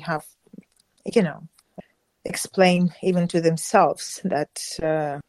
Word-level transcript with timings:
have, 0.00 0.24
you 1.14 1.22
know, 1.22 1.48
explain 2.24 2.92
even 3.02 3.26
to 3.28 3.40
themselves 3.40 4.20
that 4.24 4.60
uh, 4.82 5.20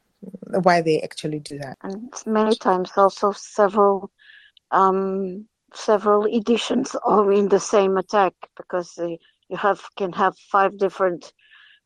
why 0.62 0.82
they 0.82 1.02
actually 1.02 1.40
do 1.40 1.58
that. 1.60 1.78
And 1.84 2.14
many 2.26 2.56
times 2.56 2.92
also 2.96 3.32
several 3.32 4.12
um, 4.72 5.46
several 5.74 6.26
editions 6.28 6.96
are 7.04 7.32
in 7.32 7.50
the 7.50 7.60
same 7.60 7.98
attack 7.98 8.34
because 8.56 8.98
you 8.98 9.58
have 9.58 9.82
can 9.98 10.12
have 10.14 10.38
five 10.38 10.78
different 10.78 11.34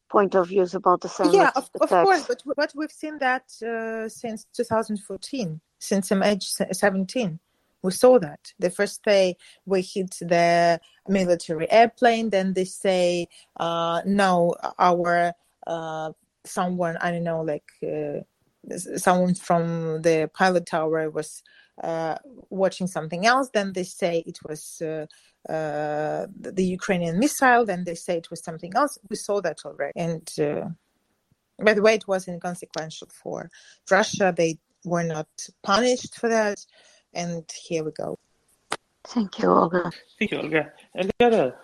point 0.10 0.36
of 0.36 0.48
views 0.48 0.74
about 0.74 1.02
the 1.02 1.10
same 1.10 1.34
yeah 1.34 1.52
of, 1.56 1.70
of 1.82 1.90
course 1.90 2.26
but 2.28 2.42
but 2.56 2.72
we've 2.76 2.92
seen 2.92 3.18
that 3.18 3.44
uh, 3.62 4.08
since 4.08 4.46
2014 4.56 5.60
since 5.80 6.10
MH17 6.10 7.40
we 7.88 7.92
saw 7.92 8.14
that 8.20 8.44
the 8.60 8.70
first 8.70 8.98
day 9.04 9.36
we 9.66 9.82
hit 9.82 10.12
the 10.34 10.80
military 11.08 11.68
airplane 11.72 12.30
then 12.30 12.54
they 12.54 12.66
say 12.66 13.28
uh, 13.66 14.02
no 14.06 14.54
our 14.78 15.34
uh, 15.74 16.10
someone 16.46 16.96
i 17.06 17.08
don't 17.12 17.24
know 17.32 17.42
like 17.54 17.70
uh, 17.84 18.20
someone 18.98 19.34
from 19.34 20.02
the 20.02 20.30
pilot 20.34 20.66
tower 20.66 21.10
was 21.10 21.30
uh, 21.84 22.16
watching 22.50 22.88
something 22.88 23.26
else. 23.26 23.50
Then 23.50 23.74
they 23.74 23.84
say 23.84 24.24
it 24.26 24.40
was 24.48 24.82
uh, 24.82 25.06
uh, 25.52 26.28
the 26.40 26.66
Ukrainian 26.80 27.20
missile. 27.20 27.66
Then 27.66 27.84
they 27.84 27.96
say 27.96 28.18
it 28.18 28.30
was 28.32 28.44
something 28.44 28.74
else. 28.76 28.98
We 29.10 29.16
saw 29.16 29.42
that 29.42 29.60
already. 29.66 29.94
And 29.96 30.28
uh, 30.40 30.70
by 31.64 31.74
the 31.74 31.82
way, 31.82 31.96
it 31.96 32.08
was 32.08 32.28
inconsequential 32.28 33.10
for 33.12 33.50
Russia. 33.90 34.34
They 34.36 34.58
were 34.84 35.04
not 35.04 35.28
punished 35.64 36.16
for 36.20 36.30
that. 36.30 36.66
And 37.18 37.52
here 37.52 37.84
we 37.84 37.92
go. 37.92 38.20
Thank 39.04 39.40
you, 39.40 39.50
Olga. 39.50 39.92
Thank 40.20 40.32
you, 40.32 40.38
Olga. 40.38 40.72
I 40.96 41.10
got 41.20 41.34
a 41.34 41.56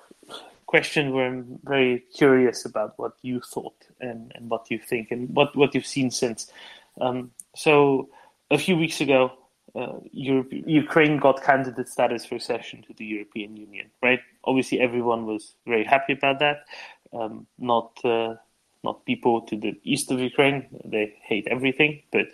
question 0.66 1.14
where 1.14 1.28
I'm 1.28 1.60
very 1.64 2.04
curious 2.16 2.66
about 2.66 2.98
what 2.98 3.14
you 3.22 3.40
thought 3.40 3.76
and, 4.02 4.32
and 4.34 4.50
what 4.50 4.72
you 4.72 4.80
think 4.80 5.12
and 5.12 5.30
what, 5.30 5.56
what 5.56 5.76
you've 5.76 5.86
seen 5.86 6.10
since. 6.10 6.52
Um, 7.00 7.30
so 7.56 8.10
a 8.50 8.58
few 8.58 8.76
weeks 8.76 9.00
ago, 9.00 9.34
uh, 9.76 9.98
Europe, 10.12 10.50
Ukraine 10.52 11.18
got 11.18 11.44
candidate 11.44 11.88
status 11.88 12.26
for 12.26 12.36
accession 12.36 12.82
to 12.88 12.94
the 12.94 13.06
European 13.06 13.56
Union, 13.56 13.92
right? 14.02 14.22
Obviously, 14.46 14.80
everyone 14.80 15.28
was 15.28 15.54
very 15.68 15.84
happy 15.84 16.14
about 16.14 16.40
that. 16.40 16.66
Um, 17.14 17.46
not 17.60 18.04
uh, 18.04 18.36
not 18.84 19.06
people 19.06 19.42
to 19.42 19.56
the 19.56 19.80
east 19.84 20.12
of 20.12 20.20
Ukraine; 20.20 20.66
they 20.86 21.16
hate 21.24 21.48
everything, 21.50 22.04
but 22.12 22.28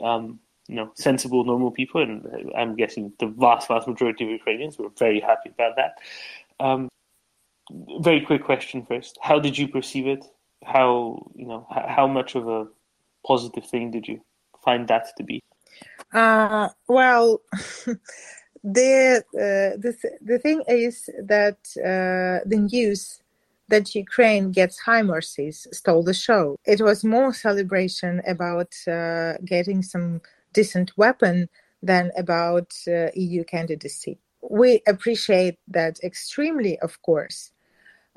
um, 0.00 0.38
you 0.68 0.74
know, 0.74 0.90
sensible, 0.94 1.44
normal 1.44 1.70
people, 1.70 2.02
and 2.02 2.26
I'm 2.56 2.76
guessing 2.76 3.12
the 3.18 3.26
vast, 3.26 3.68
vast 3.68 3.86
majority 3.86 4.24
of 4.24 4.30
Ukrainians 4.30 4.78
were 4.78 4.90
very 4.98 5.20
happy 5.20 5.50
about 5.50 5.76
that. 5.76 5.98
Um, 6.58 6.88
very 8.00 8.20
quick 8.20 8.44
question 8.44 8.84
first: 8.84 9.18
How 9.22 9.38
did 9.38 9.56
you 9.58 9.68
perceive 9.68 10.06
it? 10.06 10.24
How 10.64 11.30
you 11.34 11.46
know 11.46 11.66
how 11.70 12.06
much 12.06 12.34
of 12.34 12.48
a 12.48 12.66
positive 13.26 13.66
thing 13.66 13.90
did 13.90 14.08
you 14.08 14.20
find 14.64 14.88
that 14.88 15.08
to 15.16 15.22
be? 15.24 15.42
Uh, 16.12 16.68
well, 16.88 17.40
the 18.64 19.22
uh, 19.34 19.78
the 19.78 19.96
the 20.22 20.38
thing 20.38 20.62
is 20.68 21.08
that 21.18 21.58
uh, 21.78 22.46
the 22.48 22.68
news 22.72 23.22
that 23.68 23.94
Ukraine 23.94 24.52
gets 24.52 24.82
HIMARSes 24.86 25.66
stole 25.74 26.04
the 26.04 26.14
show. 26.14 26.56
It 26.64 26.80
was 26.80 27.04
more 27.04 27.32
celebration 27.32 28.22
about 28.26 28.72
uh, 28.86 29.34
getting 29.44 29.82
some 29.82 30.20
decent 30.56 30.90
weapon 30.96 31.48
than 31.82 32.10
about 32.16 32.70
uh, 32.88 33.08
EU 33.14 33.44
candidacy. 33.44 34.18
We 34.40 34.70
appreciate 34.86 35.58
that 35.68 35.94
extremely, 36.02 36.78
of 36.80 37.00
course, 37.02 37.52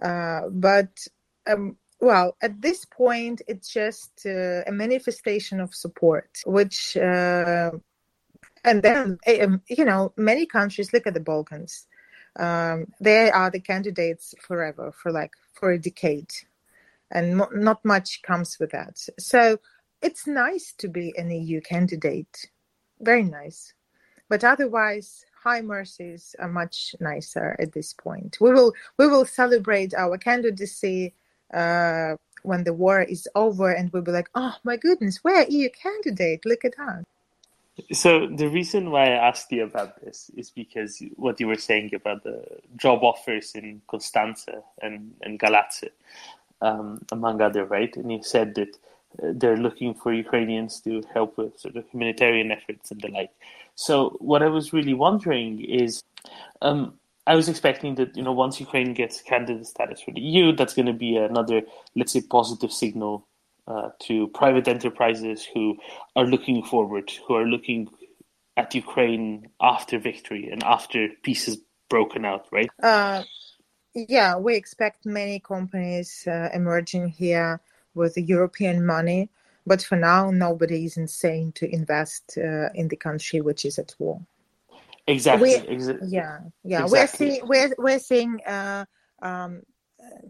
uh, 0.02 0.42
but 0.50 0.92
um, 1.52 1.78
well, 2.00 2.38
at 2.42 2.62
this 2.62 2.86
point, 2.86 3.42
it's 3.48 3.70
just 3.74 4.26
uh, 4.26 4.64
a 4.66 4.72
manifestation 4.72 5.60
of 5.60 5.76
support, 5.76 6.30
which, 6.46 6.96
uh, 6.96 7.72
and 8.64 8.82
then, 8.82 9.18
um, 9.42 9.62
you 9.68 9.84
know, 9.84 10.14
many 10.16 10.46
countries 10.46 10.94
look 10.94 11.08
at 11.08 11.14
the 11.14 11.20
Balkans. 11.20 11.88
Um, 12.38 12.86
they 13.02 13.30
are 13.32 13.52
the 13.52 13.60
candidates 13.60 14.34
forever, 14.40 14.94
for 14.96 15.12
like 15.12 15.32
for 15.54 15.72
a 15.72 15.80
decade, 15.80 16.32
and 17.12 17.38
mo- 17.38 17.50
not 17.54 17.84
much 17.84 18.22
comes 18.22 18.58
with 18.60 18.72
that. 18.72 18.98
So 19.20 19.60
it's 20.02 20.28
nice 20.28 20.74
to 20.78 20.88
be 20.88 21.14
an 21.18 21.32
EU 21.32 21.62
candidate, 21.62 22.50
very 23.00 23.24
nice. 23.24 23.74
But 24.30 24.44
otherwise, 24.44 25.26
HIMARSes 25.44 26.36
are 26.40 26.50
much 26.50 26.96
nicer 27.00 27.56
at 27.60 27.72
this 27.74 27.94
point. 27.94 28.38
We 28.40 28.52
will 28.52 28.74
we 28.98 29.08
will 29.08 29.26
celebrate 29.26 29.94
our 29.94 30.18
candidacy 30.18 31.14
uh, 31.54 32.16
when 32.44 32.64
the 32.64 32.74
war 32.74 33.02
is 33.02 33.28
over 33.36 33.72
and 33.72 33.92
we'll 33.92 34.04
be 34.04 34.12
like, 34.12 34.30
oh 34.36 34.56
my 34.64 34.78
goodness, 34.78 35.24
we're 35.24 35.46
EU 35.50 35.70
candidate. 35.70 36.46
Look 36.46 36.66
at 36.66 36.76
that. 36.78 37.04
So 37.94 38.28
the 38.28 38.50
reason 38.50 38.92
why 38.92 39.06
I 39.06 39.28
asked 39.30 39.52
you 39.52 39.64
about 39.64 40.02
this 40.02 40.30
is 40.36 40.50
because 40.52 41.02
what 41.16 41.40
you 41.40 41.48
were 41.48 41.56
saying 41.56 41.96
about 41.96 42.24
the 42.24 42.44
job 42.76 43.04
offers 43.04 43.54
in 43.56 43.82
Constanța 43.88 44.64
and, 44.82 45.14
and 45.22 45.40
Galați, 45.40 45.90
um, 46.62 47.00
among 47.12 47.42
other, 47.42 47.64
right? 47.64 47.96
And 47.96 48.12
you 48.12 48.22
said 48.22 48.56
that 48.56 48.76
they're 49.18 49.58
looking 49.58 49.94
for 49.94 50.14
Ukrainians 50.14 50.80
to 50.82 51.02
help 51.14 51.38
with 51.38 51.60
sort 51.60 51.76
of 51.76 51.86
humanitarian 51.92 52.52
efforts 52.52 52.92
and 52.92 53.02
the 53.02 53.10
like. 53.10 53.32
So 53.76 54.18
what 54.20 54.44
I 54.44 54.48
was 54.48 54.74
really 54.74 54.94
wondering 54.94 55.62
is, 55.62 56.04
um, 56.62 56.94
I 57.28 57.36
was 57.36 57.48
expecting 57.48 57.96
that 57.96 58.16
you 58.16 58.24
know 58.24 58.34
once 58.34 58.60
Ukraine 58.60 58.94
gets 58.94 59.22
candidate 59.22 59.68
status 59.68 60.02
for 60.02 60.12
the 60.12 60.22
EU, 60.22 60.56
that's 60.56 60.74
going 60.74 60.88
to 60.88 60.94
be 60.94 61.16
another, 61.16 61.62
let's 61.96 62.14
say, 62.14 62.22
positive 62.22 62.72
signal 62.72 63.28
uh, 63.68 63.90
to 64.02 64.28
private 64.30 64.68
enterprises 64.68 65.48
who 65.54 65.78
are 66.16 66.26
looking 66.26 66.64
forward, 66.64 67.12
who 67.28 67.36
are 67.36 67.46
looking 67.46 67.88
at 68.58 68.74
Ukraine 68.76 69.50
after 69.62 70.00
victory 70.00 70.50
and 70.52 70.64
after 70.64 71.08
peace 71.24 71.48
is 71.48 71.60
broken 71.90 72.26
out, 72.26 72.48
right? 72.52 72.70
Uh, 72.82 73.24
yeah, 73.94 74.38
we 74.38 74.56
expect 74.56 75.06
many 75.06 75.40
companies 75.40 76.28
uh, 76.28 76.50
emerging 76.54 77.10
here 77.10 77.62
with 78.00 78.16
the 78.16 78.24
European 78.24 78.86
money, 78.86 79.30
but 79.68 79.84
for 79.84 79.96
now, 79.96 80.32
nobody 80.32 80.86
is 80.86 80.98
insane 80.98 81.52
to 81.54 81.72
invest 81.72 82.38
uh, 82.38 82.70
in 82.74 82.88
the 82.88 82.96
country 82.96 83.42
which 83.42 83.66
is 83.66 83.78
at 83.78 83.94
war. 84.00 84.22
Exactly. 85.08 85.54
Exa- 85.54 86.00
yeah, 86.10 86.40
yeah. 86.64 86.84
Exactly. 86.84 86.90
We're 86.92 87.08
seeing 87.08 87.48
we're 87.48 87.76
we're 87.78 88.00
seeing 88.00 88.42
uh, 88.46 88.86
um, 89.22 89.62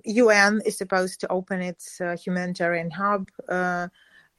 UN 0.05 0.61
is 0.65 0.77
supposed 0.77 1.19
to 1.21 1.27
open 1.31 1.61
its 1.61 2.01
uh, 2.01 2.17
humanitarian 2.17 2.91
hub 2.91 3.29
uh, 3.47 3.87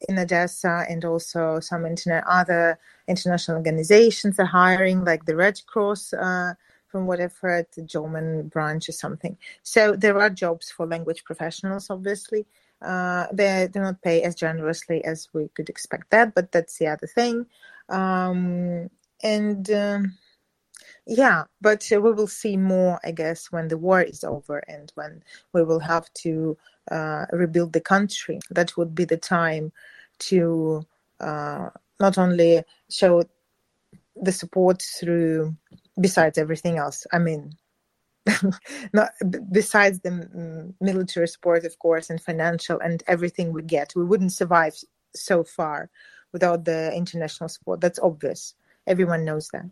in 0.09 0.19
Odessa, 0.19 0.85
and 0.89 1.05
also 1.05 1.59
some 1.59 1.85
internet 1.85 2.23
other 2.27 2.77
international 3.07 3.57
organizations 3.57 4.39
are 4.39 4.45
hiring, 4.45 5.05
like 5.05 5.25
the 5.25 5.35
Red 5.35 5.59
Cross. 5.67 6.13
Uh, 6.13 6.53
from 6.87 7.07
what 7.07 7.21
I've 7.21 7.37
heard, 7.37 7.67
the 7.73 7.83
German 7.83 8.49
branch 8.49 8.89
or 8.89 8.91
something. 8.91 9.37
So 9.63 9.95
there 9.95 10.19
are 10.19 10.29
jobs 10.29 10.69
for 10.69 10.85
language 10.85 11.23
professionals, 11.23 11.89
obviously. 11.89 12.45
Uh, 12.81 13.27
they 13.31 13.67
do 13.71 13.79
not 13.79 14.01
pay 14.01 14.21
as 14.23 14.35
generously 14.35 15.03
as 15.05 15.27
we 15.33 15.49
could 15.55 15.69
expect 15.69 16.09
that, 16.09 16.33
but 16.33 16.51
that's 16.51 16.77
the 16.77 16.87
other 16.87 17.07
thing. 17.07 17.45
Um, 17.89 18.89
and 19.23 19.69
um, 19.71 20.17
yeah, 21.05 21.43
but 21.61 21.85
we 21.91 21.97
will 21.97 22.27
see 22.27 22.57
more, 22.57 22.99
I 23.03 23.11
guess, 23.11 23.51
when 23.51 23.67
the 23.67 23.77
war 23.77 24.01
is 24.01 24.23
over 24.23 24.59
and 24.67 24.91
when 24.95 25.23
we 25.53 25.63
will 25.63 25.79
have 25.79 26.11
to 26.15 26.57
uh, 26.89 27.25
rebuild 27.31 27.73
the 27.73 27.81
country. 27.81 28.39
That 28.49 28.77
would 28.77 28.95
be 28.95 29.05
the 29.05 29.17
time 29.17 29.71
to 30.19 30.85
uh, 31.19 31.69
not 31.99 32.17
only 32.17 32.63
show 32.89 33.23
the 34.15 34.31
support 34.31 34.81
through, 34.81 35.55
besides 35.99 36.37
everything 36.37 36.77
else. 36.77 37.05
I 37.11 37.19
mean, 37.19 37.53
not 38.93 39.11
besides 39.51 39.99
the 40.01 40.09
mm, 40.09 40.73
military 40.79 41.27
support, 41.27 41.65
of 41.65 41.77
course, 41.79 42.09
and 42.09 42.21
financial 42.21 42.79
and 42.79 43.03
everything 43.07 43.51
we 43.51 43.61
get, 43.63 43.93
we 43.95 44.03
wouldn't 44.03 44.31
survive 44.31 44.75
so 45.15 45.43
far 45.43 45.89
without 46.31 46.65
the 46.65 46.93
international 46.93 47.49
support. 47.49 47.81
That's 47.81 47.99
obvious. 47.99 48.55
Everyone 48.87 49.25
knows 49.25 49.49
that. 49.49 49.65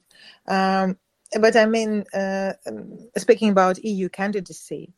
Um, 0.48 0.98
but 1.40 1.56
I 1.56 1.66
mean, 1.66 2.06
uh, 2.13 2.54
um, 2.68 3.10
speaking 3.18 3.50
about 3.50 3.84
EU 3.84 4.10
candidacy, 4.10 4.94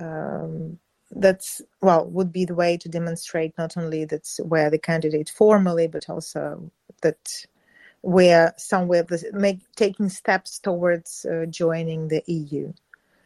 um, 0.00 0.78
that's 1.10 1.62
well 1.80 2.06
would 2.06 2.32
be 2.32 2.44
the 2.44 2.54
way 2.54 2.76
to 2.76 2.88
demonstrate 2.88 3.56
not 3.56 3.76
only 3.76 4.04
that's 4.04 4.38
where 4.44 4.70
the 4.70 4.78
candidate 4.78 5.30
formally, 5.30 5.86
but 5.86 6.08
also 6.10 6.70
that 7.02 7.46
we're 8.02 8.52
somewhere 8.56 9.04
make, 9.32 9.60
taking 9.74 10.08
steps 10.08 10.58
towards 10.58 11.26
uh, 11.26 11.46
joining 11.46 12.08
the 12.08 12.22
EU. 12.26 12.72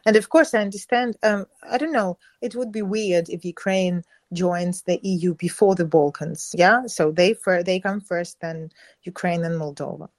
And 0.05 0.15
of 0.15 0.29
course, 0.29 0.53
I 0.53 0.59
understand. 0.59 1.17
Um, 1.23 1.45
I 1.69 1.77
don't 1.77 1.91
know. 1.91 2.17
It 2.41 2.55
would 2.55 2.71
be 2.71 2.81
weird 2.81 3.29
if 3.29 3.45
Ukraine 3.45 4.03
joins 4.33 4.81
the 4.83 4.99
EU 5.03 5.35
before 5.35 5.75
the 5.75 5.85
Balkans. 5.85 6.53
Yeah, 6.57 6.87
so 6.87 7.11
they 7.11 7.35
they 7.65 7.79
come 7.79 8.01
first, 8.01 8.39
then 8.41 8.71
Ukraine 9.03 9.43
and 9.43 9.59
Moldova. 9.59 10.09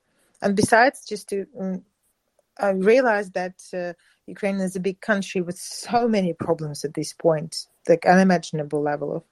And 0.42 0.56
besides, 0.56 1.04
just 1.06 1.28
to 1.30 1.46
um, 1.60 1.82
I 2.58 2.70
realized 2.70 3.34
that 3.34 3.62
uh, 3.74 3.94
Ukraine 4.26 4.56
is 4.60 4.76
a 4.76 4.80
big 4.80 5.00
country 5.00 5.40
with 5.40 5.58
so 5.58 6.08
many 6.08 6.32
problems 6.32 6.84
at 6.84 6.94
this 6.94 7.12
point, 7.12 7.66
like 7.88 8.06
unimaginable 8.06 8.80
level 8.82 9.16
of 9.16 9.24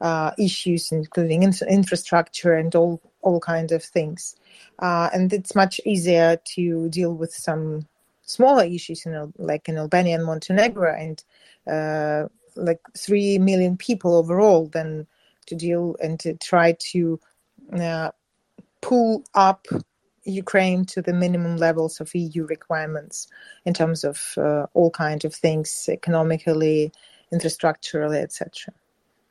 uh, 0.00 0.32
issues, 0.38 0.90
including 0.90 1.42
in- 1.42 1.54
infrastructure 1.68 2.54
and 2.54 2.74
all 2.74 3.00
all 3.22 3.38
kinds 3.40 3.70
of 3.72 3.84
things. 3.84 4.36
Uh, 4.78 5.10
and 5.12 5.32
it's 5.32 5.54
much 5.54 5.80
easier 5.84 6.38
to 6.56 6.88
deal 6.88 7.14
with 7.14 7.32
some 7.34 7.86
smaller 8.30 8.64
issues, 8.64 9.06
in, 9.06 9.32
like 9.36 9.68
in 9.68 9.78
Albania 9.78 10.16
and 10.16 10.24
Montenegro, 10.24 10.94
and 10.94 11.22
uh, 11.66 12.28
like 12.56 12.80
three 12.96 13.38
million 13.38 13.76
people 13.76 14.14
overall, 14.14 14.66
than 14.66 15.06
to 15.46 15.54
deal 15.54 15.96
and 16.02 16.18
to 16.20 16.34
try 16.34 16.76
to 16.92 17.20
uh, 17.78 18.10
pull 18.80 19.24
up 19.34 19.66
Ukraine 20.24 20.84
to 20.86 21.02
the 21.02 21.12
minimum 21.12 21.56
levels 21.56 22.00
of 22.00 22.14
EU 22.14 22.44
requirements 22.46 23.26
in 23.64 23.74
terms 23.74 24.04
of 24.04 24.34
uh, 24.36 24.66
all 24.74 24.90
kinds 24.90 25.24
of 25.24 25.34
things, 25.34 25.88
economically, 25.88 26.92
infrastructurally, 27.32 28.22
etc. 28.22 28.72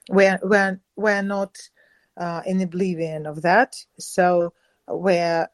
We're 0.10 0.40
we're 0.44 0.80
we're 0.96 1.22
not 1.22 1.58
uh, 2.18 2.42
in 2.46 2.62
oblivion 2.62 3.26
of 3.26 3.42
that, 3.44 3.76
so 3.98 4.54
we're 4.88 5.48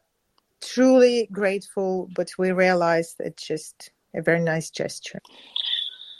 truly 0.62 1.28
grateful, 1.32 2.08
but 2.14 2.30
we 2.38 2.52
realize 2.52 3.14
it's 3.18 3.46
just 3.46 3.90
a 4.14 4.22
very 4.22 4.40
nice 4.40 4.70
gesture. 4.70 5.20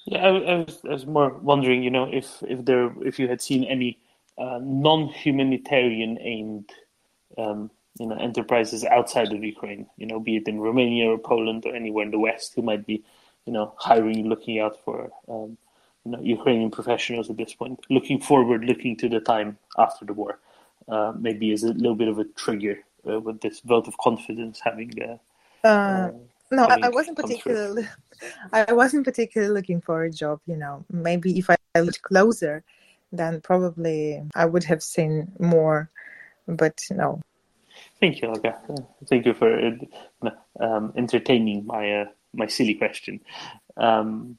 Yeah, 0.07 0.25
I, 0.25 0.29
I, 0.29 0.55
was, 0.65 0.81
I 0.85 0.93
was 0.93 1.07
more 1.07 1.31
wondering, 1.39 1.83
you 1.83 1.91
know, 1.91 2.09
if 2.13 2.43
if 2.43 2.65
there 2.65 2.93
if 3.03 3.19
you 3.19 3.29
had 3.29 3.43
seen 3.43 3.65
any 3.65 3.99
uh, 4.39 4.61
non-humanitarian 4.63 6.19
aimed 6.21 6.71
um, 7.39 7.71
you 7.99 8.07
know 8.07 8.17
enterprises 8.17 8.85
outside 8.85 9.33
of 9.33 9.43
Ukraine, 9.43 9.87
you 9.97 10.07
know, 10.07 10.21
be 10.21 10.37
it 10.37 10.47
in 10.47 10.61
Romania 10.61 11.11
or 11.11 11.19
Poland 11.19 11.67
or 11.67 11.75
anywhere 11.75 12.05
in 12.05 12.13
the 12.13 12.19
West 12.19 12.55
who 12.55 12.63
might 12.63 12.87
be, 12.87 13.03
you 13.47 13.53
know, 13.53 13.75
hiring, 13.79 14.29
looking 14.29 14.61
out 14.61 14.79
for 14.85 15.11
um, 15.29 15.59
you 16.05 16.13
know 16.13 16.21
Ukrainian 16.21 16.71
professionals 16.71 17.29
at 17.29 17.37
this 17.37 17.55
point, 17.55 17.81
looking 17.91 18.21
forward, 18.21 18.65
looking 18.65 18.97
to 18.99 19.09
the 19.09 19.21
time 19.21 19.59
after 19.77 20.05
the 20.05 20.13
war, 20.13 20.39
uh, 20.89 21.13
maybe 21.19 21.51
is 21.51 21.65
a 21.65 21.73
little 21.73 21.97
bit 21.97 22.09
of 22.09 22.21
a 22.21 22.25
trigger 22.25 22.79
uh, 23.09 23.21
with 23.21 23.41
this 23.41 23.61
vote 23.61 23.89
of 23.89 23.97
confidence 23.99 24.61
having. 24.63 24.93
Uh, 25.01 25.67
uh, 25.67 26.11
no, 26.51 26.69
having 26.69 26.85
I 26.85 26.89
wasn't 26.89 27.17
particularly. 27.17 27.89
I 28.53 28.73
wasn't 28.73 29.05
particularly 29.05 29.53
looking 29.53 29.81
for 29.81 30.05
a 30.05 30.11
job. 30.11 30.41
You 30.47 30.57
know, 30.57 30.85
maybe 30.91 31.39
if 31.39 31.51
I 31.51 31.57
looked 31.81 32.03
closer, 32.03 32.65
then 33.13 33.41
probably 33.41 34.23
I 34.35 34.47
would 34.47 34.65
have 34.65 34.83
seen 34.83 35.33
more. 35.39 35.91
But 36.49 36.81
no, 36.91 37.21
Thank 38.01 38.21
you, 38.21 38.29
Olga. 38.29 38.61
Thank 39.09 39.27
you 39.27 39.35
for 39.35 39.79
um, 40.61 40.93
entertaining 40.97 41.67
my 41.67 42.03
uh, 42.03 42.05
my 42.35 42.47
silly 42.47 42.75
question. 42.75 43.21
Um, 43.77 44.39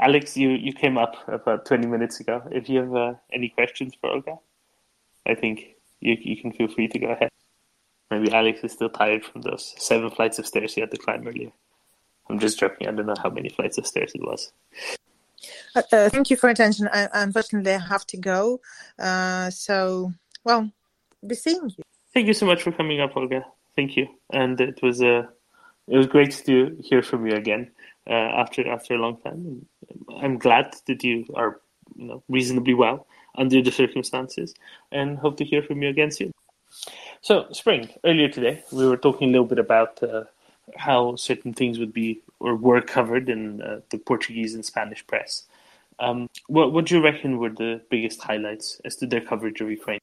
Alex, 0.00 0.36
you, 0.36 0.50
you 0.50 0.72
came 0.72 0.98
up 0.98 1.16
about 1.28 1.66
20 1.66 1.86
minutes 1.86 2.20
ago. 2.20 2.42
If 2.50 2.68
you 2.68 2.80
have 2.80 2.94
uh, 2.94 3.14
any 3.32 3.48
questions 3.48 3.94
for 4.00 4.10
Olga, 4.10 4.36
I 5.26 5.34
think 5.34 5.76
you, 6.00 6.16
you 6.20 6.36
can 6.36 6.52
feel 6.52 6.68
free 6.68 6.88
to 6.88 6.98
go 6.98 7.08
ahead. 7.08 7.30
Maybe 8.10 8.32
Alex 8.32 8.60
is 8.62 8.72
still 8.72 8.90
tired 8.90 9.24
from 9.24 9.42
those 9.42 9.74
seven 9.78 10.10
flights 10.10 10.38
of 10.38 10.46
stairs 10.46 10.74
he 10.74 10.80
had 10.80 10.90
to 10.90 10.96
climb 10.96 11.26
earlier. 11.26 11.50
I'm 12.28 12.38
just 12.38 12.58
joking. 12.58 12.88
I 12.88 12.92
don't 12.92 13.06
know 13.06 13.14
how 13.22 13.30
many 13.30 13.48
flights 13.48 13.78
of 13.78 13.86
stairs 13.86 14.12
it 14.14 14.22
was. 14.22 14.52
Uh, 15.74 15.82
uh, 15.92 16.08
thank 16.08 16.30
you 16.30 16.36
for 16.36 16.48
attention. 16.48 16.88
I, 16.92 17.08
unfortunately, 17.12 17.72
I 17.72 17.78
have 17.78 18.06
to 18.06 18.16
go. 18.16 18.60
Uh, 18.98 19.50
so, 19.50 20.12
well, 20.44 20.70
be 21.26 21.34
seeing 21.34 21.60
you. 21.76 21.84
Thank 22.12 22.28
you 22.28 22.34
so 22.34 22.46
much 22.46 22.62
for 22.62 22.72
coming 22.72 23.00
up, 23.00 23.16
Olga. 23.16 23.44
Thank 23.76 23.96
you, 23.96 24.06
and 24.32 24.60
it 24.60 24.80
was 24.82 25.00
a 25.00 25.18
uh, 25.18 25.26
it 25.88 25.96
was 25.96 26.06
great 26.06 26.32
to 26.46 26.76
hear 26.80 27.02
from 27.02 27.26
you 27.26 27.34
again 27.34 27.70
uh, 28.08 28.12
after 28.12 28.66
after 28.68 28.94
a 28.94 28.98
long 28.98 29.18
time. 29.18 29.66
I'm 30.16 30.38
glad 30.38 30.74
that 30.86 31.02
you 31.02 31.26
are 31.34 31.60
you 31.96 32.06
know 32.06 32.22
reasonably 32.28 32.74
well 32.74 33.06
under 33.36 33.60
the 33.60 33.72
circumstances, 33.72 34.54
and 34.92 35.18
hope 35.18 35.36
to 35.38 35.44
hear 35.44 35.62
from 35.62 35.82
you 35.82 35.88
again 35.88 36.12
soon. 36.12 36.32
So, 37.24 37.46
Spring, 37.52 37.88
earlier 38.04 38.28
today 38.28 38.62
we 38.70 38.86
were 38.86 38.98
talking 38.98 39.30
a 39.30 39.32
little 39.32 39.46
bit 39.46 39.58
about 39.58 40.02
uh, 40.02 40.24
how 40.76 41.16
certain 41.16 41.54
things 41.54 41.78
would 41.78 41.94
be 41.94 42.20
or 42.38 42.54
were 42.54 42.82
covered 42.82 43.30
in 43.30 43.62
uh, 43.62 43.80
the 43.88 43.96
Portuguese 43.96 44.54
and 44.54 44.62
Spanish 44.62 45.06
press. 45.06 45.44
Um, 45.98 46.28
what 46.48 46.74
what 46.74 46.84
do 46.84 46.96
you 46.96 47.02
reckon 47.02 47.38
were 47.38 47.48
the 47.48 47.80
biggest 47.88 48.22
highlights 48.22 48.78
as 48.84 48.96
to 48.96 49.06
their 49.06 49.22
coverage 49.22 49.62
of 49.62 49.70
Ukraine? 49.70 50.00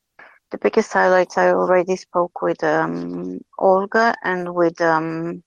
the 0.50 0.58
biggest 0.58 0.92
highlights 0.92 1.38
I 1.38 1.52
already 1.52 1.96
spoke 1.96 2.42
with 2.42 2.64
um, 2.64 3.40
Olga 3.60 4.16
and 4.24 4.56
with 4.56 4.82
um, 4.82 5.44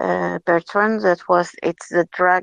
uh, 0.00 0.40
Bertrand. 0.44 1.02
That 1.02 1.28
was 1.28 1.54
it's 1.62 1.90
the 1.90 2.08
drag. 2.12 2.42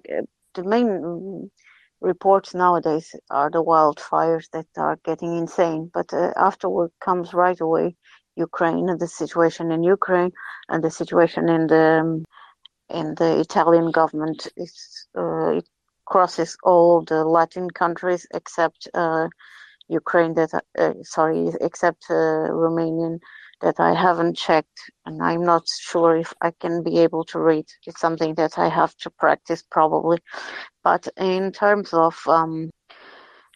The 0.53 0.63
main 0.63 1.51
reports 1.99 2.53
nowadays 2.53 3.13
are 3.29 3.49
the 3.49 3.63
wildfires 3.63 4.45
that 4.53 4.67
are 4.77 4.97
getting 5.03 5.35
insane. 5.37 5.91
But 5.93 6.13
uh, 6.13 6.31
afterward 6.37 6.91
comes 7.01 7.33
right 7.33 7.59
away 7.59 7.97
Ukraine 8.35 8.89
and 8.89 9.00
the 9.00 9.07
situation 9.07 9.71
in 9.71 9.83
Ukraine 9.83 10.31
and 10.69 10.83
the 10.83 10.91
situation 10.91 11.50
in 11.50 11.68
the 11.68 11.85
um, 12.01 12.25
in 12.89 13.15
the 13.15 13.39
Italian 13.39 13.91
government. 13.91 14.47
Uh, 15.18 15.57
it 15.59 15.68
crosses 16.06 16.57
all 16.63 17.03
the 17.03 17.24
Latin 17.24 17.69
countries 17.69 18.27
except 18.33 18.88
uh, 18.94 19.27
Ukraine 19.88 20.33
that 20.35 20.51
uh, 20.77 20.94
sorry, 21.03 21.51
except 21.62 22.06
uh, 22.09 22.50
Romanian 22.63 23.19
that 23.62 23.80
I 23.80 23.94
haven't 23.94 24.36
checked, 24.36 24.91
and 25.06 25.24
I'm 25.24 25.44
not 25.45 25.68
sure 25.68 26.18
if 26.18 26.33
I 26.41 26.51
can 26.59 26.83
be 26.83 27.00
able 27.00 27.24
to 27.25 27.39
read. 27.39 27.65
It's 27.88 28.00
something 28.00 28.36
that 28.36 28.57
I 28.57 28.68
have 28.68 28.95
to 28.97 29.09
practice 29.09 29.63
probably. 29.69 30.19
But 30.83 31.07
in 31.18 31.51
terms 31.53 31.94
of 31.94 32.15
um, 32.27 32.69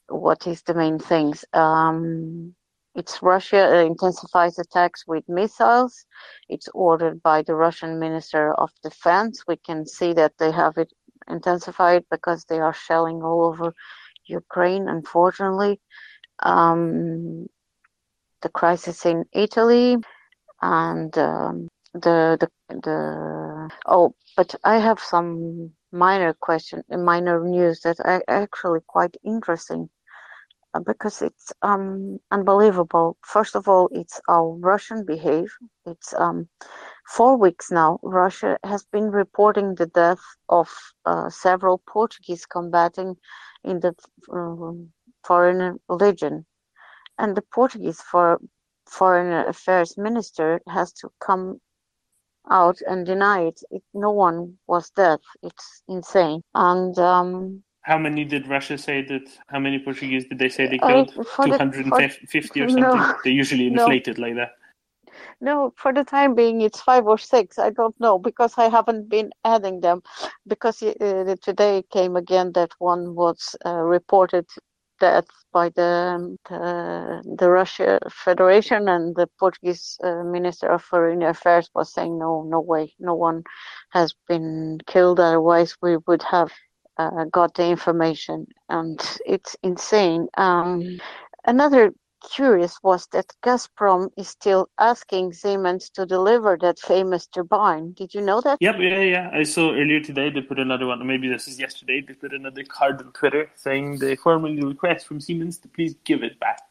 what 0.07 0.47
is 0.47 0.62
the 0.63 0.73
main 0.73 0.97
things, 0.97 1.44
um, 1.53 2.56
it's 2.97 3.23
Russia 3.23 3.81
intensifies 3.85 4.59
attacks 4.59 5.05
with 5.07 5.23
missiles. 5.29 6.05
It's 6.49 6.69
ordered 6.73 7.23
by 7.23 7.44
the 7.44 7.55
Russian 7.55 7.99
Minister 7.99 8.53
of 8.55 8.71
Defense. 8.83 9.44
We 9.47 9.57
can 9.57 9.85
see 9.88 10.13
that 10.13 10.33
they 10.39 10.51
have 10.51 10.77
it 10.77 10.94
intensified 11.29 12.05
because 12.11 12.45
they 12.45 12.59
are 12.59 12.73
shelling 12.73 13.23
all 13.23 13.45
over 13.45 13.73
Ukraine, 14.27 14.89
unfortunately 14.89 15.79
um, 16.44 17.47
the 18.41 18.49
crisis 18.49 19.05
in 19.05 19.25
Italy, 19.33 19.97
and 20.61 21.17
um, 21.17 21.67
the, 21.94 22.38
the 22.39 22.49
the 22.69 23.69
oh, 23.88 24.13
but 24.38 24.55
I 24.63 24.79
have 24.79 24.99
some 24.99 25.71
minor 25.91 26.33
question, 26.33 26.83
minor 26.91 27.44
news 27.44 27.81
that 27.81 27.97
are 28.05 28.23
actually 28.27 28.81
quite 28.88 29.17
interesting 29.25 29.89
because 30.85 31.21
it's 31.21 31.51
um, 31.61 32.19
unbelievable. 32.31 33.17
First 33.23 33.55
of 33.55 33.67
all, 33.67 33.89
it's 33.91 34.19
our 34.29 34.49
Russian 34.55 35.05
behavior. 35.05 35.49
It's 35.85 36.13
um, 36.13 36.47
four 37.07 37.37
weeks 37.37 37.71
now. 37.71 37.99
Russia 38.03 38.57
has 38.63 38.85
been 38.85 39.09
reporting 39.11 39.75
the 39.75 39.87
death 39.87 40.19
of 40.49 40.69
uh, 41.05 41.29
several 41.29 41.81
Portuguese 41.87 42.45
combating 42.45 43.15
in 43.63 43.79
the 43.79 43.95
um, 44.31 44.89
foreign 45.25 45.79
legion. 45.89 46.45
And 47.17 47.35
the 47.35 47.43
Portuguese 47.53 48.01
for, 48.01 48.39
foreign 48.85 49.47
affairs 49.47 49.97
minister 49.97 50.61
has 50.67 50.93
to 50.93 51.09
come 51.19 51.59
out 52.49 52.77
and 52.87 53.05
deny 53.05 53.41
it. 53.41 53.61
it 53.71 53.83
no 53.93 54.11
one 54.11 54.57
was 54.67 54.89
dead. 54.91 55.19
It's 55.43 55.83
insane. 55.87 56.41
And 56.53 56.97
um, 56.99 57.63
how 57.87 57.97
many 57.97 58.25
did 58.25 58.47
Russia 58.47 58.77
say 58.77 59.01
that? 59.03 59.25
How 59.47 59.59
many 59.59 59.79
Portuguese 59.79 60.25
did 60.25 60.39
they 60.39 60.49
say 60.49 60.67
they 60.67 60.77
killed? 60.77 61.13
Two 61.13 61.53
hundred 61.61 61.85
and 61.85 62.11
fifty 62.35 62.61
or 62.61 62.67
something. 62.73 62.83
No, 62.83 63.15
they 63.23 63.31
usually 63.31 63.67
inflate 63.67 64.07
no. 64.07 64.13
like 64.25 64.35
that. 64.35 64.51
No, 65.39 65.73
for 65.77 65.94
the 65.94 66.03
time 66.03 66.35
being, 66.35 66.59
it's 66.61 66.81
five 66.81 67.06
or 67.07 67.17
six. 67.17 67.57
I 67.57 67.69
don't 67.69 67.97
know 67.99 68.19
because 68.19 68.56
I 68.57 68.67
haven't 68.67 69.07
been 69.07 69.31
adding 69.45 69.79
them. 69.79 70.01
Because 70.45 70.83
uh, 70.83 71.35
today 71.41 71.83
came 71.89 72.17
again 72.17 72.51
that 72.53 72.71
one 72.79 73.15
was 73.15 73.56
uh, 73.65 73.81
reported 73.95 74.45
death 74.99 75.27
by 75.53 75.69
the, 75.69 76.35
the, 76.49 77.23
the 77.39 77.49
Russia 77.49 77.99
Federation 78.11 78.89
and 78.89 79.15
the 79.15 79.29
Portuguese 79.39 79.97
uh, 80.03 80.23
Minister 80.23 80.67
of 80.67 80.83
Foreign 80.83 81.23
Affairs 81.23 81.69
was 81.73 81.94
saying 81.94 82.17
no, 82.17 82.44
no 82.44 82.59
way, 82.59 82.94
no 82.99 83.15
one 83.15 83.44
has 83.91 84.13
been 84.27 84.79
killed. 84.87 85.19
Otherwise, 85.19 85.77
we 85.81 85.97
would 86.07 86.23
have 86.23 86.51
uh, 86.97 87.25
got 87.31 87.54
the 87.56 87.66
information, 87.66 88.47
and 88.69 88.99
it's 89.25 89.56
insane. 89.63 90.27
Um, 90.37 90.99
another 91.45 91.94
curious 92.31 92.77
was 92.83 93.07
that 93.07 93.25
Gazprom 93.44 94.09
is 94.18 94.27
still 94.27 94.69
asking 94.80 95.33
Siemens 95.33 95.89
to 95.92 96.06
deliver 96.06 96.57
that 96.61 96.80
famous 96.80 97.27
turbine. 97.27 97.94
Did 97.94 98.13
you 98.13 98.21
know 98.21 98.42
that? 98.42 98.57
Yep, 98.59 98.75
yeah, 98.80 99.01
yeah. 99.01 99.30
I 99.33 99.44
saw 99.44 99.71
earlier 99.71 99.99
today 99.99 100.30
they 100.30 100.42
put 100.42 100.59
another 100.59 100.87
one, 100.87 101.06
maybe 101.06 101.27
this 101.27 101.47
is 101.47 101.59
yesterday, 101.59 102.01
they 102.01 102.13
put 102.13 102.33
another 102.33 102.63
card 102.63 103.01
on 103.01 103.11
Twitter 103.13 103.49
saying 103.56 103.99
they 103.99 104.16
formally 104.16 104.63
request 104.63 105.07
from 105.07 105.19
Siemens 105.21 105.57
to 105.59 105.68
please 105.68 105.95
give 106.04 106.23
it 106.23 106.39
back. 106.39 106.61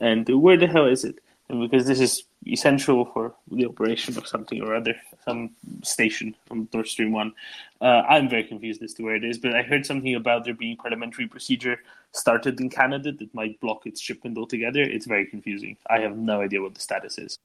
And 0.00 0.28
where 0.28 0.56
the 0.56 0.66
hell 0.66 0.86
is 0.86 1.04
it? 1.04 1.20
And 1.48 1.60
because 1.60 1.86
this 1.86 2.00
is 2.00 2.24
essential 2.46 3.04
for 3.06 3.34
the 3.50 3.66
operation 3.66 4.16
of 4.18 4.26
something 4.26 4.62
or 4.62 4.74
other, 4.74 4.94
some 5.24 5.50
station 5.82 6.34
on 6.50 6.68
Nord 6.72 6.88
Stream 6.88 7.12
1. 7.12 7.32
Uh, 7.80 7.84
I'm 7.84 8.28
very 8.28 8.44
confused 8.44 8.82
as 8.82 8.94
to 8.94 9.02
where 9.02 9.16
it 9.16 9.24
is, 9.24 9.38
but 9.38 9.54
I 9.54 9.62
heard 9.62 9.86
something 9.86 10.14
about 10.14 10.44
there 10.44 10.54
being 10.54 10.76
parliamentary 10.76 11.26
procedure 11.26 11.78
started 12.12 12.60
in 12.60 12.70
Canada 12.70 13.12
that 13.12 13.34
might 13.34 13.60
block 13.60 13.86
its 13.86 14.00
shipment 14.00 14.38
altogether. 14.38 14.82
It's 14.82 15.06
very 15.06 15.26
confusing. 15.26 15.76
I 15.88 16.00
have 16.00 16.16
no 16.16 16.40
idea 16.42 16.62
what 16.62 16.74
the 16.74 16.80
status 16.80 17.18
is. 17.18 17.38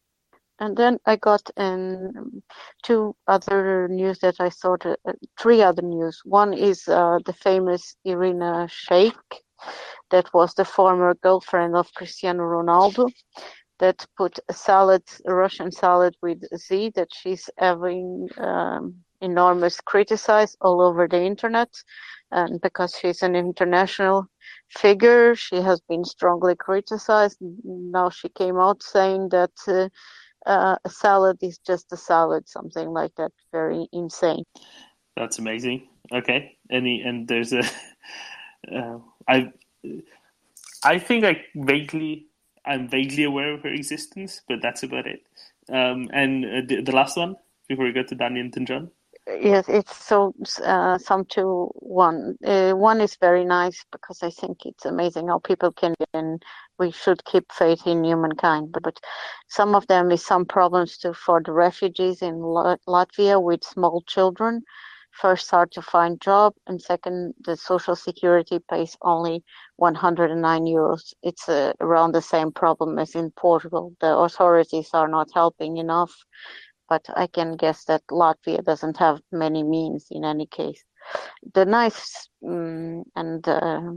And 0.62 0.76
then 0.76 1.00
I 1.06 1.16
got 1.16 1.50
in 1.56 2.44
two 2.84 3.16
other 3.28 3.88
news 3.88 4.20
that 4.20 4.36
I 4.40 4.50
thought, 4.50 4.86
uh, 4.86 4.96
three 5.40 5.62
other 5.62 5.82
news. 5.82 6.22
One 6.26 6.54
is 6.54 6.86
uh, 6.88 7.20
the 7.26 7.32
famous 7.32 7.96
Irina 8.04 8.68
Shayk, 8.70 9.16
that 10.12 10.34
was 10.34 10.54
the 10.54 10.66
former 10.66 11.14
girlfriend 11.16 11.76
of 11.76 11.94
Cristiano 11.94 12.44
Ronaldo, 12.44 13.12
that 13.80 14.06
put 14.18 14.40
a 14.50 14.54
salad, 14.54 15.04
a 15.26 15.34
Russian 15.34 15.72
salad 15.72 16.16
with 16.22 16.42
Z, 16.56 16.92
that 16.96 17.10
she's 17.14 17.50
having 17.58 18.30
um, 18.38 18.96
enormous 19.22 19.82
criticized 19.82 20.58
all 20.62 20.82
over 20.82 21.08
the 21.08 21.22
internet. 21.22 21.70
And 22.32 22.62
because 22.62 22.96
she's 23.00 23.24
an 23.24 23.36
international 23.36 24.28
figure, 24.70 25.36
she 25.36 25.58
has 25.58 25.82
been 25.90 26.06
strongly 26.06 26.56
criticized. 26.56 27.38
Now 27.64 28.10
she 28.10 28.30
came 28.30 28.58
out 28.58 28.84
saying 28.84 29.30
that. 29.30 29.52
Uh, 29.68 29.90
uh, 30.46 30.78
a 30.86 30.90
salad 30.90 31.38
is 31.42 31.58
just 31.60 31.92
a 31.92 31.98
salad, 31.98 32.48
something 32.48 32.90
like 32.90 33.14
that. 33.16 33.32
Very 33.52 33.88
insane. 33.92 34.44
That's 35.16 35.38
amazing. 35.38 35.88
Okay, 36.14 36.58
any 36.72 37.02
and 37.02 37.28
there's 37.28 37.54
a 37.54 37.62
uh, 38.76 39.00
I 39.28 39.52
I 40.84 40.98
think 41.00 41.26
I 41.26 41.44
vaguely 41.56 42.29
I'm 42.66 42.88
vaguely 42.88 43.24
aware 43.24 43.54
of 43.54 43.64
her 43.64 43.70
existence, 43.70 44.42
but 44.48 44.62
that's 44.62 44.84
about 44.84 45.08
it. 45.08 45.22
Um, 45.70 46.10
and 46.12 46.46
uh, 46.46 46.62
the, 46.68 46.82
the, 46.82 46.92
last 46.92 47.18
one 47.18 47.36
before 47.68 47.86
we 47.86 47.92
go 47.92 48.04
to 48.04 48.16
Danny 48.16 48.40
and 48.40 48.68
John. 48.68 48.92
Yes, 49.28 49.66
it's 49.68 49.96
so 49.96 50.34
uh, 50.64 50.98
some 50.98 51.26
two 51.26 51.70
one. 51.76 52.38
Uh, 52.44 52.72
one 52.72 53.00
is 53.00 53.16
very 53.22 53.46
nice 53.46 53.86
because 53.92 54.24
I 54.24 54.32
think 54.32 54.66
it's 54.66 54.86
amazing 54.86 55.28
how 55.28 55.38
people 55.38 55.72
can 55.72 55.94
and 56.14 56.42
we 56.80 56.90
should 56.92 57.24
keep 57.26 57.52
faith 57.52 57.86
in 57.86 58.04
humankind. 58.04 58.72
But, 58.72 58.84
but 58.84 59.00
some 59.48 59.76
of 59.76 59.86
them 59.88 60.12
is 60.12 60.26
some 60.26 60.46
problems 60.46 60.98
too 60.98 61.14
for 61.14 61.42
the 61.44 61.52
refugees 61.52 62.24
in 62.24 62.40
Latvia 62.40 63.42
with 63.42 63.64
small 63.64 64.02
children. 64.08 64.64
First, 65.12 65.52
hard 65.52 65.72
to 65.74 65.82
find 65.82 66.22
job, 66.22 66.54
and 66.68 66.82
second, 66.82 67.34
the 67.44 67.58
social 67.58 67.96
security 67.96 68.60
pays 68.70 68.96
only 69.02 69.44
109 69.76 70.64
euros. 70.64 71.14
It's 71.24 71.50
uh, 71.50 71.74
around 71.82 72.14
the 72.14 72.22
same 72.22 72.52
problem 72.52 72.98
as 73.00 73.16
in 73.16 73.32
Portugal. 73.32 73.94
The 74.00 74.16
authorities 74.16 74.90
are 74.94 75.08
not 75.08 75.30
helping 75.34 75.78
enough 75.78 76.14
but 76.90 77.06
I 77.16 77.28
can 77.28 77.56
guess 77.56 77.86
that 77.86 78.02
Latvia 78.12 78.64
doesn't 78.64 78.98
have 78.98 79.22
many 79.32 79.64
means 79.64 80.08
in 80.10 80.26
any 80.26 80.48
case. 80.48 80.84
The 81.54 81.66
nice 81.66 82.28
um, 82.46 83.04
and 83.16 83.48
uh, 83.48 83.92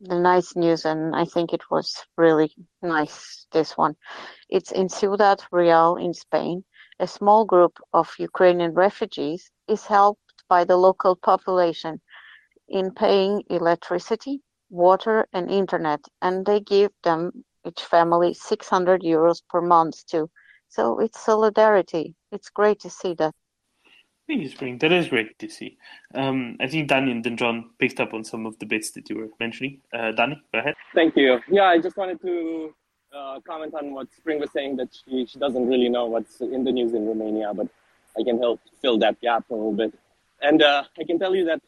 the 0.00 0.18
nice 0.18 0.56
news, 0.56 0.84
and 0.84 1.14
I 1.14 1.24
think 1.24 1.52
it 1.52 1.62
was 1.70 1.94
really 2.16 2.52
nice. 2.82 3.46
This 3.52 3.76
one, 3.76 3.96
it's 4.48 4.72
in 4.72 4.88
Ciudad 4.88 5.42
Real 5.52 5.96
in 5.96 6.14
Spain. 6.14 6.64
A 7.00 7.06
small 7.06 7.44
group 7.44 7.78
of 7.92 8.12
Ukrainian 8.18 8.72
refugees 8.74 9.50
is 9.68 9.86
helped 9.86 10.27
by 10.48 10.64
the 10.64 10.76
local 10.76 11.16
population 11.16 12.00
in 12.68 12.92
paying 12.92 13.42
electricity, 13.50 14.40
water, 14.70 15.26
and 15.32 15.50
internet, 15.50 16.00
and 16.22 16.44
they 16.44 16.60
give 16.60 16.90
them 17.02 17.44
each 17.66 17.82
family 17.82 18.34
600 18.34 19.02
euros 19.02 19.42
per 19.48 19.60
month 19.60 20.06
too. 20.06 20.30
So 20.68 20.98
it's 21.00 21.20
solidarity. 21.20 22.14
It's 22.30 22.50
great 22.50 22.80
to 22.80 22.90
see 22.90 23.14
that. 23.14 23.34
Thank 24.26 24.42
you, 24.42 24.48
Spring. 24.50 24.76
That 24.78 24.92
is 24.92 25.08
great 25.08 25.38
to 25.38 25.48
see. 25.48 25.78
Um, 26.14 26.58
I 26.60 26.66
think 26.66 26.88
Danny 26.88 27.12
and 27.12 27.24
then 27.24 27.38
John 27.38 27.70
picked 27.78 27.98
up 27.98 28.12
on 28.12 28.24
some 28.24 28.44
of 28.44 28.58
the 28.58 28.66
bits 28.66 28.90
that 28.90 29.08
you 29.08 29.16
were 29.16 29.28
mentioning. 29.40 29.80
Uh, 29.90 30.12
Danny, 30.12 30.42
go 30.52 30.58
ahead. 30.58 30.74
Thank 30.94 31.16
you. 31.16 31.40
Yeah, 31.50 31.64
I 31.64 31.78
just 31.78 31.96
wanted 31.96 32.20
to 32.20 32.74
uh, 33.16 33.40
comment 33.46 33.72
on 33.72 33.94
what 33.94 34.12
Spring 34.14 34.38
was 34.38 34.50
saying 34.52 34.76
that 34.76 34.88
she, 34.92 35.24
she 35.24 35.38
doesn't 35.38 35.66
really 35.66 35.88
know 35.88 36.04
what's 36.04 36.42
in 36.42 36.62
the 36.62 36.72
news 36.72 36.92
in 36.92 37.06
Romania, 37.06 37.52
but 37.54 37.68
I 38.18 38.22
can 38.22 38.38
help 38.38 38.60
fill 38.82 38.98
that 38.98 39.18
gap 39.22 39.48
a 39.48 39.54
little 39.54 39.72
bit. 39.72 39.94
And 40.42 40.62
uh, 40.62 40.84
I 40.98 41.04
can 41.04 41.18
tell 41.18 41.34
you 41.34 41.44
that 41.46 41.60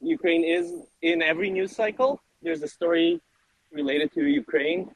Ukraine 0.00 0.44
is 0.44 0.72
in 1.02 1.22
every 1.22 1.50
news 1.50 1.72
cycle. 1.74 2.20
There's 2.42 2.62
a 2.62 2.68
story 2.68 3.20
related 3.72 4.12
to 4.14 4.24
Ukraine. 4.24 4.90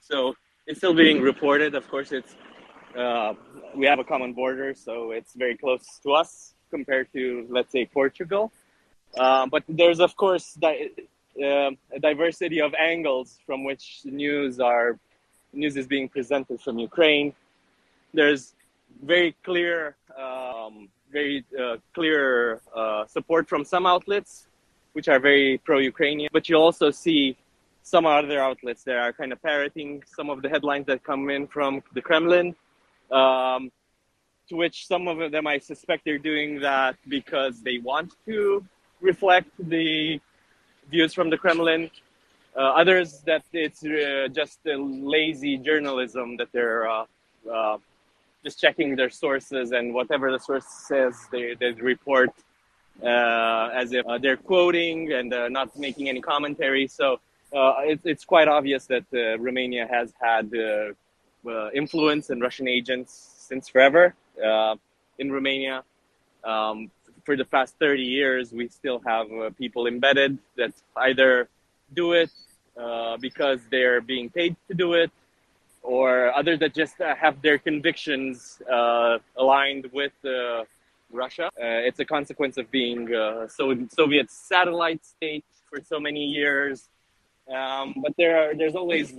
So 0.00 0.34
it's 0.66 0.78
still 0.78 0.94
being 0.94 1.20
reported. 1.20 1.74
Of 1.74 1.88
course, 1.88 2.12
it's 2.12 2.34
uh, 2.96 3.34
we 3.74 3.86
have 3.86 3.98
a 3.98 4.04
common 4.04 4.32
border, 4.34 4.72
so 4.74 5.10
it's 5.10 5.34
very 5.34 5.56
close 5.56 5.98
to 6.04 6.12
us 6.12 6.54
compared 6.70 7.12
to, 7.12 7.46
let's 7.50 7.72
say, 7.72 7.84
Portugal. 7.86 8.52
Uh, 9.16 9.46
but 9.46 9.64
there's, 9.68 10.00
of 10.00 10.16
course, 10.16 10.54
di- 10.54 10.90
uh, 11.42 11.70
a 11.92 12.00
diversity 12.00 12.60
of 12.60 12.72
angles 12.74 13.38
from 13.46 13.64
which 13.64 14.02
news 14.04 14.60
are 14.60 14.98
news 15.52 15.76
is 15.76 15.86
being 15.86 16.08
presented 16.08 16.60
from 16.60 16.78
Ukraine. 16.78 17.32
There's 18.12 18.54
very 19.02 19.34
clear, 19.44 19.96
um, 20.18 20.88
very 21.14 21.44
uh, 21.62 21.76
clear 21.94 22.60
uh, 22.74 23.06
support 23.06 23.48
from 23.48 23.62
some 23.64 23.86
outlets, 23.94 24.32
which 24.94 25.08
are 25.12 25.20
very 25.30 25.58
pro-Ukrainian. 25.68 26.28
But 26.36 26.44
you 26.48 26.56
also 26.56 26.90
see 26.90 27.22
some 27.92 28.04
other 28.06 28.40
outlets 28.48 28.82
that 28.88 28.96
are 29.04 29.12
kind 29.20 29.30
of 29.34 29.38
parroting 29.48 30.02
some 30.16 30.28
of 30.34 30.42
the 30.42 30.48
headlines 30.54 30.86
that 30.90 31.00
come 31.10 31.22
in 31.36 31.46
from 31.46 31.72
the 31.96 32.02
Kremlin 32.08 32.48
um, 33.20 33.70
to 34.48 34.56
which 34.62 34.86
some 34.86 35.04
of 35.08 35.16
them 35.34 35.46
I 35.46 35.58
suspect 35.58 36.04
they're 36.04 36.26
doing 36.32 36.60
that 36.60 36.96
because 37.16 37.62
they 37.62 37.78
want 37.78 38.10
to 38.26 38.64
reflect 39.00 39.50
the 39.58 40.20
views 40.90 41.12
from 41.14 41.28
the 41.30 41.38
Kremlin. 41.38 41.90
Uh, 42.56 42.60
others 42.82 43.08
that 43.26 43.44
it's 43.52 43.82
uh, 43.84 44.28
just 44.40 44.60
lazy 44.64 45.54
journalism 45.58 46.36
that 46.36 46.48
they're 46.52 46.88
uh, 46.88 47.04
uh 47.52 47.78
just 48.44 48.60
checking 48.60 48.94
their 48.94 49.10
sources 49.10 49.72
and 49.72 49.94
whatever 49.94 50.30
the 50.30 50.38
source 50.38 50.66
says 50.66 51.14
they, 51.32 51.54
they 51.58 51.72
report 51.72 52.30
uh, 53.02 53.70
as 53.74 53.92
if 53.92 54.06
uh, 54.06 54.18
they're 54.18 54.36
quoting 54.36 55.12
and 55.12 55.30
not 55.52 55.76
making 55.76 56.08
any 56.08 56.20
commentary. 56.20 56.86
So 56.86 57.18
it, 57.52 58.00
it's 58.04 58.24
quite 58.24 58.48
obvious 58.48 58.86
that 58.86 59.04
Romania 59.38 59.86
has 59.90 60.12
had 60.20 60.50
uh, 61.46 61.70
influence 61.74 62.30
and 62.30 62.40
Russian 62.40 62.66
agents 62.68 63.12
since 63.36 63.68
forever 63.68 64.14
uh, 64.42 64.76
in 65.18 65.30
Romania. 65.30 65.84
Um, 66.42 66.90
for 67.24 67.36
the 67.36 67.44
past 67.44 67.74
30 67.78 68.02
years, 68.02 68.52
we 68.52 68.68
still 68.68 69.00
have 69.06 69.30
uh, 69.30 69.50
people 69.58 69.86
embedded 69.86 70.38
that 70.56 70.72
either 70.96 71.48
do 71.92 72.12
it 72.12 72.30
uh, 72.80 73.16
because 73.18 73.60
they're 73.70 74.00
being 74.00 74.30
paid 74.30 74.56
to 74.68 74.74
do 74.74 74.94
it, 74.94 75.10
or 75.84 76.34
others 76.34 76.58
that 76.58 76.74
just 76.74 77.00
uh, 77.00 77.14
have 77.14 77.40
their 77.42 77.58
convictions 77.58 78.60
uh, 78.70 79.18
aligned 79.36 79.86
with 79.92 80.12
Russia. 81.12 81.48
it's 81.56 82.00
a 82.00 82.04
consequence 82.04 82.56
of 82.56 82.68
being 82.70 83.14
a 83.14 83.48
Soviet 83.48 84.30
satellite 84.30 85.04
state 85.06 85.44
for 85.70 85.78
so 85.80 86.00
many 86.00 86.24
years. 86.24 86.88
Um, 87.54 87.94
but 88.02 88.12
there 88.16 88.34
are, 88.40 88.54
there's 88.54 88.74
always 88.74 89.12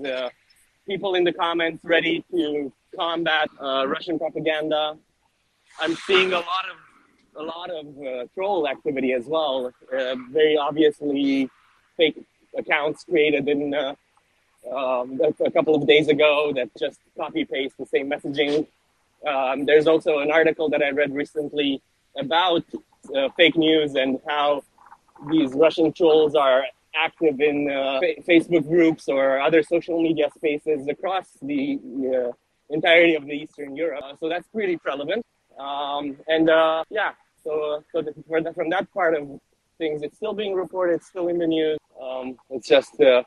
people 0.88 1.16
in 1.16 1.24
the 1.24 1.34
comments 1.34 1.84
ready 1.84 2.24
to 2.32 2.72
combat 2.96 3.50
uh, 3.62 3.86
Russian 3.88 4.18
propaganda. 4.18 4.98
I'm 5.80 5.96
seeing 5.96 6.34
a 6.34 6.38
lot 6.38 6.66
of 6.72 6.78
a 7.38 7.44
lot 7.44 7.70
of 7.70 7.86
uh, 7.98 8.26
troll 8.34 8.68
activity 8.68 9.12
as 9.12 9.26
well. 9.26 9.74
Uh, 9.94 10.16
very 10.32 10.58
obviously, 10.58 11.50
fake 11.98 12.24
accounts 12.58 13.04
created 13.04 13.50
in 13.50 13.74
uh, 13.74 13.94
um, 14.72 15.20
a 15.44 15.52
couple 15.52 15.76
of 15.76 15.88
days 15.88 16.08
ago 16.08 16.52
that 16.56 16.70
just 16.78 17.00
copy 17.18 17.46
paste 17.46 17.78
the 17.78 17.86
same 17.86 18.10
messaging. 18.10 18.68
Um, 19.26 19.66
there's 19.66 19.88
also 19.88 20.20
an 20.20 20.32
article 20.32 20.70
that 20.70 20.82
I 20.84 20.92
read 20.92 21.14
recently 21.14 21.82
about 22.18 22.64
uh, 23.16 23.30
fake 23.38 23.56
news 23.56 23.96
and 23.96 24.20
how 24.28 24.64
these 25.30 25.54
Russian 25.54 25.92
trolls 25.94 26.36
are 26.36 26.64
active 26.96 27.42
in 27.42 27.70
uh, 27.70 28.00
Facebook 28.28 28.68
groups 28.68 29.08
or 29.10 29.40
other 29.40 29.64
social 29.64 30.02
media 30.02 30.30
spaces 30.36 30.88
across 30.88 31.28
the 31.42 31.80
uh, 32.14 32.32
entirety 32.70 33.16
of 33.16 33.26
the 33.26 33.34
Eastern 33.34 33.76
Europe. 33.76 34.04
Uh, 34.04 34.16
so 34.20 34.30
that's 34.30 34.48
pretty 34.48 34.80
relevant. 34.86 35.26
Um, 35.58 36.18
and 36.28 36.50
uh, 36.50 36.84
yeah, 36.90 37.12
so, 37.44 37.84
so 37.92 38.02
the, 38.02 38.14
from 38.54 38.70
that 38.70 38.92
part 38.94 39.16
of 39.16 39.40
things, 39.78 40.02
it's 40.02 40.18
still 40.18 40.34
being 40.34 40.54
reported, 40.54 41.04
still 41.04 41.28
in 41.28 41.38
the 41.38 41.48
news. 41.48 41.78
Um, 42.02 42.38
it's 42.50 42.68
just 42.68 43.00
uh, 43.02 43.24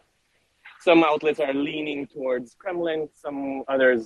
some 0.89 1.05
outlets 1.05 1.39
are 1.39 1.53
leaning 1.53 2.07
towards 2.07 2.55
Kremlin, 2.55 3.11
some 3.25 3.63
others, 3.69 4.01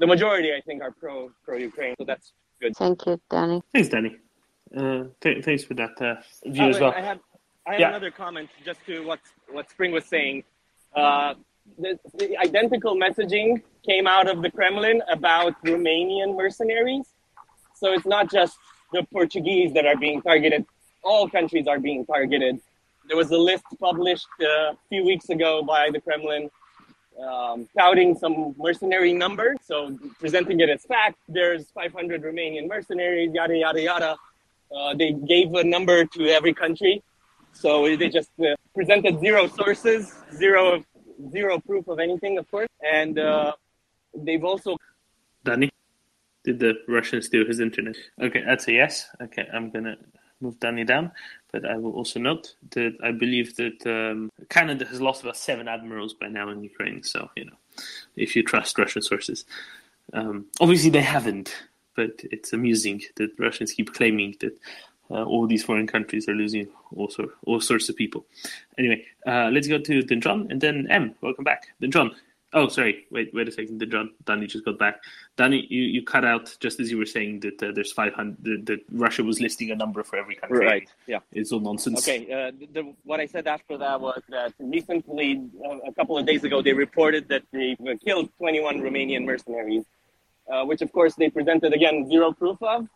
the 0.00 0.08
majority, 0.08 0.50
I 0.58 0.60
think, 0.66 0.82
are 0.82 0.90
pro 0.90 1.30
pro 1.44 1.56
Ukraine. 1.70 1.94
So 2.00 2.04
that's 2.04 2.32
good. 2.60 2.72
Thank 2.76 3.06
you, 3.06 3.14
Danny. 3.30 3.62
Thanks, 3.72 3.90
Danny. 3.94 4.12
Uh, 4.76 5.04
th- 5.20 5.44
thanks 5.44 5.62
for 5.62 5.74
that 5.74 5.94
uh, 6.08 6.16
view 6.54 6.68
as 6.72 6.80
well. 6.80 6.92
I 7.00 7.02
have 7.10 7.20
I 7.68 7.70
have 7.72 7.80
yeah. 7.80 7.90
another 7.94 8.10
comment 8.10 8.48
just 8.68 8.80
to 8.88 8.94
what 9.08 9.20
what 9.56 9.70
Spring 9.70 9.92
was 9.98 10.06
saying. 10.16 10.42
Uh, 11.00 11.34
the, 11.82 11.92
the 12.20 12.28
identical 12.46 12.94
messaging 13.06 13.62
came 13.90 14.06
out 14.16 14.26
of 14.32 14.36
the 14.44 14.50
Kremlin 14.50 14.98
about 15.16 15.52
Romanian 15.64 16.30
mercenaries. 16.42 17.06
So 17.80 17.92
it's 17.96 18.10
not 18.16 18.24
just 18.38 18.56
the 18.92 19.02
Portuguese 19.12 19.70
that 19.76 19.86
are 19.90 19.98
being 20.06 20.20
targeted; 20.22 20.62
all 21.04 21.28
countries 21.38 21.66
are 21.72 21.80
being 21.88 22.04
targeted. 22.04 22.56
There 23.08 23.16
was 23.16 23.30
a 23.30 23.38
list 23.38 23.64
published 23.80 24.26
uh, 24.40 24.72
a 24.72 24.78
few 24.88 25.04
weeks 25.04 25.28
ago 25.28 25.62
by 25.62 25.90
the 25.90 26.00
Kremlin 26.00 26.50
um, 27.22 27.68
touting 27.76 28.14
some 28.16 28.54
mercenary 28.58 29.12
numbers. 29.12 29.58
So 29.64 29.98
presenting 30.18 30.60
it 30.60 30.68
as 30.68 30.84
fact, 30.84 31.18
there's 31.28 31.70
500 31.70 32.22
Romanian 32.22 32.68
mercenaries, 32.68 33.30
yada, 33.32 33.56
yada, 33.56 33.80
yada. 33.80 34.16
Uh, 34.74 34.94
they 34.94 35.12
gave 35.12 35.54
a 35.54 35.64
number 35.64 36.04
to 36.04 36.28
every 36.28 36.52
country. 36.52 37.02
So 37.52 37.96
they 37.96 38.08
just 38.08 38.30
uh, 38.40 38.54
presented 38.74 39.20
zero 39.20 39.46
sources, 39.46 40.12
zero 40.34 40.84
zero 41.30 41.58
proof 41.60 41.88
of 41.88 41.98
anything, 41.98 42.38
of 42.38 42.50
course. 42.50 42.68
And 42.82 43.18
uh, 43.18 43.52
they've 44.14 44.44
also. 44.44 44.76
Danny, 45.44 45.70
did 46.44 46.58
the 46.58 46.74
Russians 46.88 47.26
steal 47.26 47.46
his 47.46 47.60
internet? 47.60 47.96
Okay, 48.20 48.42
that's 48.44 48.68
a 48.68 48.72
yes. 48.72 49.08
Okay, 49.22 49.46
I'm 49.52 49.70
to 49.84 49.96
move 50.40 50.58
Danny 50.60 50.84
down. 50.84 51.12
But 51.52 51.64
I 51.64 51.76
will 51.76 51.92
also 51.92 52.18
note 52.20 52.54
that 52.70 52.96
I 53.02 53.12
believe 53.12 53.56
that 53.56 53.86
um, 53.86 54.30
Canada 54.48 54.84
has 54.84 55.00
lost 55.00 55.22
about 55.22 55.36
seven 55.36 55.68
admirals 55.68 56.12
by 56.12 56.28
now 56.28 56.48
in 56.50 56.62
Ukraine. 56.62 57.02
So, 57.02 57.30
you 57.36 57.44
know, 57.44 57.56
if 58.16 58.34
you 58.36 58.42
trust 58.42 58.78
Russian 58.78 59.02
sources. 59.02 59.44
Um, 60.12 60.46
obviously, 60.60 60.90
they 60.90 61.02
haven't, 61.02 61.54
but 61.94 62.12
it's 62.24 62.52
amusing 62.52 63.02
that 63.16 63.38
Russians 63.38 63.72
keep 63.72 63.92
claiming 63.94 64.34
that 64.40 64.58
uh, 65.10 65.24
all 65.24 65.46
these 65.46 65.64
foreign 65.64 65.86
countries 65.86 66.28
are 66.28 66.34
losing 66.34 66.68
all, 66.94 67.10
all 67.46 67.60
sorts 67.60 67.88
of 67.88 67.96
people. 67.96 68.26
Anyway, 68.78 69.04
uh, 69.26 69.50
let's 69.52 69.68
go 69.68 69.78
to 69.78 70.02
Denjon 70.02 70.50
and 70.50 70.60
then 70.60 70.86
M. 70.90 71.14
Welcome 71.20 71.44
back. 71.44 71.68
Denjon. 71.80 72.10
Oh, 72.52 72.68
sorry. 72.68 73.06
Wait, 73.10 73.34
wait 73.34 73.48
a 73.48 73.52
second. 73.52 73.80
Denjon. 73.80 74.10
Danny 74.24 74.46
just 74.46 74.64
got 74.64 74.78
back. 74.78 75.02
Danny, 75.36 75.66
you, 75.68 75.82
you 75.82 76.02
cut 76.02 76.24
out 76.24 76.56
just 76.60 76.78
as 76.78 76.90
you 76.90 76.96
were 76.96 77.06
saying 77.06 77.40
that 77.40 77.62
uh, 77.62 77.72
there's 77.74 77.92
500, 77.92 78.66
that 78.66 78.80
Russia 78.92 79.24
was 79.24 79.40
listing 79.40 79.72
a 79.72 79.74
number 79.74 80.02
for 80.04 80.16
every 80.16 80.36
country. 80.36 80.64
Right. 80.64 80.88
Yeah. 81.06 81.18
It's 81.32 81.52
all 81.52 81.60
nonsense. 81.60 81.98
Okay. 82.06 82.32
Uh, 82.32 82.52
the, 82.72 82.94
what 83.04 83.20
I 83.20 83.26
said 83.26 83.46
after 83.46 83.76
that 83.78 84.00
was 84.00 84.22
that 84.28 84.54
recently, 84.58 85.42
uh, 85.64 85.78
a 85.86 85.92
couple 85.92 86.16
of 86.16 86.24
days 86.24 86.44
ago, 86.44 86.62
they 86.62 86.72
reported 86.72 87.28
that 87.28 87.42
they 87.52 87.76
killed 88.04 88.30
21 88.38 88.80
Romanian 88.80 89.24
mercenaries, 89.24 89.84
uh, 90.50 90.64
which 90.64 90.82
of 90.82 90.92
course 90.92 91.14
they 91.16 91.28
presented 91.28 91.72
again 91.72 92.08
zero 92.08 92.32
proof 92.32 92.62
of 92.62 92.88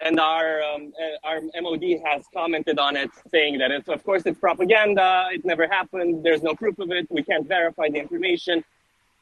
and 0.00 0.18
our 0.18 0.62
um, 0.62 0.92
uh, 1.00 1.28
our 1.28 1.40
MOD 1.60 1.84
has 2.04 2.24
commented 2.32 2.78
on 2.78 2.96
it, 2.96 3.10
saying 3.30 3.58
that 3.58 3.70
it's 3.70 3.88
of 3.88 4.02
course 4.04 4.22
it's 4.26 4.38
propaganda. 4.38 5.28
It 5.30 5.44
never 5.44 5.66
happened. 5.66 6.24
There's 6.24 6.42
no 6.42 6.54
proof 6.54 6.78
of 6.78 6.90
it. 6.90 7.06
We 7.10 7.22
can't 7.22 7.46
verify 7.46 7.88
the 7.88 7.98
information, 7.98 8.64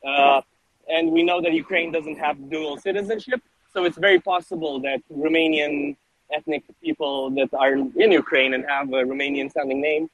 and 0.05 1.13
we 1.13 1.23
know 1.23 1.41
that 1.41 1.53
Ukraine 1.53 1.93
doesn't 1.93 2.19
have 2.19 2.51
dual 2.51 2.77
citizenship, 2.77 3.41
so 3.73 3.85
it's 3.85 3.99
very 3.99 4.21
possible 4.21 4.81
that 4.81 5.01
Romanian 5.11 5.97
ethnic 6.33 6.65
people 6.83 7.31
that 7.31 7.51
are 7.55 7.75
in 7.75 8.11
Ukraine 8.13 8.55
and 8.55 8.65
have 8.65 8.89
a 8.89 9.03
Romanian-sounding 9.13 9.81
name 9.81 10.11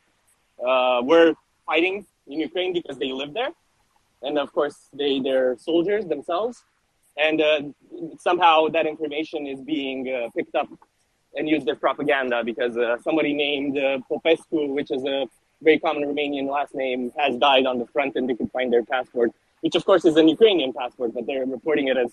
uh, 0.66 1.00
were 1.02 1.34
fighting 1.66 2.06
in 2.26 2.40
Ukraine 2.40 2.72
because 2.72 2.98
they 2.98 3.12
live 3.12 3.32
there, 3.34 3.52
and 4.22 4.38
of 4.38 4.52
course 4.52 4.76
they 4.92 5.20
they're 5.20 5.56
soldiers 5.58 6.04
themselves. 6.06 6.64
And 7.16 7.40
uh, 7.40 7.60
somehow 8.18 8.68
that 8.68 8.86
information 8.86 9.46
is 9.46 9.60
being 9.60 9.98
uh, 10.08 10.28
picked 10.36 10.54
up 10.54 10.68
and 11.34 11.48
used 11.48 11.68
as 11.68 11.76
propaganda 11.78 12.44
because 12.44 12.76
uh, 12.76 12.96
somebody 13.02 13.32
named 13.34 13.76
uh, 13.76 13.98
Popescu, 14.08 14.72
which 14.78 14.90
is 14.90 15.04
a 15.04 15.26
very 15.60 15.78
common 15.80 16.04
Romanian 16.04 16.48
last 16.48 16.74
name, 16.74 17.12
has 17.18 17.36
died 17.36 17.66
on 17.66 17.78
the 17.78 17.86
front, 17.86 18.14
and 18.16 18.28
they 18.28 18.34
could 18.34 18.50
find 18.52 18.72
their 18.72 18.84
passport, 18.84 19.32
which 19.60 19.74
of 19.74 19.84
course 19.84 20.04
is 20.04 20.16
an 20.16 20.28
Ukrainian 20.28 20.72
passport, 20.72 21.14
but 21.14 21.26
they're 21.26 21.46
reporting 21.46 21.88
it 21.88 21.96
as 21.96 22.10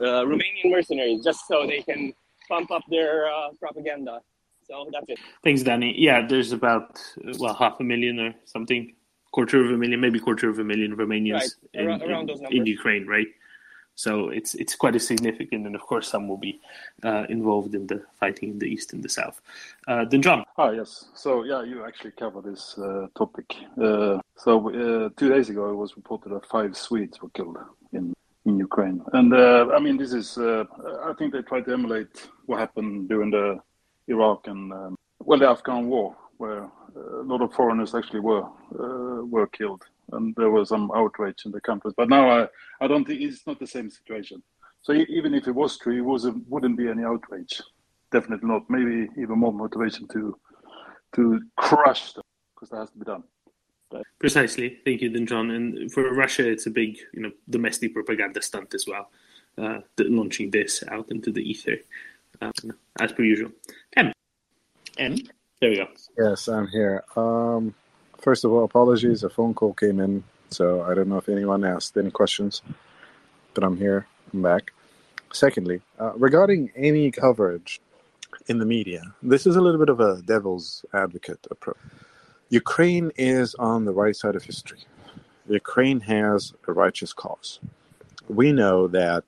uh, 0.00 0.22
Romanian 0.24 0.70
mercenaries 0.70 1.24
just 1.24 1.40
so 1.48 1.66
they 1.66 1.82
can 1.82 2.12
pump 2.48 2.70
up 2.70 2.82
their 2.88 3.26
uh, 3.26 3.50
propaganda. 3.58 4.20
So 4.66 4.88
that's 4.92 5.06
it. 5.08 5.18
Thanks, 5.42 5.62
Danny. 5.62 5.94
Yeah, 5.96 6.26
there's 6.26 6.52
about 6.52 7.00
well 7.38 7.54
half 7.54 7.80
a 7.80 7.84
million 7.84 8.20
or 8.20 8.34
something, 8.44 8.94
quarter 9.32 9.64
of 9.64 9.70
a 9.70 9.78
million, 9.78 10.00
maybe 10.00 10.18
quarter 10.18 10.48
of 10.50 10.58
a 10.58 10.64
million 10.64 10.94
Romanians 10.96 11.32
right. 11.32 11.50
in, 11.74 11.86
around, 11.86 12.02
around 12.02 12.30
in, 12.30 12.56
in 12.58 12.66
Ukraine, 12.66 13.06
right? 13.06 13.26
So 13.98 14.28
it's 14.28 14.54
it's 14.54 14.76
quite 14.76 14.94
a 14.94 15.00
significant, 15.00 15.66
and 15.66 15.74
of 15.74 15.82
course 15.82 16.06
some 16.06 16.28
will 16.28 16.36
be 16.36 16.60
uh, 17.02 17.24
involved 17.28 17.74
in 17.74 17.88
the 17.88 18.04
fighting 18.20 18.50
in 18.50 18.58
the 18.60 18.66
east 18.66 18.92
and 18.92 19.02
the 19.02 19.08
south. 19.08 19.40
Uh, 19.88 20.04
John. 20.04 20.44
Ah 20.56 20.70
yes. 20.70 21.06
So 21.14 21.42
yeah, 21.42 21.64
you 21.64 21.84
actually 21.84 22.12
covered 22.12 22.44
this 22.44 22.78
uh, 22.78 23.08
topic. 23.16 23.56
Uh, 23.76 24.20
so 24.36 24.52
uh, 24.70 25.08
two 25.16 25.28
days 25.30 25.50
ago, 25.50 25.70
it 25.72 25.74
was 25.74 25.96
reported 25.96 26.28
that 26.28 26.46
five 26.46 26.76
Swedes 26.76 27.20
were 27.20 27.30
killed 27.30 27.58
in 27.92 28.14
in 28.46 28.56
Ukraine, 28.60 29.02
and 29.14 29.34
uh, 29.34 29.66
I 29.76 29.80
mean 29.80 29.96
this 29.96 30.12
is 30.12 30.38
I 30.38 31.12
think 31.18 31.32
they 31.32 31.42
tried 31.42 31.64
to 31.64 31.72
emulate 31.72 32.14
what 32.46 32.60
happened 32.60 33.08
during 33.08 33.30
the 33.32 33.58
Iraq 34.06 34.46
and 34.46 34.72
um, 34.72 34.94
well 35.18 35.40
the 35.40 35.48
Afghan 35.48 35.88
war, 35.88 36.16
where 36.36 36.70
a 37.20 37.24
lot 37.32 37.42
of 37.42 37.52
foreigners 37.52 37.96
actually 37.96 38.20
were 38.20 38.46
were 39.34 39.48
killed 39.48 39.82
and 40.12 40.34
there 40.36 40.50
was 40.50 40.68
some 40.68 40.90
outrage 40.94 41.42
in 41.44 41.52
the 41.52 41.60
country. 41.60 41.92
But 41.96 42.08
now 42.08 42.30
I, 42.30 42.48
I 42.80 42.86
don't 42.86 43.04
think 43.04 43.20
it's 43.20 43.46
not 43.46 43.58
the 43.58 43.66
same 43.66 43.90
situation. 43.90 44.42
So 44.82 44.92
even 44.92 45.34
if 45.34 45.48
it 45.48 45.54
was 45.54 45.78
true, 45.78 45.96
it 45.96 46.02
wasn't 46.02 46.48
wouldn't 46.48 46.78
be 46.78 46.88
any 46.88 47.04
outrage. 47.04 47.60
Definitely 48.10 48.48
not. 48.48 48.70
Maybe 48.70 49.08
even 49.18 49.38
more 49.38 49.52
motivation 49.52 50.08
to 50.08 50.38
to 51.16 51.40
crush 51.56 52.12
them 52.12 52.24
because 52.54 52.70
that 52.70 52.78
has 52.78 52.90
to 52.90 52.98
be 52.98 53.04
done. 53.04 53.24
Precisely. 54.18 54.78
Thank 54.84 55.00
you, 55.00 55.10
then 55.10 55.26
John. 55.26 55.50
And 55.50 55.90
for 55.92 56.12
Russia, 56.12 56.48
it's 56.48 56.66
a 56.66 56.70
big, 56.70 56.98
you 57.14 57.22
know, 57.22 57.30
domestic 57.48 57.94
propaganda 57.94 58.42
stunt 58.42 58.74
as 58.74 58.86
well, 58.86 59.10
uh, 59.56 59.80
launching 59.98 60.50
this 60.50 60.82
out 60.88 61.10
into 61.10 61.30
the 61.30 61.40
ether, 61.40 61.78
um, 62.40 62.52
as 63.00 63.12
per 63.12 63.22
usual. 63.22 63.50
M. 63.96 64.12
M. 64.98 65.16
There 65.60 65.70
we 65.70 65.76
go. 65.76 65.88
Yes, 66.18 66.48
I'm 66.48 66.66
here. 66.68 67.04
Um, 67.16 67.74
first 68.18 68.44
of 68.44 68.52
all, 68.52 68.64
apologies. 68.64 69.22
A 69.22 69.30
phone 69.30 69.54
call 69.54 69.74
came 69.74 70.00
in, 70.00 70.24
so 70.50 70.82
I 70.82 70.94
don't 70.94 71.08
know 71.08 71.18
if 71.18 71.28
anyone 71.28 71.64
asked 71.64 71.96
any 71.96 72.10
questions, 72.10 72.62
but 73.54 73.64
I'm 73.64 73.76
here. 73.76 74.06
I'm 74.32 74.42
back. 74.42 74.72
Secondly, 75.32 75.80
uh, 75.98 76.12
regarding 76.16 76.70
any 76.76 77.10
coverage 77.10 77.80
in 78.46 78.58
the 78.58 78.66
media, 78.66 79.02
this 79.22 79.46
is 79.46 79.56
a 79.56 79.60
little 79.60 79.78
bit 79.78 79.88
of 79.88 80.00
a 80.00 80.22
devil's 80.22 80.84
advocate 80.94 81.46
approach. 81.50 81.76
Ukraine 82.50 83.12
is 83.16 83.54
on 83.56 83.84
the 83.84 83.92
right 83.92 84.16
side 84.16 84.34
of 84.34 84.42
history. 84.42 84.80
Ukraine 85.48 86.00
has 86.00 86.54
a 86.66 86.72
righteous 86.72 87.12
cause. 87.12 87.60
We 88.28 88.52
know 88.52 88.86
that 88.88 89.24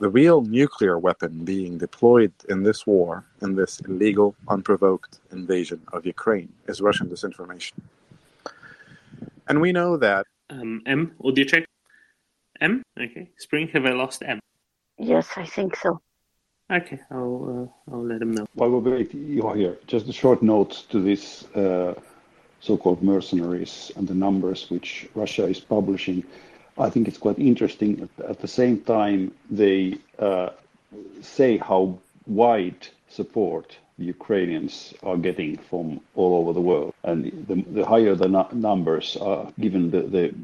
the 0.00 0.08
real 0.08 0.42
nuclear 0.42 0.98
weapon 0.98 1.44
being 1.44 1.78
deployed 1.78 2.32
in 2.48 2.62
this 2.62 2.86
war, 2.86 3.24
in 3.40 3.54
this 3.54 3.80
illegal, 3.80 4.34
unprovoked 4.48 5.20
invasion 5.30 5.80
of 5.92 6.04
Ukraine, 6.04 6.52
is 6.66 6.80
Russian 6.80 7.08
disinformation. 7.08 7.74
And 9.52 9.60
we 9.60 9.70
know 9.70 9.98
that. 9.98 10.24
Um, 10.48 10.80
M, 10.86 11.12
audio 11.22 11.44
check. 11.44 11.66
M? 12.62 12.82
Okay. 12.98 13.28
Spring, 13.36 13.68
have 13.74 13.84
I 13.84 13.90
lost 13.90 14.22
M? 14.24 14.40
Yes, 14.96 15.28
I 15.36 15.44
think 15.44 15.76
so. 15.76 16.00
Okay, 16.72 16.98
I'll, 17.10 17.70
uh, 17.86 17.92
I'll 17.92 18.02
let 18.02 18.22
him 18.22 18.30
know. 18.30 18.46
While 18.54 18.70
we're 18.70 18.96
wait, 18.96 19.12
you 19.12 19.46
are 19.46 19.54
here. 19.54 19.76
Just 19.86 20.08
a 20.08 20.12
short 20.14 20.42
note 20.42 20.86
to 20.88 21.02
this 21.02 21.44
uh, 21.54 21.92
so 22.60 22.78
called 22.78 23.02
mercenaries 23.02 23.92
and 23.96 24.08
the 24.08 24.14
numbers 24.14 24.70
which 24.70 25.06
Russia 25.14 25.44
is 25.44 25.60
publishing. 25.60 26.24
I 26.78 26.88
think 26.88 27.06
it's 27.06 27.18
quite 27.18 27.38
interesting. 27.38 28.08
At 28.26 28.40
the 28.40 28.48
same 28.48 28.80
time, 28.80 29.34
they 29.50 29.98
uh, 30.18 30.48
say 31.20 31.58
how 31.58 31.98
wide 32.26 32.88
support 33.10 33.66
the 33.66 33.81
Ukrainians 33.98 34.94
are 35.02 35.16
getting 35.16 35.56
from 35.56 36.00
all 36.14 36.34
over 36.40 36.52
the 36.52 36.60
world. 36.60 36.94
And 37.04 37.46
the, 37.48 37.62
the 37.72 37.84
higher 37.86 38.14
the 38.14 38.28
nu- 38.28 38.52
numbers 38.52 39.16
are 39.16 39.52
given, 39.60 39.90
the, 39.90 40.02
the 40.02 40.34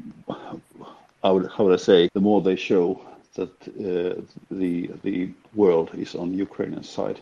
how 1.23 1.33
would, 1.35 1.49
how 1.51 1.65
would 1.65 1.73
I 1.73 1.83
say, 1.83 2.09
the 2.13 2.21
more 2.21 2.41
they 2.41 2.55
show 2.55 3.01
that 3.35 3.51
uh, 3.67 4.21
the 4.51 4.89
the 5.03 5.29
world 5.53 5.89
is 5.93 6.15
on 6.15 6.33
Ukrainian 6.33 6.83
side. 6.83 7.21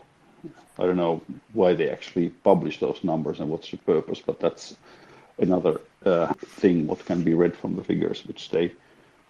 I 0.78 0.82
don't 0.86 0.96
know 0.96 1.20
why 1.52 1.74
they 1.74 1.90
actually 1.90 2.28
publish 2.50 2.78
those 2.78 3.02
numbers 3.02 3.40
and 3.40 3.50
what's 3.50 3.70
the 3.70 3.76
purpose, 3.78 4.22
but 4.24 4.38
that's 4.40 4.76
another 5.38 5.80
uh, 6.06 6.32
thing 6.60 6.86
what 6.86 7.04
can 7.04 7.22
be 7.22 7.34
read 7.34 7.56
from 7.56 7.74
the 7.76 7.84
figures 7.84 8.24
which 8.26 8.50
they 8.50 8.72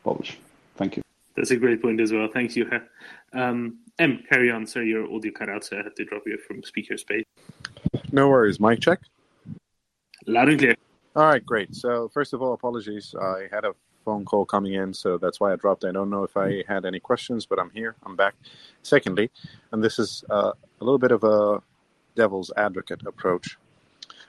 publish. 0.04 0.38
Thank 0.76 0.96
you. 0.96 1.07
That's 1.38 1.52
a 1.52 1.56
great 1.56 1.80
point 1.80 2.00
as 2.00 2.12
well. 2.12 2.26
Thanks, 2.26 2.54
Juha. 2.54 2.82
Um, 3.32 3.78
M, 4.00 4.24
carry 4.28 4.50
on, 4.50 4.66
sir. 4.66 4.82
Your 4.82 5.04
audio 5.14 5.30
cut 5.30 5.48
out, 5.48 5.62
so 5.62 5.78
I 5.78 5.84
had 5.84 5.94
to 5.94 6.04
drop 6.04 6.24
you 6.26 6.36
from 6.36 6.64
speaker 6.64 6.96
space. 6.98 7.24
No 8.10 8.28
worries. 8.28 8.58
Mic 8.58 8.80
check. 8.80 8.98
Loud 10.26 10.48
and 10.48 10.58
clear. 10.58 10.74
All 11.14 11.26
right, 11.26 11.44
great. 11.46 11.76
So, 11.76 12.08
first 12.08 12.32
of 12.32 12.42
all, 12.42 12.54
apologies. 12.54 13.14
I 13.20 13.46
had 13.52 13.64
a 13.64 13.72
phone 14.04 14.24
call 14.24 14.46
coming 14.46 14.74
in, 14.74 14.92
so 14.92 15.16
that's 15.16 15.38
why 15.38 15.52
I 15.52 15.56
dropped. 15.56 15.84
I 15.84 15.92
don't 15.92 16.10
know 16.10 16.24
if 16.24 16.36
I 16.36 16.64
had 16.66 16.84
any 16.84 16.98
questions, 16.98 17.46
but 17.46 17.60
I'm 17.60 17.70
here. 17.70 17.94
I'm 18.04 18.16
back. 18.16 18.34
Secondly, 18.82 19.30
and 19.70 19.82
this 19.82 20.00
is 20.00 20.24
uh, 20.30 20.50
a 20.80 20.84
little 20.84 20.98
bit 20.98 21.12
of 21.12 21.22
a 21.22 21.62
devil's 22.16 22.50
advocate 22.56 23.06
approach. 23.06 23.58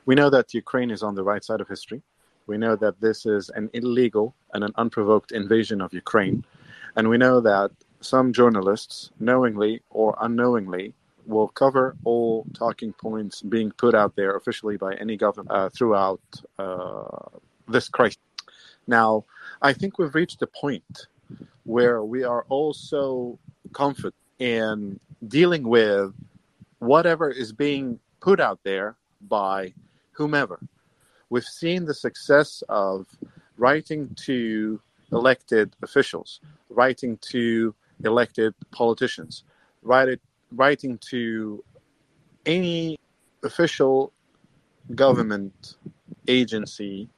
We 0.05 0.13
know 0.13 0.29
that 0.29 0.53
Ukraine 0.53 0.91
is 0.91 1.01
on 1.01 1.15
the 1.15 1.23
right 1.23 1.43
side 1.43 1.59
of 1.59 1.67
history. 1.67 2.03
We 2.45 2.59
know 2.59 2.75
that 2.75 3.01
this 3.01 3.25
is 3.25 3.49
an 3.49 3.71
illegal 3.73 4.35
and 4.53 4.63
an 4.63 4.73
unprovoked 4.75 5.31
invasion 5.31 5.81
of 5.81 5.91
Ukraine. 5.91 6.45
And 6.95 7.09
we 7.09 7.17
know 7.17 7.39
that 7.41 7.71
some 8.01 8.33
journalists, 8.33 9.11
knowingly 9.19 9.81
or 9.89 10.17
unknowingly, 10.21 10.93
will 11.25 11.49
cover 11.49 11.95
all 12.03 12.45
talking 12.53 12.93
points 12.93 13.41
being 13.41 13.71
put 13.71 13.93
out 13.93 14.15
there 14.15 14.35
officially 14.35 14.77
by 14.77 14.95
any 14.95 15.15
government 15.15 15.51
uh, 15.51 15.69
throughout 15.69 16.21
uh, 16.57 17.03
this 17.67 17.87
crisis. 17.87 18.17
Now, 18.87 19.25
I 19.61 19.73
think 19.73 19.99
we've 19.99 20.15
reached 20.15 20.41
a 20.41 20.47
point 20.47 21.07
where 21.63 22.03
we 22.03 22.23
are 22.23 22.45
also 22.49 23.37
confident 23.73 24.15
in 24.39 24.99
dealing 25.27 25.67
with 25.67 26.13
whatever 26.79 27.29
is 27.29 27.51
being 27.51 27.99
put 28.21 28.39
out 28.39 28.59
there 28.63 28.95
by 29.21 29.73
whomever. 30.13 30.59
We've 31.29 31.43
seen 31.43 31.85
the 31.85 31.93
success 31.93 32.63
of 32.69 33.05
writing 33.57 34.15
to 34.25 34.81
elected 35.11 35.75
officials, 35.81 36.41
writing 36.69 37.17
to 37.17 37.73
elected 38.03 38.53
politicians, 38.71 39.43
write 39.81 40.19
writing 40.51 40.97
to 40.97 41.63
any 42.45 42.97
official 43.43 44.11
government 44.95 45.75
agency, 46.27 47.09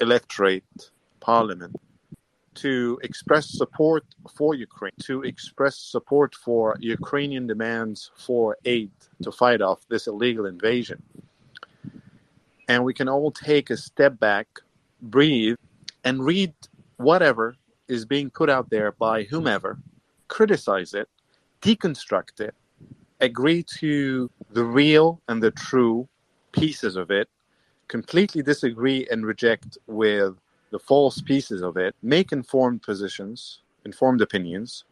electorate, 0.00 0.90
parliament, 1.20 1.74
to 2.54 2.98
express 3.02 3.48
support 3.48 4.04
for 4.36 4.54
Ukraine, 4.54 4.92
to 5.02 5.22
express 5.22 5.76
support 5.78 6.34
for 6.34 6.76
Ukrainian 6.80 7.46
demands 7.46 8.10
for 8.16 8.56
aid 8.64 8.90
to 9.22 9.30
fight 9.30 9.60
off 9.60 9.80
this 9.88 10.06
illegal 10.06 10.46
invasion. 10.46 11.02
And 12.68 12.84
we 12.84 12.94
can 12.94 13.08
all 13.08 13.30
take 13.30 13.70
a 13.70 13.76
step 13.76 14.18
back, 14.18 14.48
breathe, 15.00 15.56
and 16.04 16.24
read 16.24 16.52
whatever 16.98 17.56
is 17.88 18.04
being 18.04 18.30
put 18.30 18.50
out 18.50 18.68
there 18.70 18.92
by 18.92 19.22
whomever, 19.24 19.78
criticize 20.28 20.92
it, 20.94 21.08
deconstruct 21.62 22.40
it, 22.40 22.54
agree 23.20 23.62
to 23.62 24.30
the 24.50 24.64
real 24.64 25.20
and 25.28 25.42
the 25.42 25.50
true 25.50 26.06
pieces 26.52 26.96
of 26.96 27.10
it, 27.10 27.28
completely 27.88 28.42
disagree 28.42 29.06
and 29.10 29.24
reject 29.24 29.78
with 29.86 30.36
the 30.70 30.78
false 30.78 31.22
pieces 31.22 31.62
of 31.62 31.76
it, 31.76 31.94
make 32.02 32.32
informed 32.32 32.82
positions, 32.82 33.62
informed 33.86 34.20
opinions, 34.20 34.84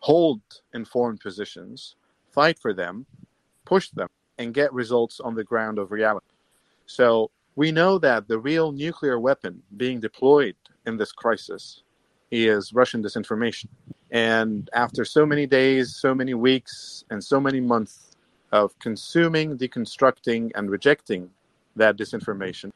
hold 0.00 0.40
informed 0.74 1.20
positions, 1.20 1.94
fight 2.32 2.58
for 2.58 2.72
them, 2.74 3.06
push 3.64 3.90
them, 3.90 4.08
and 4.38 4.52
get 4.52 4.72
results 4.72 5.20
on 5.20 5.34
the 5.34 5.44
ground 5.44 5.78
of 5.78 5.92
reality. 5.92 6.26
So 6.86 7.30
we 7.54 7.70
know 7.70 7.98
that 7.98 8.26
the 8.26 8.38
real 8.38 8.72
nuclear 8.72 9.20
weapon 9.20 9.62
being 9.76 10.00
deployed 10.00 10.56
in 10.86 10.96
this 10.96 11.12
crisis 11.12 11.82
is 12.30 12.72
Russian 12.72 13.02
disinformation. 13.02 13.66
And 14.10 14.68
after 14.74 15.04
so 15.04 15.24
many 15.24 15.46
days, 15.46 15.96
so 15.96 16.14
many 16.14 16.34
weeks, 16.34 17.04
and 17.10 17.22
so 17.22 17.40
many 17.40 17.60
months 17.60 18.16
of 18.52 18.78
consuming, 18.78 19.56
deconstructing, 19.56 20.50
and 20.54 20.70
rejecting 20.70 21.30
that 21.76 21.96
disinformation, 21.96 22.70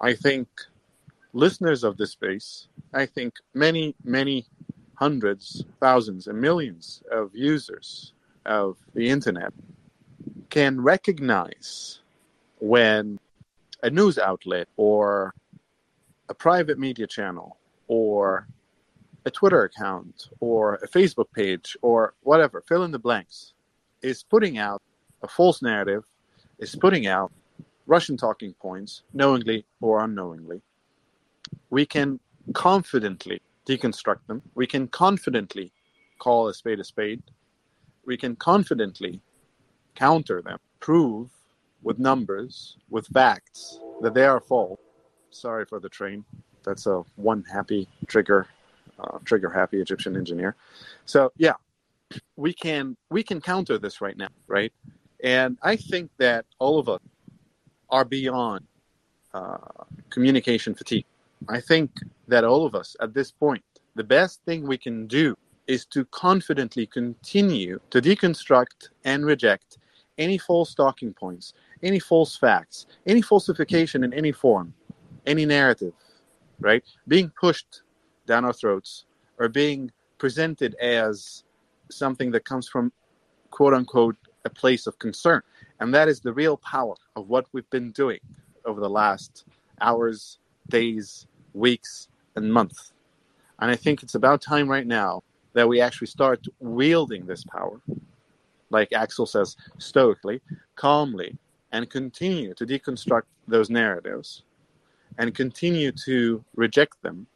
I 0.00 0.14
think 0.14 0.48
listeners 1.32 1.84
of 1.84 1.96
this 1.96 2.12
space, 2.12 2.68
I 2.92 3.06
think 3.06 3.34
many, 3.54 3.94
many 4.04 4.46
hundreds, 4.94 5.64
thousands, 5.80 6.26
and 6.26 6.40
millions 6.40 7.02
of 7.10 7.34
users 7.34 8.12
of 8.44 8.76
the 8.94 9.08
internet 9.08 9.52
can 10.50 10.80
recognize 10.80 12.00
when 12.58 13.18
a 13.82 13.90
news 13.90 14.18
outlet 14.18 14.68
or 14.76 15.34
a 16.28 16.34
private 16.34 16.78
media 16.78 17.06
channel 17.06 17.58
or 17.88 18.48
a 19.24 19.30
Twitter 19.30 19.64
account 19.64 20.28
or 20.40 20.76
a 20.76 20.88
Facebook 20.88 21.30
page 21.32 21.76
or 21.82 22.14
whatever, 22.22 22.62
fill 22.68 22.84
in 22.84 22.92
the 22.92 22.98
blanks, 22.98 23.52
is 24.02 24.22
putting 24.22 24.58
out 24.58 24.82
a 25.22 25.28
false 25.28 25.62
narrative, 25.62 26.04
is 26.58 26.76
putting 26.76 27.06
out 27.06 27.32
Russian 27.86 28.16
talking 28.16 28.52
points, 28.54 29.02
knowingly 29.12 29.64
or 29.80 30.02
unknowingly, 30.02 30.60
we 31.70 31.86
can 31.86 32.18
confidently 32.52 33.40
deconstruct 33.66 34.26
them. 34.26 34.42
We 34.54 34.66
can 34.66 34.88
confidently 34.88 35.72
call 36.18 36.48
a 36.48 36.54
spade 36.54 36.80
a 36.80 36.84
spade. 36.84 37.22
We 38.04 38.16
can 38.16 38.36
confidently 38.36 39.20
counter 39.94 40.42
them, 40.42 40.58
prove 40.80 41.30
with 41.82 41.98
numbers, 41.98 42.76
with 42.90 43.06
facts 43.08 43.80
that 44.02 44.14
they 44.14 44.24
are 44.24 44.40
false. 44.40 44.78
Sorry 45.36 45.66
for 45.66 45.80
the 45.80 45.88
train. 45.88 46.24
That's 46.64 46.86
a 46.86 47.04
one 47.16 47.44
happy 47.44 47.88
trigger, 48.06 48.46
uh, 48.98 49.18
trigger 49.24 49.50
happy 49.50 49.80
Egyptian 49.80 50.16
engineer. 50.16 50.56
So 51.04 51.32
yeah, 51.36 51.54
we 52.36 52.52
can 52.52 52.96
we 53.10 53.22
can 53.22 53.40
counter 53.40 53.78
this 53.78 54.00
right 54.00 54.16
now, 54.16 54.28
right? 54.46 54.72
And 55.22 55.58
I 55.62 55.76
think 55.76 56.10
that 56.18 56.46
all 56.58 56.78
of 56.78 56.88
us 56.88 57.00
are 57.90 58.04
beyond 58.04 58.66
uh, 59.34 59.58
communication 60.10 60.74
fatigue. 60.74 61.04
I 61.48 61.60
think 61.60 61.90
that 62.28 62.44
all 62.44 62.64
of 62.64 62.74
us 62.74 62.96
at 63.00 63.14
this 63.14 63.30
point, 63.30 63.62
the 63.94 64.04
best 64.04 64.40
thing 64.46 64.66
we 64.66 64.78
can 64.78 65.06
do 65.06 65.36
is 65.66 65.84
to 65.86 66.04
confidently 66.06 66.86
continue 66.86 67.78
to 67.90 68.00
deconstruct 68.00 68.88
and 69.04 69.26
reject 69.26 69.78
any 70.18 70.38
false 70.38 70.74
talking 70.74 71.12
points, 71.12 71.52
any 71.82 71.98
false 71.98 72.36
facts, 72.36 72.86
any 73.06 73.20
falsification 73.20 74.02
in 74.02 74.14
any 74.14 74.32
form, 74.32 74.72
any 75.26 75.44
narrative, 75.44 75.92
right? 76.60 76.82
Being 77.08 77.30
pushed 77.38 77.82
down 78.26 78.44
our 78.44 78.52
throats 78.52 79.04
or 79.38 79.48
being 79.48 79.90
presented 80.18 80.74
as 80.76 81.44
something 81.90 82.30
that 82.32 82.44
comes 82.44 82.68
from 82.68 82.92
quote 83.50 83.74
unquote 83.74 84.16
a 84.44 84.50
place 84.50 84.86
of 84.86 84.98
concern. 84.98 85.42
And 85.80 85.92
that 85.94 86.08
is 86.08 86.20
the 86.20 86.32
real 86.32 86.56
power 86.56 86.94
of 87.16 87.28
what 87.28 87.46
we've 87.52 87.68
been 87.70 87.90
doing 87.92 88.20
over 88.64 88.80
the 88.80 88.90
last 88.90 89.44
hours, 89.80 90.38
days, 90.68 91.26
weeks, 91.52 92.08
and 92.36 92.52
months. 92.52 92.92
And 93.58 93.70
I 93.70 93.76
think 93.76 94.02
it's 94.02 94.14
about 94.14 94.40
time 94.40 94.68
right 94.68 94.86
now 94.86 95.22
that 95.54 95.68
we 95.68 95.80
actually 95.80 96.08
start 96.08 96.46
wielding 96.60 97.26
this 97.26 97.44
power, 97.44 97.80
like 98.70 98.92
Axel 98.92 99.26
says, 99.26 99.56
stoically, 99.78 100.40
calmly, 100.74 101.36
and 101.72 101.88
continue 101.88 102.54
to 102.54 102.66
deconstruct 102.66 103.22
those 103.48 103.70
narratives 103.70 104.42
and 105.18 105.34
continue 105.34 105.92
to 105.92 106.44
reject 106.54 107.00
them 107.02 107.26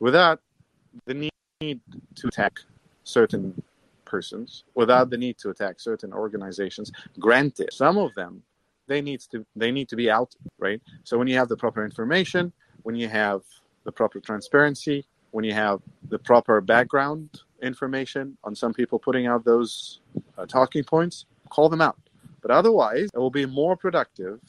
without 0.00 0.40
the 1.06 1.30
need 1.60 1.80
to 2.14 2.28
attack 2.28 2.60
certain 3.04 3.62
persons, 4.04 4.64
without 4.74 5.10
the 5.10 5.16
need 5.16 5.38
to 5.38 5.50
attack 5.50 5.80
certain 5.80 6.12
organizations. 6.12 6.92
Granted, 7.18 7.72
some 7.72 7.98
of 7.98 8.14
them 8.14 8.42
they 8.88 9.00
needs 9.00 9.26
to 9.26 9.44
they 9.56 9.72
need 9.72 9.88
to 9.88 9.96
be 9.96 10.10
out, 10.10 10.34
right? 10.58 10.80
So 11.04 11.18
when 11.18 11.28
you 11.28 11.36
have 11.36 11.48
the 11.48 11.56
proper 11.56 11.84
information, 11.84 12.52
when 12.82 12.94
you 12.94 13.08
have 13.08 13.42
the 13.84 13.92
proper 13.92 14.20
transparency, 14.20 15.04
when 15.32 15.44
you 15.44 15.52
have 15.52 15.80
the 16.08 16.18
proper 16.18 16.60
background 16.60 17.40
information 17.62 18.36
on 18.44 18.54
some 18.54 18.72
people 18.72 18.98
putting 18.98 19.26
out 19.26 19.44
those 19.44 20.00
uh, 20.38 20.46
talking 20.46 20.84
points, 20.84 21.26
call 21.50 21.68
them 21.68 21.80
out. 21.80 21.98
But 22.42 22.50
otherwise, 22.50 23.08
it 23.12 23.18
will 23.18 23.30
be 23.30 23.46
more 23.46 23.76
productive 23.76 24.40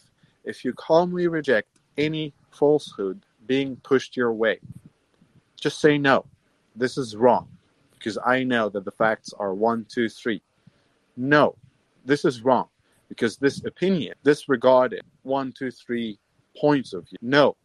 if 0.44 0.64
you 0.64 0.74
calmly 0.74 1.28
reject 1.28 1.77
any 1.98 2.34
falsehood 2.52 3.22
being 3.46 3.78
pushed 3.78 4.18
your 4.18 4.34
way. 4.34 4.60
Just 5.60 5.80
say 5.80 5.98
no. 5.98 6.26
This 6.76 6.98
is 6.98 7.16
wrong 7.16 7.48
because 7.98 8.18
I 8.24 8.44
know 8.44 8.70
that 8.70 8.86
the 8.86 8.92
facts 8.92 9.34
are 9.40 9.54
one, 9.54 9.86
two, 9.90 10.10
three. 10.10 10.42
No, 11.16 11.56
this 12.06 12.26
is 12.26 12.44
wrong 12.44 12.68
because 13.10 13.38
this 13.38 13.64
opinion 13.66 14.14
disregarded 14.24 15.02
one, 15.24 15.52
two, 15.52 15.72
three 15.72 16.20
points 16.56 16.94
of 16.94 17.08
view. 17.08 17.18
No, 17.22 17.56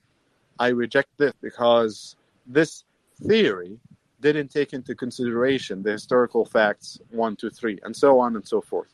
I 0.59 0.69
reject 0.69 1.11
this 1.19 1.33
because 1.43 2.17
this 2.47 2.85
theory 3.27 3.79
didn't 4.21 4.49
take 4.49 4.73
into 4.73 4.95
consideration 4.95 5.83
the 5.83 5.93
historical 5.93 6.45
facts 6.45 6.99
one, 7.11 7.37
two, 7.37 7.51
three, 7.51 7.79
and 7.83 7.95
so 7.95 8.19
on 8.19 8.37
and 8.37 8.47
so 8.47 8.61
forth. 8.61 8.89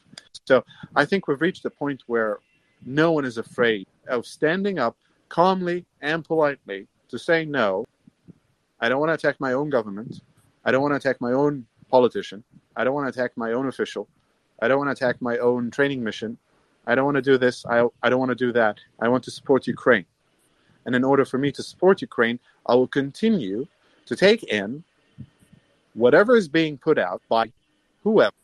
So 0.47 0.65
I 0.97 1.05
think 1.05 1.29
we've 1.29 1.41
reached 1.41 1.65
a 1.67 1.71
point 1.71 2.03
where 2.07 2.39
no 2.85 3.13
one 3.13 3.25
is 3.25 3.39
afraid 3.39 3.87
of 4.09 4.27
standing 4.27 4.79
up 4.79 4.97
calmly 5.29 5.85
and 6.01 6.25
politely 6.25 6.87
to 7.09 7.19
say 7.19 7.45
no. 7.45 7.85
I 8.81 8.89
don't 8.89 9.01
want 9.01 9.11
to 9.11 9.15
attack 9.15 9.41
my 9.41 9.53
own 9.53 9.71
government. 9.71 10.21
I 10.65 10.71
don't 10.71 10.83
want 10.83 10.93
to 10.93 10.97
attack 10.97 11.21
my 11.21 11.33
own 11.33 11.67
politician. 11.91 12.45
I 12.77 12.85
don't 12.85 12.95
want 12.95 13.13
to 13.13 13.21
attack 13.21 13.37
my 13.37 13.53
own 13.53 13.67
official. 13.67 14.09
I 14.61 14.69
don't 14.69 14.79
want 14.79 14.89
to 14.89 15.05
attack 15.05 15.21
my 15.21 15.39
own 15.39 15.71
training 15.71 16.03
mission. 16.03 16.39
I 16.87 16.95
don't 16.95 17.05
want 17.05 17.17
to 17.17 17.23
do 17.23 17.39
this. 17.39 17.67
I, 17.67 17.87
I 18.03 18.09
don't 18.09 18.19
want 18.19 18.31
to 18.31 18.35
do 18.47 18.53
that. 18.53 18.79
I 19.01 19.09
want 19.09 19.25
to 19.25 19.31
support 19.31 19.67
Ukraine. 19.67 20.07
And 20.87 20.95
in 20.95 21.05
order 21.05 21.25
for 21.25 21.39
me 21.39 21.53
to 21.53 21.63
support 21.63 22.01
Ukraine, 22.01 22.39
I 22.67 22.75
will 22.75 22.89
continue 22.89 23.67
to 24.07 24.17
take 24.17 24.43
in 24.45 24.85
whatever 25.95 26.37
is 26.37 26.49
being 26.49 26.79
put 26.79 26.99
out 26.99 27.21
by 27.29 27.53
whoever, 28.05 28.35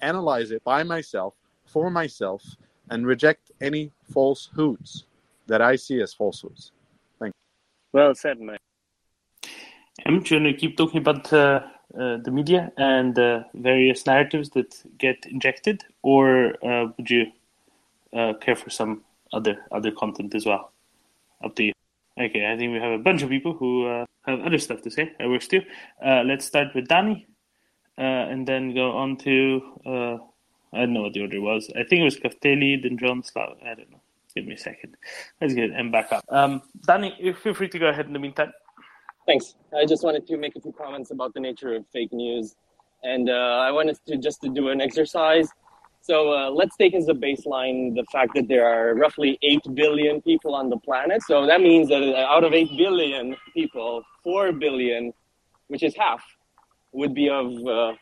analyze 0.00 0.50
it 0.50 0.64
by 0.64 0.82
myself, 0.82 1.34
for 1.66 1.90
myself, 1.90 2.42
and 2.90 3.06
reject 3.06 3.50
any 3.60 3.92
falsehoods 4.12 5.04
that 5.46 5.60
I 5.60 5.76
see 5.76 6.00
as 6.00 6.14
falsehoods. 6.14 6.72
Thank 7.18 7.34
you. 7.34 8.00
Well 8.00 8.14
said, 8.14 8.40
man. 8.40 8.58
I'm 10.06 10.22
going 10.22 10.44
to 10.44 10.52
keep 10.52 10.76
talking 10.76 10.98
about 10.98 11.32
uh, 11.32 11.60
uh, 11.98 12.16
the 12.18 12.30
media 12.30 12.72
and 12.76 13.14
the 13.14 13.44
various 13.54 14.04
narratives 14.06 14.50
that 14.50 14.74
get 14.98 15.24
injected, 15.26 15.84
or 16.02 16.54
uh, 16.64 16.88
would 16.96 17.08
you 17.08 17.26
uh, 18.12 18.34
care 18.40 18.56
for 18.56 18.70
some 18.70 19.02
other 19.32 19.56
other 19.70 19.92
content 19.92 20.34
as 20.34 20.44
well? 20.44 20.72
Up 21.44 21.54
to 21.56 21.64
you. 21.64 21.72
Okay, 22.18 22.50
I 22.50 22.56
think 22.56 22.72
we 22.72 22.80
have 22.80 22.92
a 22.92 23.02
bunch 23.02 23.22
of 23.22 23.28
people 23.28 23.54
who 23.54 23.86
uh, 23.86 24.04
have 24.26 24.40
other 24.40 24.58
stuff 24.58 24.82
to 24.82 24.90
say. 24.90 25.12
I 25.20 25.26
wish 25.26 25.48
to. 25.48 25.60
Uh, 26.04 26.22
let's 26.24 26.44
start 26.44 26.74
with 26.74 26.88
Danny, 26.88 27.26
and 27.96 28.46
then 28.46 28.74
go 28.74 28.92
on 28.92 29.16
to 29.18 29.62
I 30.74 30.80
don't 30.80 30.92
know 30.92 31.02
what 31.02 31.12
the 31.12 31.20
order 31.20 31.40
was. 31.40 31.70
I 31.70 31.84
think 31.84 32.00
it 32.00 32.04
was 32.04 32.16
Kafteli, 32.16 32.82
then 32.82 32.98
John 32.98 33.22
Slav. 33.22 33.56
I 33.62 33.74
don't 33.74 33.90
know. 33.92 34.00
Give 34.34 34.46
me 34.46 34.54
a 34.54 34.58
second. 34.58 34.96
Let's 35.40 35.54
get 35.54 35.70
him 35.70 35.90
back 35.90 36.12
up. 36.12 36.24
Um, 36.28 36.62
Danny, 36.86 37.34
feel 37.40 37.54
free 37.54 37.68
to 37.68 37.78
go 37.78 37.86
ahead 37.86 38.06
in 38.06 38.12
the 38.12 38.18
meantime. 38.18 38.52
Thanks. 39.26 39.54
I 39.76 39.86
just 39.86 40.02
wanted 40.02 40.26
to 40.26 40.36
make 40.36 40.56
a 40.56 40.60
few 40.60 40.72
comments 40.72 41.10
about 41.10 41.34
the 41.34 41.40
nature 41.40 41.74
of 41.74 41.86
fake 41.92 42.12
news, 42.12 42.56
and 43.02 43.30
uh, 43.30 43.32
I 43.32 43.70
wanted 43.70 43.96
to 44.06 44.18
just 44.18 44.42
to 44.42 44.48
do 44.48 44.68
an 44.68 44.80
exercise. 44.80 45.48
So 46.00 46.34
uh, 46.34 46.50
let's 46.50 46.76
take 46.76 46.94
as 46.94 47.08
a 47.08 47.14
baseline 47.14 47.94
the 47.94 48.04
fact 48.12 48.32
that 48.34 48.46
there 48.48 48.66
are 48.66 48.94
roughly 48.94 49.38
eight 49.42 49.62
billion 49.72 50.20
people 50.20 50.54
on 50.54 50.68
the 50.68 50.76
planet. 50.76 51.22
So 51.22 51.46
that 51.46 51.62
means 51.62 51.88
that 51.88 52.02
out 52.14 52.44
of 52.44 52.52
eight 52.52 52.76
billion 52.76 53.36
people, 53.54 54.02
four 54.22 54.52
billion, 54.52 55.14
which 55.68 55.82
is 55.82 55.94
half, 55.96 56.22
would 56.92 57.14
be 57.14 57.30
of 57.30 57.46
uh, 57.66 57.92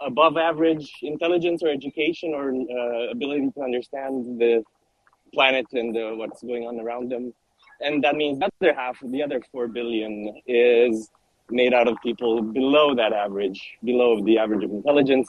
above 0.00 0.38
average 0.38 0.90
intelligence 1.02 1.62
or 1.62 1.68
education 1.68 2.32
or 2.32 2.54
uh, 2.54 3.10
ability 3.10 3.50
to 3.54 3.62
understand 3.62 4.40
the 4.40 4.64
planet 5.32 5.66
and 5.72 5.96
uh, 5.96 6.10
what's 6.10 6.42
going 6.42 6.64
on 6.64 6.80
around 6.80 7.10
them. 7.10 7.32
And 7.80 8.02
that 8.04 8.14
means 8.14 8.38
the 8.38 8.50
other 8.60 8.74
half, 8.74 8.98
the 9.02 9.22
other 9.22 9.40
4 9.50 9.68
billion, 9.68 10.40
is 10.46 11.10
made 11.50 11.74
out 11.74 11.88
of 11.88 11.96
people 12.02 12.42
below 12.42 12.94
that 12.94 13.12
average, 13.12 13.60
below 13.84 14.22
the 14.22 14.38
average 14.38 14.64
of 14.64 14.70
intelligence, 14.70 15.28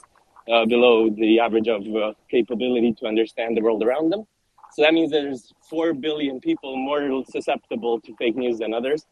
uh, 0.50 0.64
below 0.66 1.10
the 1.10 1.40
average 1.40 1.68
of 1.68 1.82
uh, 1.94 2.12
capability 2.30 2.92
to 3.00 3.06
understand 3.06 3.56
the 3.56 3.60
world 3.60 3.82
around 3.82 4.10
them. 4.10 4.24
So 4.72 4.82
that 4.82 4.94
means 4.94 5.10
there's 5.10 5.52
4 5.70 5.94
billion 5.94 6.40
people 6.40 6.76
more 6.76 7.24
susceptible 7.30 8.00
to 8.00 8.14
fake 8.16 8.36
news 8.36 8.58
than 8.58 8.74
others. 8.74 9.06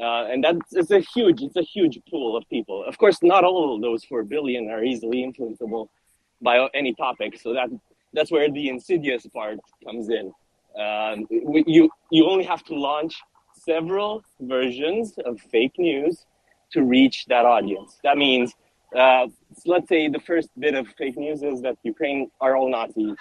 Uh, 0.00 0.26
and 0.26 0.42
that's 0.42 0.90
a 0.90 0.98
huge 0.98 1.40
it's 1.40 1.56
a 1.56 1.62
huge 1.62 2.00
pool 2.10 2.36
of 2.36 2.48
people. 2.48 2.84
Of 2.84 2.98
course, 2.98 3.22
not 3.22 3.44
all 3.44 3.80
those 3.80 4.04
four 4.04 4.24
billion 4.24 4.68
are 4.68 4.82
easily 4.82 5.22
influenceable 5.22 5.88
by 6.42 6.68
any 6.74 6.94
topic. 6.94 7.38
So 7.40 7.52
that 7.52 7.68
that's 8.14 8.30
where 8.30 8.50
the 8.50 8.68
insidious 8.68 9.26
part 9.26 9.58
comes 9.84 10.08
in. 10.08 10.32
Um, 10.80 11.26
you 11.30 11.90
you 12.10 12.26
only 12.28 12.44
have 12.44 12.64
to 12.64 12.74
launch 12.74 13.14
several 13.54 14.22
versions 14.40 15.14
of 15.24 15.40
fake 15.40 15.78
news 15.78 16.26
to 16.72 16.82
reach 16.82 17.26
that 17.26 17.44
audience. 17.44 17.98
That 18.02 18.16
means, 18.16 18.52
uh, 18.96 19.26
let's 19.66 19.88
say 19.88 20.08
the 20.08 20.18
first 20.20 20.48
bit 20.58 20.74
of 20.74 20.88
fake 20.98 21.16
news 21.16 21.42
is 21.42 21.62
that 21.62 21.76
Ukraine 21.82 22.30
are 22.40 22.56
all 22.56 22.68
Nazis. 22.68 23.16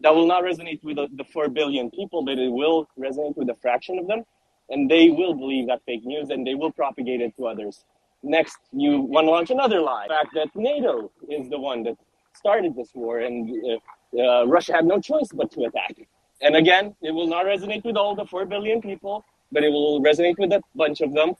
That 0.00 0.14
will 0.14 0.26
not 0.26 0.44
resonate 0.44 0.82
with 0.82 0.96
the, 0.96 1.08
the 1.14 1.24
four 1.24 1.48
billion 1.48 1.90
people, 1.90 2.24
but 2.24 2.38
it 2.38 2.50
will 2.50 2.88
resonate 2.98 3.36
with 3.36 3.48
a 3.50 3.54
fraction 3.54 3.98
of 3.98 4.06
them 4.06 4.24
and 4.70 4.90
they 4.90 5.10
will 5.10 5.34
believe 5.34 5.68
that 5.68 5.82
fake 5.86 6.04
news 6.04 6.30
and 6.30 6.46
they 6.46 6.54
will 6.54 6.72
propagate 6.72 7.20
it 7.20 7.36
to 7.36 7.46
others. 7.46 7.84
Next, 8.22 8.58
you 8.72 9.00
want 9.00 9.26
to 9.26 9.30
launch 9.30 9.50
another 9.50 9.80
lie. 9.80 10.06
The 10.08 10.14
fact 10.14 10.34
that 10.34 10.56
NATO 10.56 11.10
is 11.28 11.48
the 11.48 11.58
one 11.58 11.82
that 11.84 11.96
started 12.34 12.74
this 12.74 12.90
war 12.94 13.20
and 13.20 13.50
uh, 13.70 13.78
uh, 14.18 14.46
Russia 14.46 14.72
had 14.74 14.84
no 14.84 15.00
choice 15.00 15.28
but 15.32 15.50
to 15.52 15.64
attack. 15.64 15.96
And 16.42 16.56
again, 16.56 16.94
it 17.02 17.12
will 17.12 17.26
not 17.26 17.46
resonate 17.46 17.84
with 17.84 17.96
all 17.96 18.14
the 18.14 18.26
4 18.26 18.44
billion 18.46 18.80
people, 18.80 19.24
but 19.52 19.64
it 19.64 19.70
will 19.70 20.02
resonate 20.02 20.38
with 20.38 20.52
a 20.52 20.62
bunch 20.74 21.00
of 21.00 21.12
them 21.14 21.34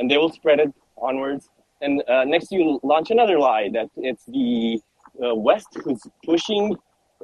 and 0.00 0.10
they 0.10 0.16
will 0.16 0.32
spread 0.32 0.58
it 0.60 0.72
onwards. 0.96 1.48
And 1.82 2.02
uh, 2.08 2.24
next, 2.24 2.50
you 2.50 2.80
launch 2.82 3.10
another 3.10 3.38
lie 3.38 3.70
that 3.72 3.88
it's 3.96 4.24
the 4.26 4.80
uh, 5.24 5.34
West 5.34 5.68
who's 5.84 6.02
pushing 6.24 6.76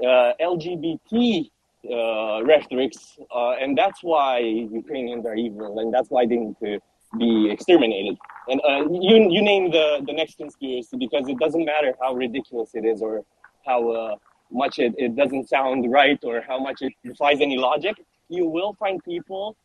uh, 0.03 0.33
LGBT 0.41 1.51
uh, 1.91 2.43
rhetorics, 2.45 3.19
uh, 3.35 3.53
and 3.53 3.77
that's 3.77 4.03
why 4.03 4.39
Ukrainians 4.41 5.25
are 5.27 5.35
evil, 5.35 5.79
and 5.79 5.93
that's 5.93 6.11
why 6.11 6.27
they 6.27 6.37
need 6.37 6.57
to 6.63 6.81
be 7.19 7.51
exterminated. 7.51 8.17
And 8.49 8.61
you 9.03 9.17
you 9.31 9.43
name 9.43 9.71
the 9.71 10.03
the 10.07 10.13
next 10.13 10.37
conspiracy 10.37 10.97
because 10.97 11.29
it 11.29 11.39
doesn't 11.39 11.65
matter 11.65 11.95
how 12.01 12.15
ridiculous 12.15 12.71
it 12.75 12.85
is 12.85 13.03
or 13.03 13.25
how 13.65 14.19
much 14.51 14.79
it, 14.79 14.95
it 14.97 15.17
doesn't 15.17 15.49
sound 15.49 15.91
right 15.91 16.19
or 16.23 16.43
how 16.47 16.59
much 16.59 16.83
it 16.83 16.93
defies 17.05 17.41
any 17.41 17.57
logic. 17.57 17.97
You 18.29 18.47
will 18.47 18.75
find 18.75 19.03
people 19.05 19.57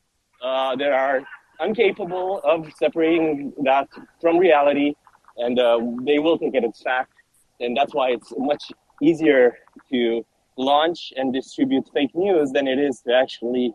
uh, 0.41 0.75
that 0.75 0.91
are 0.91 1.21
incapable 1.59 2.41
of 2.43 2.67
separating 2.77 3.53
that 3.63 3.87
from 4.19 4.37
reality, 4.37 4.93
and 5.37 5.59
uh, 5.59 5.79
they 6.03 6.19
will 6.19 6.37
take 6.37 6.55
it 6.55 6.63
as 6.63 6.81
fact. 6.81 7.13
And 7.59 7.77
that's 7.77 7.93
why 7.93 8.09
it's 8.11 8.33
much 8.37 8.71
easier 9.01 9.57
to 9.91 10.25
launch 10.57 11.13
and 11.15 11.33
distribute 11.33 11.87
fake 11.93 12.13
news 12.15 12.51
than 12.51 12.67
it 12.67 12.79
is 12.79 13.01
to 13.01 13.13
actually 13.13 13.73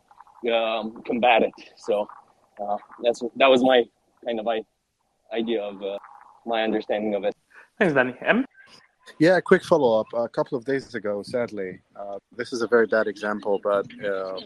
um, 0.53 1.03
combat 1.05 1.42
it. 1.42 1.53
So 1.77 2.09
uh, 2.62 2.77
that's 3.03 3.23
that 3.37 3.49
was 3.49 3.62
my 3.62 3.85
kind 4.25 4.40
of 4.40 4.47
idea 5.33 5.62
of 5.62 5.83
uh, 5.83 5.99
my 6.45 6.62
understanding 6.62 7.14
of 7.14 7.25
it. 7.25 7.35
Thanks, 7.79 7.95
Danny. 7.95 8.14
M. 8.23 8.45
Yeah, 9.19 9.40
quick 9.40 9.64
follow 9.64 10.01
up. 10.01 10.09
A 10.14 10.29
couple 10.29 10.59
of 10.59 10.64
days 10.64 10.95
ago, 10.95 11.23
sadly, 11.23 11.81
uh, 11.97 12.19
this 12.37 12.53
is 12.53 12.62
a 12.62 12.66
very 12.66 12.87
bad 12.87 13.07
example, 13.07 13.61
but 13.62 13.87
uh, 14.05 14.40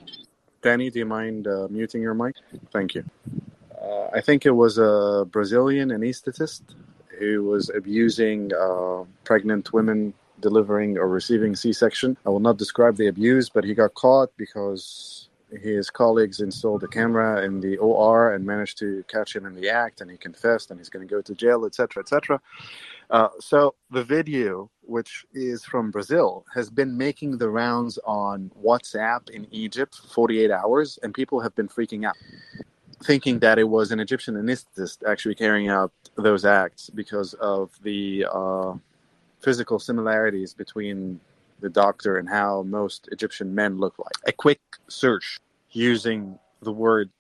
Danny, 0.63 0.91
do 0.91 1.01
you 1.01 1.07
mind 1.07 1.47
uh, 1.49 1.67
muting 1.71 2.03
your 2.03 2.15
mic? 2.15 2.37
Thank 2.73 2.95
you. 2.95 3.05
Uh, 3.83 4.09
I 4.15 4.21
think 4.21 4.47
it 4.47 4.53
was 4.53 4.79
a 4.79 5.27
Brazilian 5.31 5.91
anesthetist 5.91 6.63
who 7.19 7.45
was 7.45 7.71
abusing 7.71 8.51
pregnant 9.25 9.73
women 9.73 10.15
delivering 10.41 10.99
or 10.99 11.09
receiving 11.09 11.55
C-section. 11.57 12.17
I 12.27 12.31
will 12.31 12.41
not 12.41 12.57
describe 12.57 12.97
the 12.97 13.09
abuse, 13.09 13.49
but 13.49 13.65
he 13.65 13.75
got 13.75 13.95
caught 13.95 14.31
because 14.37 15.29
his 15.51 15.91
colleagues 15.91 16.41
installed 16.41 16.85
a 16.85 16.89
camera 16.89 17.45
in 17.45 17.61
the 17.61 17.77
OR 17.79 18.35
and 18.35 18.47
managed 18.47 18.79
to 18.79 19.05
catch 19.09 19.35
him 19.35 19.47
in 19.47 19.55
the 19.55 19.69
act, 19.69 20.01
and 20.01 20.11
he 20.11 20.17
confessed, 20.17 20.71
and 20.71 20.79
he's 20.79 20.89
going 20.89 21.07
to 21.07 21.13
go 21.13 21.21
to 21.21 21.35
jail, 21.35 21.65
etc., 21.67 22.03
etc. 22.03 22.41
Uh, 23.11 23.29
so 23.41 23.75
the 23.91 24.05
video, 24.05 24.71
which 24.83 25.27
is 25.35 25.65
from 25.65 25.91
Brazil, 25.91 26.47
has 26.55 26.71
been 26.71 26.97
making 26.97 27.39
the 27.39 27.49
rounds 27.49 27.99
on 28.05 28.51
WhatsApp 28.63 29.31
in 29.31 29.47
Egypt 29.51 29.97
for 29.97 30.09
48 30.09 30.51
hours, 30.51 30.99
and 31.03 31.13
people 31.13 31.41
have 31.41 31.55
been 31.57 31.69
freaking 31.69 32.07
out, 32.07 32.17
thinking 33.03 33.41
that 33.41 33.59
it 33.59 33.65
was 33.65 33.91
an 33.91 33.99
Egyptian 33.99 34.37
anesthetist 34.37 34.99
actually 35.09 35.35
carrying 35.35 35.69
out 35.69 35.93
those 36.17 36.45
acts 36.45 36.89
because 36.91 37.35
of 37.35 37.73
the 37.83 38.27
uh, 38.33 38.75
physical 39.41 39.81
similarities 39.81 40.55
between 40.55 41.19
the 41.61 41.69
doctor 41.69 42.17
and 42.19 42.29
how 42.29 42.63
most 42.63 43.09
Egyptian 43.11 43.55
men 43.55 43.77
look 43.79 43.99
like. 43.99 44.15
A 44.27 44.33
quick 44.33 44.61
search 44.89 45.39
using 45.73 46.39
the 46.63 46.73
word 46.73 47.11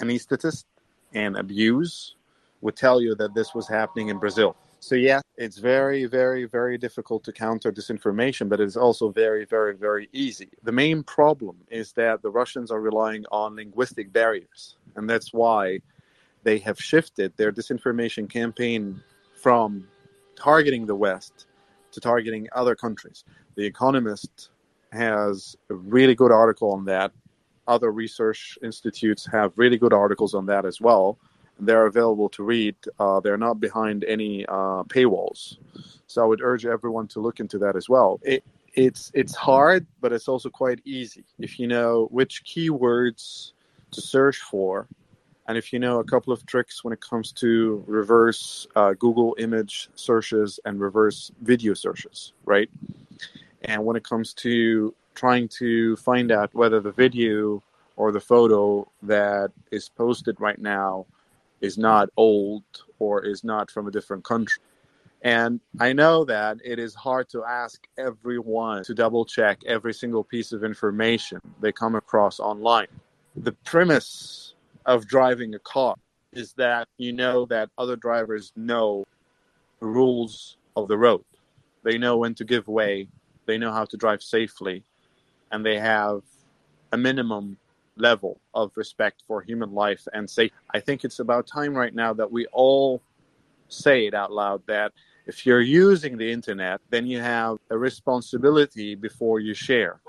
anesthetist 0.00 0.64
and 1.12 1.36
abuse 1.36 2.14
would 2.62 2.76
tell 2.76 3.00
you 3.02 3.14
that 3.16 3.34
this 3.34 3.54
was 3.54 3.68
happening 3.68 4.08
in 4.08 4.18
Brazil. 4.18 4.56
So, 4.80 4.94
yeah, 4.94 5.20
it's 5.36 5.58
very, 5.58 6.04
very, 6.06 6.44
very 6.44 6.78
difficult 6.78 7.24
to 7.24 7.32
counter 7.32 7.72
disinformation, 7.72 8.48
but 8.48 8.60
it's 8.60 8.76
also 8.76 9.10
very, 9.10 9.44
very, 9.44 9.74
very 9.74 10.08
easy. 10.12 10.50
The 10.62 10.72
main 10.72 11.02
problem 11.02 11.56
is 11.68 11.92
that 11.92 12.22
the 12.22 12.30
Russians 12.30 12.70
are 12.70 12.80
relying 12.80 13.24
on 13.32 13.56
linguistic 13.56 14.12
barriers, 14.12 14.76
and 14.94 15.10
that's 15.10 15.32
why 15.32 15.80
they 16.44 16.58
have 16.58 16.80
shifted 16.80 17.36
their 17.36 17.50
disinformation 17.50 18.30
campaign 18.30 19.02
from 19.34 19.86
targeting 20.36 20.86
the 20.86 20.94
West 20.94 21.46
to 21.90 22.00
targeting 22.00 22.46
other 22.52 22.76
countries. 22.76 23.24
The 23.56 23.64
Economist 23.64 24.50
has 24.92 25.56
a 25.70 25.74
really 25.74 26.14
good 26.14 26.30
article 26.32 26.70
on 26.72 26.84
that. 26.84 27.12
Other 27.66 27.90
research 27.90 28.56
institutes 28.62 29.26
have 29.26 29.52
really 29.56 29.76
good 29.76 29.92
articles 29.92 30.34
on 30.34 30.46
that 30.46 30.64
as 30.64 30.80
well. 30.80 31.18
They're 31.58 31.86
available 31.86 32.28
to 32.30 32.42
read. 32.42 32.76
Uh, 32.98 33.20
they're 33.20 33.36
not 33.36 33.60
behind 33.60 34.04
any 34.04 34.46
uh, 34.46 34.84
paywalls. 34.84 35.58
So 36.06 36.22
I 36.22 36.26
would 36.26 36.40
urge 36.40 36.64
everyone 36.66 37.08
to 37.08 37.20
look 37.20 37.40
into 37.40 37.58
that 37.58 37.76
as 37.76 37.88
well. 37.88 38.20
It, 38.22 38.44
it's 38.74 39.10
it's 39.14 39.34
hard, 39.34 39.86
but 40.00 40.12
it's 40.12 40.28
also 40.28 40.50
quite 40.50 40.80
easy 40.84 41.24
if 41.38 41.58
you 41.58 41.66
know 41.66 42.06
which 42.10 42.44
keywords 42.44 43.52
to 43.90 44.00
search 44.00 44.38
for 44.38 44.86
and 45.48 45.56
if 45.56 45.72
you 45.72 45.78
know 45.78 45.98
a 45.98 46.04
couple 46.04 46.32
of 46.32 46.44
tricks 46.44 46.84
when 46.84 46.92
it 46.92 47.00
comes 47.00 47.32
to 47.32 47.82
reverse 47.86 48.66
uh, 48.76 48.92
Google 48.92 49.34
image 49.38 49.88
searches 49.94 50.60
and 50.66 50.78
reverse 50.78 51.32
video 51.40 51.72
searches, 51.72 52.34
right? 52.44 52.70
And 53.62 53.84
when 53.84 53.96
it 53.96 54.04
comes 54.04 54.34
to 54.34 54.94
trying 55.14 55.48
to 55.48 55.96
find 55.96 56.30
out 56.30 56.54
whether 56.54 56.80
the 56.80 56.92
video 56.92 57.62
or 57.96 58.12
the 58.12 58.20
photo 58.20 58.86
that 59.02 59.50
is 59.72 59.88
posted 59.88 60.38
right 60.38 60.60
now 60.60 61.06
is 61.60 61.78
not 61.78 62.08
old 62.16 62.64
or 62.98 63.24
is 63.24 63.44
not 63.44 63.70
from 63.70 63.86
a 63.86 63.90
different 63.90 64.24
country. 64.24 64.62
And 65.22 65.60
I 65.80 65.92
know 65.92 66.24
that 66.26 66.58
it 66.64 66.78
is 66.78 66.94
hard 66.94 67.28
to 67.30 67.44
ask 67.44 67.86
everyone 67.98 68.84
to 68.84 68.94
double 68.94 69.24
check 69.24 69.58
every 69.66 69.92
single 69.92 70.22
piece 70.22 70.52
of 70.52 70.62
information 70.62 71.40
they 71.60 71.72
come 71.72 71.96
across 71.96 72.38
online. 72.38 72.86
The 73.36 73.52
premise 73.64 74.54
of 74.86 75.08
driving 75.08 75.54
a 75.54 75.58
car 75.58 75.96
is 76.32 76.52
that 76.54 76.86
you 76.98 77.12
know 77.12 77.46
that 77.46 77.70
other 77.78 77.96
drivers 77.96 78.52
know 78.54 79.04
the 79.80 79.86
rules 79.86 80.56
of 80.76 80.86
the 80.88 80.96
road. 80.96 81.24
They 81.82 81.98
know 81.98 82.16
when 82.16 82.34
to 82.34 82.44
give 82.44 82.68
way, 82.68 83.08
they 83.46 83.58
know 83.58 83.72
how 83.72 83.86
to 83.86 83.96
drive 83.96 84.22
safely, 84.22 84.84
and 85.50 85.64
they 85.64 85.78
have 85.78 86.22
a 86.92 86.96
minimum 86.96 87.56
level 87.98 88.40
of 88.54 88.72
respect 88.76 89.22
for 89.26 89.42
human 89.42 89.72
life 89.72 90.06
and 90.12 90.28
say, 90.28 90.50
I 90.72 90.80
think 90.80 91.04
it's 91.04 91.20
about 91.20 91.46
time 91.46 91.74
right 91.74 91.94
now 91.94 92.12
that 92.14 92.30
we 92.30 92.46
all 92.46 93.02
say 93.68 94.06
it 94.06 94.14
out 94.14 94.32
loud 94.32 94.62
that 94.66 94.92
if 95.26 95.44
you're 95.44 95.60
using 95.60 96.16
the 96.16 96.30
internet, 96.30 96.80
then 96.88 97.06
you 97.06 97.20
have 97.20 97.58
a 97.70 97.76
responsibility 97.76 98.94
before 98.94 99.40
you 99.40 99.52
share, 99.52 100.00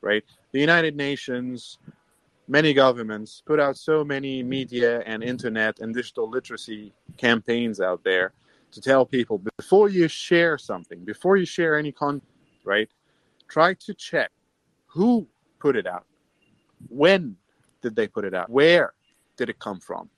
right? 0.00 0.24
The 0.52 0.58
United 0.58 0.96
Nations, 0.96 1.78
many 2.48 2.72
governments 2.74 3.42
put 3.46 3.60
out 3.60 3.76
so 3.76 4.02
many 4.02 4.42
media 4.42 5.00
and 5.06 5.22
internet 5.22 5.78
and 5.78 5.94
digital 5.94 6.28
literacy 6.28 6.92
campaigns 7.16 7.80
out 7.80 8.02
there 8.02 8.32
to 8.72 8.80
tell 8.80 9.06
people 9.06 9.40
before 9.56 9.88
you 9.88 10.08
share 10.08 10.58
something, 10.58 11.04
before 11.04 11.36
you 11.36 11.46
share 11.46 11.78
any 11.78 11.92
content, 11.92 12.24
right? 12.64 12.88
Try 13.46 13.74
to 13.74 13.94
check 13.94 14.32
who 14.86 15.26
put 15.60 15.76
it 15.76 15.86
out 15.86 16.04
when 16.88 17.36
did 17.82 17.96
they 17.96 18.08
put 18.08 18.24
it 18.24 18.34
out? 18.34 18.50
Where 18.50 18.92
did 19.36 19.48
it 19.48 19.58
come 19.58 19.80
from? 19.80 20.08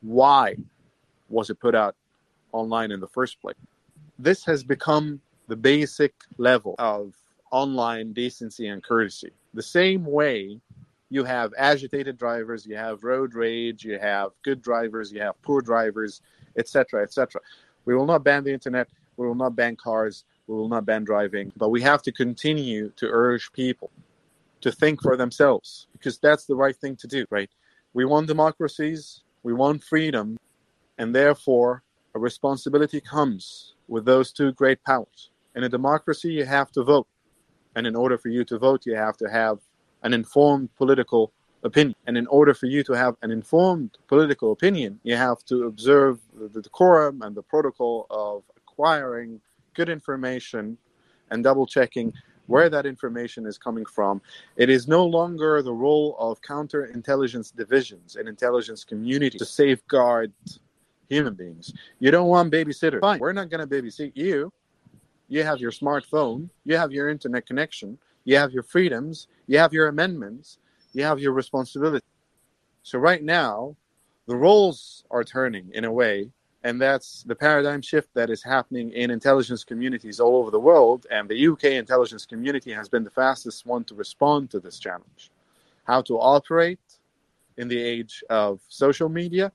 Why 0.00 0.56
was 1.28 1.50
it 1.50 1.60
put 1.60 1.74
out 1.74 1.96
online 2.52 2.90
in 2.90 3.00
the 3.00 3.08
first 3.08 3.40
place? 3.40 3.56
This 4.18 4.44
has 4.44 4.62
become 4.62 5.20
the 5.48 5.56
basic 5.56 6.14
level 6.38 6.74
of 6.78 7.14
online 7.50 8.12
decency 8.12 8.68
and 8.68 8.82
courtesy. 8.82 9.30
The 9.54 9.62
same 9.62 10.04
way 10.04 10.60
you 11.10 11.24
have 11.24 11.52
agitated 11.56 12.18
drivers, 12.18 12.66
you 12.66 12.76
have 12.76 13.04
road 13.04 13.34
rage, 13.34 13.84
you 13.84 13.98
have 13.98 14.30
good 14.42 14.62
drivers, 14.62 15.12
you 15.12 15.20
have 15.20 15.40
poor 15.42 15.60
drivers, 15.60 16.22
etc., 16.56 17.02
etc. 17.02 17.40
We 17.84 17.94
will 17.94 18.06
not 18.06 18.24
ban 18.24 18.44
the 18.44 18.52
internet, 18.52 18.88
we 19.16 19.26
will 19.26 19.34
not 19.34 19.54
ban 19.54 19.76
cars, 19.76 20.24
we 20.46 20.56
will 20.56 20.68
not 20.68 20.84
ban 20.84 21.04
driving, 21.04 21.52
but 21.56 21.68
we 21.70 21.80
have 21.82 22.02
to 22.02 22.12
continue 22.12 22.90
to 22.96 23.06
urge 23.08 23.52
people 23.52 23.90
to 24.64 24.72
think 24.72 25.02
for 25.02 25.14
themselves 25.14 25.88
because 25.92 26.18
that's 26.18 26.46
the 26.46 26.56
right 26.56 26.74
thing 26.74 26.96
to 26.96 27.06
do, 27.06 27.26
right? 27.28 27.50
We 27.92 28.06
want 28.06 28.28
democracies, 28.28 29.22
we 29.42 29.52
want 29.52 29.84
freedom, 29.84 30.38
and 30.96 31.14
therefore 31.14 31.82
a 32.14 32.18
responsibility 32.18 32.98
comes 32.98 33.74
with 33.88 34.06
those 34.06 34.32
two 34.32 34.52
great 34.52 34.82
powers. 34.82 35.30
In 35.54 35.64
a 35.64 35.68
democracy, 35.68 36.32
you 36.32 36.46
have 36.46 36.72
to 36.72 36.82
vote. 36.82 37.06
And 37.76 37.86
in 37.86 37.94
order 37.94 38.16
for 38.16 38.30
you 38.30 38.42
to 38.46 38.58
vote, 38.58 38.86
you 38.86 38.94
have 38.94 39.18
to 39.18 39.26
have 39.30 39.58
an 40.02 40.14
informed 40.14 40.74
political 40.76 41.34
opinion. 41.62 41.94
And 42.06 42.16
in 42.16 42.26
order 42.28 42.54
for 42.54 42.64
you 42.64 42.82
to 42.84 42.94
have 42.94 43.16
an 43.20 43.30
informed 43.30 43.98
political 44.08 44.50
opinion, 44.52 44.98
you 45.02 45.16
have 45.16 45.44
to 45.50 45.64
observe 45.64 46.20
the 46.34 46.62
decorum 46.62 47.20
and 47.20 47.36
the 47.36 47.42
protocol 47.42 48.06
of 48.08 48.44
acquiring 48.56 49.42
good 49.74 49.90
information 49.90 50.78
and 51.30 51.44
double 51.44 51.66
checking 51.66 52.14
where 52.46 52.68
that 52.68 52.86
information 52.86 53.46
is 53.46 53.58
coming 53.58 53.84
from. 53.86 54.20
It 54.56 54.68
is 54.68 54.86
no 54.86 55.04
longer 55.04 55.62
the 55.62 55.72
role 55.72 56.16
of 56.18 56.40
counterintelligence 56.42 57.54
divisions 57.54 58.16
and 58.16 58.28
intelligence 58.28 58.84
community 58.84 59.38
to 59.38 59.44
safeguard 59.44 60.32
human 61.08 61.34
beings. 61.34 61.72
You 62.00 62.10
don't 62.10 62.28
want 62.28 62.52
babysitters. 62.52 63.00
Fine, 63.00 63.20
we're 63.20 63.32
not 63.32 63.50
going 63.50 63.66
to 63.66 63.82
babysit 63.82 64.12
you. 64.14 64.52
You 65.28 65.42
have 65.42 65.58
your 65.58 65.70
smartphone, 65.70 66.50
you 66.64 66.76
have 66.76 66.92
your 66.92 67.08
internet 67.08 67.46
connection, 67.46 67.98
you 68.24 68.36
have 68.36 68.52
your 68.52 68.62
freedoms, 68.62 69.26
you 69.46 69.58
have 69.58 69.72
your 69.72 69.88
amendments, 69.88 70.58
you 70.92 71.02
have 71.02 71.18
your 71.18 71.32
responsibility. 71.32 72.04
So, 72.82 72.98
right 72.98 73.22
now, 73.22 73.76
the 74.26 74.36
roles 74.36 75.04
are 75.10 75.24
turning 75.24 75.70
in 75.72 75.84
a 75.84 75.92
way 75.92 76.30
and 76.64 76.80
that's 76.80 77.22
the 77.24 77.34
paradigm 77.34 77.82
shift 77.82 78.08
that 78.14 78.30
is 78.30 78.42
happening 78.42 78.90
in 78.92 79.10
intelligence 79.10 79.64
communities 79.64 80.18
all 80.18 80.36
over 80.36 80.50
the 80.50 80.58
world. 80.58 81.06
And 81.10 81.28
the 81.28 81.46
UK 81.46 81.64
intelligence 81.64 82.24
community 82.24 82.72
has 82.72 82.88
been 82.88 83.04
the 83.04 83.10
fastest 83.10 83.66
one 83.66 83.84
to 83.84 83.94
respond 83.94 84.50
to 84.50 84.60
this 84.60 84.78
challenge. 84.78 85.30
How 85.84 86.00
to 86.02 86.18
operate 86.18 86.80
in 87.58 87.68
the 87.68 87.78
age 87.78 88.24
of 88.30 88.60
social 88.68 89.10
media 89.10 89.52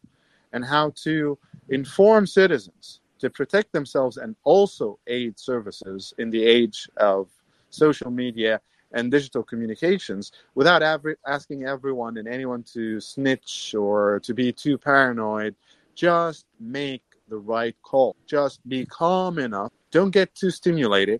and 0.53 0.63
how 0.63 0.91
to 1.03 1.37
inform 1.69 2.27
citizens 2.27 2.99
to 3.17 3.29
protect 3.31 3.71
themselves 3.73 4.17
and 4.17 4.35
also 4.43 4.99
aid 5.07 5.39
services 5.39 6.13
in 6.19 6.29
the 6.29 6.43
age 6.43 6.87
of 6.97 7.27
social 7.71 8.11
media 8.11 8.61
and 8.91 9.11
digital 9.11 9.43
communications 9.43 10.31
without 10.53 10.83
asking 11.25 11.63
everyone 11.63 12.17
and 12.17 12.27
anyone 12.27 12.63
to 12.63 12.99
snitch 12.99 13.73
or 13.75 14.19
to 14.23 14.33
be 14.33 14.51
too 14.51 14.77
paranoid 14.77 15.55
just 15.99 16.45
make 16.61 17.03
the 17.27 17.37
right 17.37 17.75
call. 17.83 18.15
Just 18.25 18.67
be 18.69 18.85
calm 18.85 19.37
enough. 19.37 19.73
Don't 19.91 20.11
get 20.11 20.33
too 20.33 20.49
stimulated. 20.49 21.19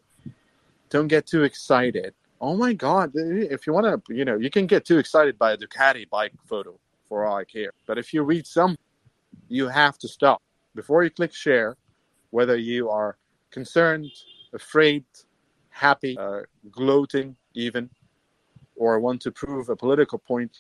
Don't 0.90 1.10
get 1.10 1.28
too 1.28 1.44
excited. 1.44 2.14
Oh 2.40 2.56
my 2.56 2.72
God. 2.72 3.12
If 3.14 3.68
you 3.68 3.74
want 3.74 3.88
to, 3.88 4.16
you 4.16 4.24
know, 4.24 4.38
you 4.38 4.50
can 4.50 4.68
get 4.68 4.86
too 4.86 4.98
excited 4.98 5.38
by 5.38 5.52
a 5.52 5.58
Ducati 5.58 6.10
bike 6.10 6.32
photo 6.48 6.80
for 7.10 7.26
all 7.26 7.36
I 7.36 7.44
care. 7.44 7.74
But 7.88 7.98
if 7.98 8.14
you 8.14 8.24
read 8.24 8.48
some, 8.48 8.78
you 9.50 9.68
have 9.68 9.98
to 9.98 10.08
stop. 10.08 10.42
Before 10.76 11.04
you 11.04 11.10
click 11.10 11.34
share, 11.34 11.76
whether 12.30 12.56
you 12.56 12.90
are 12.90 13.18
concerned, 13.52 14.10
afraid, 14.54 15.04
happy, 15.72 16.18
uh, 16.18 16.42
gloating, 16.72 17.36
even, 17.54 17.90
or 18.78 18.98
want 19.02 19.22
to 19.24 19.32
prove 19.32 19.68
a 19.68 19.76
political 19.76 20.20
point, 20.20 20.58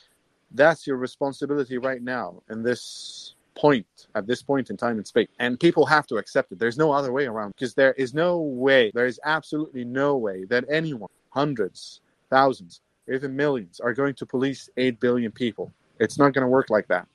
that's 0.52 0.86
your 0.86 0.98
responsibility 0.98 1.78
right 1.78 2.02
now 2.02 2.42
in 2.50 2.64
this 2.64 3.36
point 3.60 4.08
at 4.16 4.26
this 4.26 4.42
point 4.42 4.70
in 4.70 4.78
time 4.78 4.98
and 4.98 5.06
space 5.06 5.28
and 5.40 5.60
people 5.60 5.86
have 5.86 6.08
to 6.08 6.16
accept 6.16 6.52
it. 6.52 6.60
There's 6.60 6.78
no 6.78 6.92
other 6.92 7.12
way 7.12 7.26
around 7.26 7.54
because 7.56 7.74
there 7.74 7.94
is 7.94 8.14
no 8.14 8.40
way 8.40 8.92
there 8.94 9.06
is 9.06 9.20
absolutely 9.26 9.84
no 9.84 10.16
way 10.18 10.46
that 10.46 10.64
anyone 10.70 11.10
hundreds 11.32 12.02
thousands 12.30 12.82
even 13.14 13.36
millions 13.36 13.80
are 13.80 13.94
going 13.94 14.14
to 14.16 14.26
police 14.26 14.70
8 14.78 15.00
billion 15.00 15.32
people. 15.32 15.72
It's 16.00 16.18
not 16.18 16.34
going 16.34 16.44
to 16.44 16.48
work 16.48 16.70
like 16.70 16.88
that. 16.88 17.08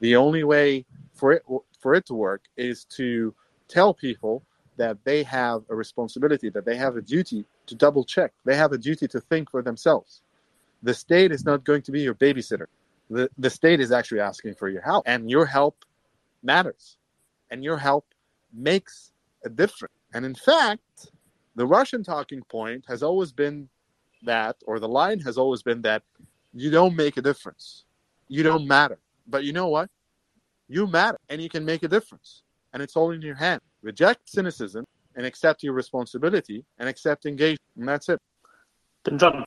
The 0.00 0.16
only 0.16 0.44
way 0.44 0.84
for 1.14 1.32
it 1.32 1.44
for 1.78 1.94
it 1.94 2.06
to 2.06 2.14
work 2.14 2.42
is 2.56 2.84
to 2.96 3.34
tell 3.68 3.94
people 3.94 4.42
that 4.76 4.98
they 5.04 5.22
have 5.22 5.62
a 5.68 5.74
responsibility 5.74 6.48
that 6.50 6.64
they 6.64 6.76
have 6.76 6.96
a 6.96 7.02
duty 7.02 7.44
to 7.66 7.74
double 7.74 8.04
check. 8.04 8.32
They 8.44 8.56
have 8.56 8.72
a 8.72 8.78
duty 8.78 9.06
to 9.08 9.20
think 9.20 9.50
for 9.50 9.62
themselves. 9.62 10.22
The 10.82 10.94
state 10.94 11.30
is 11.30 11.44
not 11.44 11.64
going 11.64 11.82
to 11.82 11.92
be 11.92 12.00
your 12.00 12.14
babysitter 12.14 12.66
the, 13.10 13.28
the 13.38 13.50
state 13.50 13.80
is 13.80 13.92
actually 13.92 14.20
asking 14.20 14.54
for 14.54 14.68
your 14.68 14.82
help 14.82 15.04
and 15.06 15.30
your 15.30 15.46
help 15.46 15.84
matters 16.42 16.96
and 17.50 17.62
your 17.62 17.76
help 17.76 18.06
makes 18.52 19.12
a 19.44 19.48
difference. 19.48 19.94
And 20.14 20.24
in 20.24 20.34
fact 20.34 21.10
the 21.56 21.66
russian 21.66 22.02
talking 22.02 22.42
point 22.48 22.84
has 22.88 23.02
always 23.02 23.32
been 23.32 23.68
that 24.24 24.56
or 24.66 24.78
the 24.78 24.88
line 24.88 25.20
has 25.20 25.38
always 25.38 25.62
been 25.62 25.82
that 25.82 26.02
you 26.52 26.70
don't 26.70 26.96
make 26.96 27.16
a 27.16 27.22
difference. 27.22 27.84
You 28.28 28.42
don't 28.42 28.66
matter. 28.66 28.98
But 29.26 29.44
you 29.44 29.52
know 29.52 29.68
what? 29.68 29.90
You 30.68 30.86
matter 30.86 31.18
and 31.28 31.42
you 31.42 31.48
can 31.48 31.64
make 31.64 31.82
a 31.82 31.88
difference. 31.88 32.42
And 32.72 32.82
it's 32.82 32.96
all 32.96 33.10
in 33.10 33.22
your 33.22 33.34
hand. 33.34 33.60
Reject 33.82 34.28
cynicism 34.28 34.84
and 35.16 35.26
accept 35.26 35.62
your 35.62 35.74
responsibility 35.74 36.64
and 36.78 36.88
accept 36.88 37.26
engagement. 37.26 37.60
And 37.76 37.88
that's 37.88 38.08
it. 38.08 38.18
Then 39.04 39.18
john. 39.18 39.44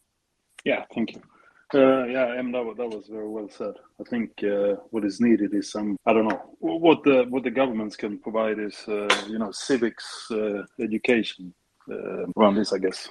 Yeah 0.63 0.85
thank 0.93 1.15
you 1.15 1.21
uh, 1.73 2.05
yeah, 2.05 2.39
and 2.39 2.53
that, 2.53 2.75
that 2.77 2.87
was 2.87 3.07
very 3.07 3.27
well 3.27 3.49
said. 3.49 3.73
I 3.99 4.03
think 4.05 4.41
uh, 4.43 4.75
what 4.91 5.03
is 5.03 5.19
needed 5.19 5.53
is 5.53 5.69
some, 5.69 5.97
I 6.05 6.13
don't 6.13 6.27
know, 6.27 6.55
what 6.59 7.03
the 7.03 7.25
what 7.29 7.43
the 7.43 7.51
governments 7.51 7.97
can 7.97 8.19
provide 8.19 8.57
is, 8.57 8.85
uh, 8.87 9.07
you 9.27 9.37
know, 9.37 9.51
civics 9.51 10.27
uh, 10.31 10.63
education 10.79 11.53
uh, 11.91 12.25
around 12.37 12.55
this, 12.55 12.71
I 12.71 12.77
guess. 12.77 13.09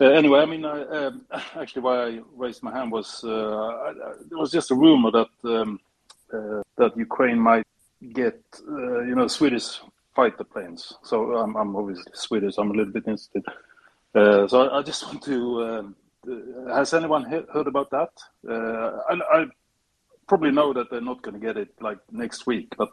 Uh, 0.00 0.06
anyway, 0.06 0.40
I 0.40 0.46
mean, 0.46 0.64
I, 0.64 0.82
um, 0.82 1.26
actually, 1.54 1.82
why 1.82 2.06
I 2.06 2.20
raised 2.34 2.62
my 2.64 2.72
hand 2.76 2.90
was 2.90 3.22
I, 3.24 3.28
I, 3.28 4.12
there 4.28 4.38
was 4.38 4.50
just 4.50 4.72
a 4.72 4.74
rumor 4.74 5.12
that 5.12 5.28
um, 5.44 5.78
that 6.76 6.96
Ukraine 6.96 7.38
might 7.38 7.66
get, 8.12 8.42
you 8.66 9.14
know, 9.14 9.28
Swedish 9.28 9.80
fighter 10.14 10.42
planes. 10.42 10.92
So 11.04 11.36
I'm, 11.36 11.54
I'm 11.54 11.76
obviously 11.76 12.12
Swedish. 12.14 12.54
I'm 12.58 12.72
a 12.72 12.74
little 12.74 12.92
bit 12.92 13.04
interested. 13.06 13.44
so 14.14 14.68
I, 14.68 14.78
I, 14.78 14.82
just 14.82 15.06
want 15.06 15.22
to. 15.22 15.64
Um, 15.64 15.96
has 16.68 16.94
anyone 16.94 17.24
heard 17.24 17.66
about 17.66 17.90
that? 17.90 18.10
Uh, 18.48 18.98
I, 19.10 19.40
I, 19.40 19.46
probably 20.28 20.50
know 20.50 20.72
that 20.72 20.90
they're 20.90 21.00
not 21.00 21.22
going 21.22 21.38
to 21.38 21.46
get 21.46 21.56
it 21.56 21.68
like 21.80 21.98
next 22.10 22.48
week, 22.48 22.74
but 22.76 22.90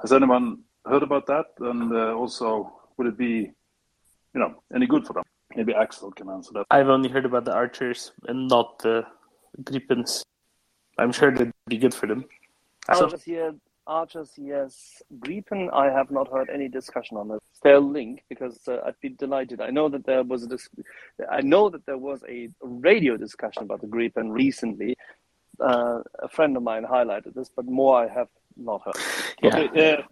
has 0.00 0.12
anyone 0.12 0.60
heard 0.86 1.02
about 1.02 1.26
that? 1.26 1.46
And 1.60 1.92
uh, 1.92 2.14
also, 2.14 2.72
would 2.96 3.06
it 3.06 3.18
be, 3.18 3.52
you 4.34 4.40
know, 4.40 4.62
any 4.74 4.86
good 4.86 5.06
for 5.06 5.12
them? 5.12 5.24
Maybe 5.54 5.74
Axel 5.74 6.10
can 6.12 6.30
answer 6.30 6.52
that. 6.54 6.66
I've 6.70 6.88
only 6.88 7.08
heard 7.10 7.26
about 7.26 7.44
the 7.44 7.52
archers 7.52 8.12
and 8.26 8.48
not 8.48 8.78
the 8.78 9.04
Gripens. 9.62 10.22
I'm 10.98 11.12
sure 11.12 11.30
that'd 11.30 11.52
be 11.66 11.78
good 11.78 11.94
for 11.94 12.06
them. 12.06 12.24
Archers, 12.88 13.26
yeah, 13.26 13.50
archers, 13.88 14.32
yes. 14.36 15.02
Gripen, 15.18 15.72
I 15.72 15.86
have 15.90 16.10
not 16.10 16.30
heard 16.30 16.50
any 16.50 16.68
discussion 16.68 17.16
on 17.16 17.30
it 17.32 17.42
their 17.62 17.80
link 17.80 18.22
because 18.28 18.60
uh, 18.68 18.78
I'd 18.86 19.00
be 19.00 19.10
delighted. 19.10 19.60
I 19.60 19.70
know 19.70 19.88
that 19.88 20.06
there 20.06 20.22
was 20.22 20.44
a 20.44 20.48
dis- 20.48 20.68
I 21.30 21.40
know 21.40 21.68
that 21.70 21.86
there 21.86 21.98
was 21.98 22.22
a 22.28 22.48
radio 22.60 23.16
discussion 23.16 23.62
about 23.62 23.80
the 23.80 23.86
Gripen 23.86 24.30
recently, 24.32 24.96
uh, 25.60 26.00
a 26.20 26.28
friend 26.28 26.56
of 26.56 26.62
mine 26.62 26.84
highlighted 26.84 27.34
this, 27.34 27.50
but 27.54 27.66
more 27.66 28.04
I 28.04 28.08
have 28.08 28.28
not 28.56 28.82
heard. 28.84 29.02
Yeah. 29.42 29.58
Okay, 29.58 29.92
uh, 29.92 30.02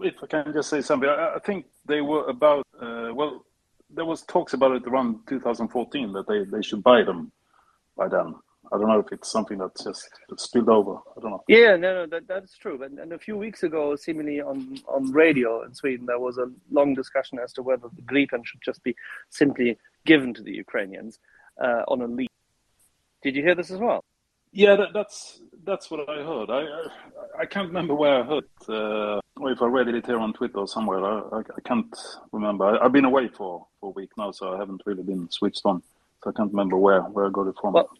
if 0.00 0.22
I 0.22 0.26
can 0.26 0.52
just 0.52 0.68
say 0.68 0.80
something, 0.80 1.08
I, 1.08 1.34
I 1.36 1.38
think 1.38 1.66
they 1.86 2.00
were 2.00 2.26
about. 2.28 2.66
Uh, 2.80 3.10
well, 3.14 3.44
there 3.90 4.04
was 4.04 4.22
talks 4.22 4.54
about 4.54 4.72
it 4.72 4.86
around 4.86 5.20
2014 5.28 6.12
that 6.12 6.26
they, 6.26 6.44
they 6.44 6.62
should 6.62 6.82
buy 6.82 7.02
them 7.02 7.30
by 7.96 8.08
then. 8.08 8.34
I 8.74 8.78
don't 8.78 8.88
know 8.88 8.98
if 8.98 9.12
it's 9.12 9.30
something 9.30 9.58
that's 9.58 9.84
just 9.84 10.10
spilled 10.36 10.68
over. 10.68 10.96
I 11.16 11.20
don't 11.20 11.30
know. 11.30 11.44
Yeah, 11.46 11.76
no, 11.76 11.94
no, 11.94 12.06
that 12.06 12.26
that's 12.26 12.56
true. 12.58 12.82
And, 12.82 12.98
and 12.98 13.12
a 13.12 13.18
few 13.18 13.36
weeks 13.36 13.62
ago, 13.62 13.94
seemingly 13.94 14.40
on 14.40 14.78
on 14.88 15.12
radio 15.12 15.62
in 15.62 15.74
Sweden, 15.74 16.06
there 16.06 16.18
was 16.18 16.38
a 16.38 16.50
long 16.72 16.92
discussion 16.92 17.38
as 17.38 17.52
to 17.52 17.62
whether 17.62 17.86
the 17.94 18.02
Gripen 18.02 18.44
should 18.44 18.60
just 18.64 18.82
be 18.82 18.96
simply 19.30 19.78
given 20.04 20.34
to 20.34 20.42
the 20.42 20.50
Ukrainians 20.52 21.20
uh, 21.62 21.82
on 21.86 22.02
a 22.02 22.06
lease. 22.06 22.28
Did 23.22 23.36
you 23.36 23.42
hear 23.42 23.54
this 23.54 23.70
as 23.70 23.78
well? 23.78 24.02
Yeah, 24.52 24.74
that, 24.76 24.88
that's 24.92 25.40
that's 25.64 25.90
what 25.90 26.08
I 26.08 26.22
heard. 26.24 26.50
I, 26.50 26.62
I, 26.62 27.42
I 27.42 27.46
can't 27.46 27.68
remember 27.68 27.94
where 27.94 28.22
I 28.22 28.26
heard 28.26 28.44
it, 28.44 28.68
uh, 28.68 29.20
or 29.36 29.52
if 29.52 29.62
I 29.62 29.66
read 29.66 29.88
it 29.88 30.06
here 30.06 30.18
on 30.18 30.32
Twitter 30.32 30.58
or 30.58 30.68
somewhere. 30.68 31.04
I, 31.04 31.38
I, 31.38 31.38
I 31.58 31.60
can't 31.64 31.96
remember. 32.32 32.64
I, 32.66 32.82
have 32.82 32.92
been 32.92 33.04
away 33.04 33.28
for, 33.28 33.66
for 33.80 33.90
a 33.90 33.92
week 33.92 34.10
now, 34.18 34.32
so 34.32 34.52
I 34.52 34.58
haven't 34.58 34.82
really 34.84 35.04
been 35.04 35.30
switched 35.30 35.62
on. 35.64 35.82
So 36.22 36.30
I 36.30 36.32
can't 36.32 36.50
remember 36.50 36.76
where, 36.76 37.02
where 37.02 37.26
I 37.26 37.30
got 37.30 37.48
it 37.48 37.56
from. 37.60 37.74
Well, 37.74 37.90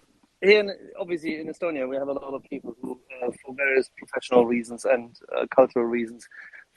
here, 0.45 0.61
in, 0.61 0.73
obviously, 0.99 1.41
in 1.41 1.49
Estonia, 1.49 1.89
we 1.89 1.97
have 1.97 2.09
a 2.09 2.13
lot 2.13 2.35
of 2.35 2.43
people 2.45 2.77
who, 2.81 3.01
uh, 3.23 3.31
for 3.45 3.55
various 3.55 3.91
professional 3.97 4.47
reasons 4.47 4.85
and 4.85 5.17
uh, 5.37 5.47
cultural 5.55 5.85
reasons, 5.85 6.29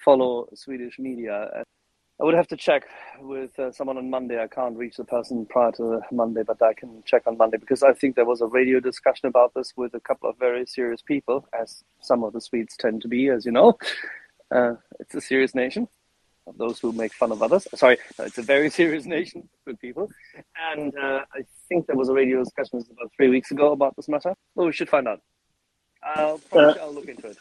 follow 0.03 0.47
Swedish 0.53 0.99
media. 0.99 1.63
I 2.19 2.23
would 2.23 2.33
have 2.33 2.47
to 2.47 2.57
check 2.57 2.87
with 3.19 3.57
uh, 3.59 3.71
someone 3.71 3.97
on 3.97 4.09
Monday. 4.09 4.41
I 4.41 4.47
can't 4.47 4.75
reach 4.75 4.97
the 4.97 5.03
person 5.03 5.45
prior 5.45 5.71
to 5.73 6.01
Monday, 6.11 6.41
but 6.41 6.61
I 6.61 6.73
can 6.73 7.03
check 7.05 7.23
on 7.27 7.37
Monday 7.37 7.57
because 7.57 7.83
I 7.83 7.93
think 7.93 8.15
there 8.15 8.25
was 8.25 8.41
a 8.41 8.47
radio 8.47 8.79
discussion 8.79 9.27
about 9.27 9.53
this 9.53 9.73
with 9.77 9.93
a 9.93 9.99
couple 9.99 10.29
of 10.29 10.37
very 10.39 10.65
serious 10.65 11.01
people, 11.01 11.47
as 11.59 11.83
some 12.01 12.23
of 12.23 12.33
the 12.33 12.41
Swedes 12.41 12.75
tend 12.75 13.01
to 13.03 13.07
be, 13.07 13.29
as 13.29 13.45
you 13.45 13.51
know. 13.51 13.77
Uh, 14.49 14.75
it's 14.99 15.13
a 15.13 15.21
serious 15.21 15.53
nation 15.53 15.87
of 16.47 16.57
those 16.57 16.79
who 16.79 16.91
make 16.91 17.13
fun 17.13 17.31
of 17.31 17.43
others. 17.43 17.67
Sorry, 17.75 17.97
it's 18.19 18.37
a 18.37 18.41
very 18.41 18.69
serious 18.79 19.05
nation, 19.05 19.47
good 19.65 19.79
people. 19.79 20.09
And 20.71 20.93
uh, 20.97 21.21
I 21.33 21.41
think 21.67 21.87
there 21.87 21.95
was 21.95 22.09
a 22.09 22.13
radio 22.13 22.43
discussion 22.43 22.83
about 22.91 23.11
three 23.15 23.29
weeks 23.29 23.51
ago 23.51 23.71
about 23.73 23.95
this 23.95 24.07
matter. 24.07 24.33
Well, 24.55 24.67
we 24.67 24.73
should 24.73 24.89
find 24.89 25.07
out. 25.07 25.21
I'll, 26.03 26.39
probably, 26.39 26.79
uh, 26.79 26.83
I'll 26.83 26.93
look 26.93 27.07
into 27.07 27.27
it. 27.27 27.37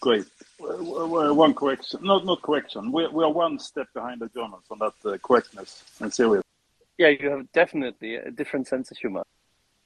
Great. 0.00 0.24
One 0.58 1.52
correction, 1.54 2.00
not 2.02 2.24
not 2.24 2.40
correction. 2.42 2.90
We 2.92 3.06
we 3.08 3.22
are 3.22 3.30
one 3.30 3.58
step 3.58 3.86
behind 3.94 4.20
the 4.20 4.28
Germans 4.28 4.64
on 4.70 4.78
that 4.78 4.94
uh, 5.04 5.18
correctness 5.18 5.84
and 6.00 6.12
serious. 6.12 6.42
Yeah, 6.96 7.08
you 7.08 7.30
have 7.30 7.50
definitely 7.52 8.16
a 8.16 8.30
different 8.30 8.66
sense 8.66 8.90
of 8.90 8.96
humor, 8.96 9.24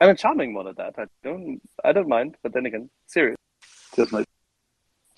and 0.01 0.11
a 0.11 0.15
charming 0.15 0.55
one 0.55 0.69
at 0.69 0.77
that. 0.77 0.95
I 0.99 1.07
don't 1.25 1.61
I 1.85 1.93
don't 1.93 2.09
mind, 2.09 2.37
but 2.43 2.53
then 2.53 2.67
again, 2.67 2.91
serious. 3.07 3.37
Cheers, 3.95 4.13
mate. 4.13 4.27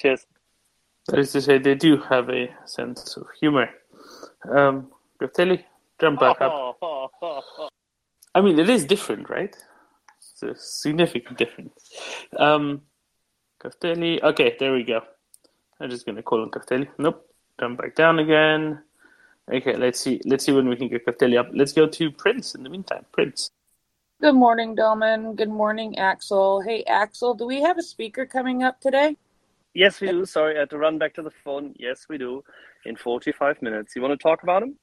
Cheers. 0.00 0.26
That 1.08 1.20
is 1.20 1.32
to 1.32 1.40
say, 1.40 1.58
they 1.58 1.74
do 1.74 1.98
have 1.98 2.28
a 2.30 2.48
sense 2.64 3.16
of 3.16 3.26
humor. 3.40 3.68
Um, 4.50 4.90
jump 6.00 6.20
back 6.20 6.40
up. 6.40 6.78
I 8.34 8.40
mean, 8.40 8.58
it 8.58 8.68
is 8.68 8.84
different, 8.84 9.30
right? 9.30 9.56
It's 10.18 10.42
a 10.42 10.54
significant 10.56 11.38
difference. 11.38 11.72
Um. 12.36 12.82
Okay, 13.64 14.56
there 14.58 14.72
we 14.72 14.84
go. 14.84 15.00
I'm 15.80 15.90
just 15.90 16.06
gonna 16.06 16.22
call 16.22 16.42
him 16.42 16.50
Castelli. 16.50 16.88
Nope. 16.98 17.28
Jump 17.58 17.80
back 17.80 17.94
down 17.94 18.18
again. 18.18 18.82
Okay, 19.50 19.76
let's 19.76 20.00
see. 20.00 20.20
Let's 20.24 20.44
see 20.44 20.52
when 20.52 20.68
we 20.68 20.76
can 20.76 20.88
get 20.88 21.04
Castelli 21.04 21.38
up. 21.38 21.48
Let's 21.52 21.72
go 21.72 21.86
to 21.86 22.10
Prince 22.10 22.54
in 22.54 22.62
the 22.62 22.68
meantime. 22.68 23.06
Prince. 23.12 23.50
Good 24.20 24.34
morning, 24.34 24.74
Delman. 24.74 25.34
Good 25.34 25.50
morning, 25.50 25.98
Axel. 25.98 26.60
Hey, 26.60 26.84
Axel, 26.84 27.34
do 27.34 27.46
we 27.46 27.60
have 27.62 27.78
a 27.78 27.82
speaker 27.82 28.26
coming 28.26 28.62
up 28.62 28.80
today? 28.80 29.16
Yes, 29.76 30.00
we 30.00 30.08
do. 30.08 30.24
Sorry, 30.24 30.56
I 30.56 30.60
had 30.60 30.70
to 30.70 30.78
run 30.78 30.96
back 30.96 31.12
to 31.14 31.22
the 31.22 31.30
phone. 31.44 31.74
Yes, 31.76 32.06
we 32.08 32.16
do. 32.16 32.42
In 32.86 32.96
45 32.96 33.60
minutes. 33.60 33.94
You 33.94 34.00
want 34.00 34.18
to 34.18 34.22
talk 34.22 34.42
about 34.42 34.62
him? 34.62 34.78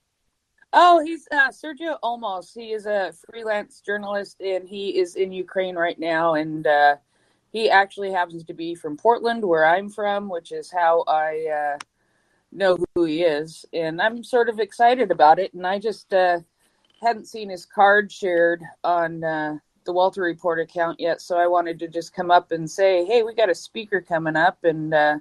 Oh, 0.71 1.03
he's 1.03 1.27
uh, 1.31 1.49
Sergio 1.49 1.97
Olmos. 2.03 2.53
He 2.53 2.73
is 2.73 2.85
a 2.85 3.11
freelance 3.25 3.81
journalist, 3.81 4.39
and 4.39 4.69
he 4.69 4.99
is 4.99 5.15
in 5.15 5.31
Ukraine 5.31 5.75
right 5.75 5.97
now. 5.97 6.35
And 6.35 6.67
uh, 6.67 6.97
he 7.51 7.71
actually 7.71 8.11
happens 8.11 8.43
to 8.43 8.53
be 8.53 8.75
from 8.75 8.95
Portland, 8.95 9.43
where 9.43 9.65
I'm 9.65 9.89
from, 9.89 10.29
which 10.29 10.51
is 10.51 10.71
how 10.71 11.03
I 11.07 11.47
uh, 11.47 11.77
know 12.51 12.77
who 12.93 13.05
he 13.05 13.23
is. 13.23 13.65
And 13.73 13.99
I'm 13.99 14.23
sort 14.23 14.47
of 14.47 14.59
excited 14.59 15.09
about 15.09 15.39
it. 15.39 15.55
And 15.55 15.65
I 15.65 15.79
just 15.79 16.13
uh, 16.13 16.41
hadn't 17.01 17.27
seen 17.27 17.49
his 17.49 17.65
card 17.65 18.11
shared 18.11 18.61
on 18.83 19.23
uh, 19.23 19.57
the 19.85 19.93
Walter 19.93 20.21
Report 20.21 20.59
account 20.59 20.99
yet. 20.99 21.21
So 21.21 21.37
I 21.37 21.47
wanted 21.47 21.79
to 21.79 21.87
just 21.87 22.13
come 22.13 22.31
up 22.31 22.51
and 22.51 22.69
say, 22.69 23.05
hey, 23.05 23.23
we 23.23 23.33
got 23.33 23.49
a 23.49 23.55
speaker 23.55 24.01
coming 24.01 24.35
up 24.35 24.63
and 24.63 24.93
uh, 24.93 25.19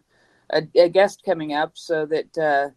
a, 0.51 0.63
a, 0.75 0.89
guest 0.89 1.23
coming 1.25 1.53
up 1.53 1.73
so 1.75 2.07
that 2.07 2.39
uh, 2.39 2.71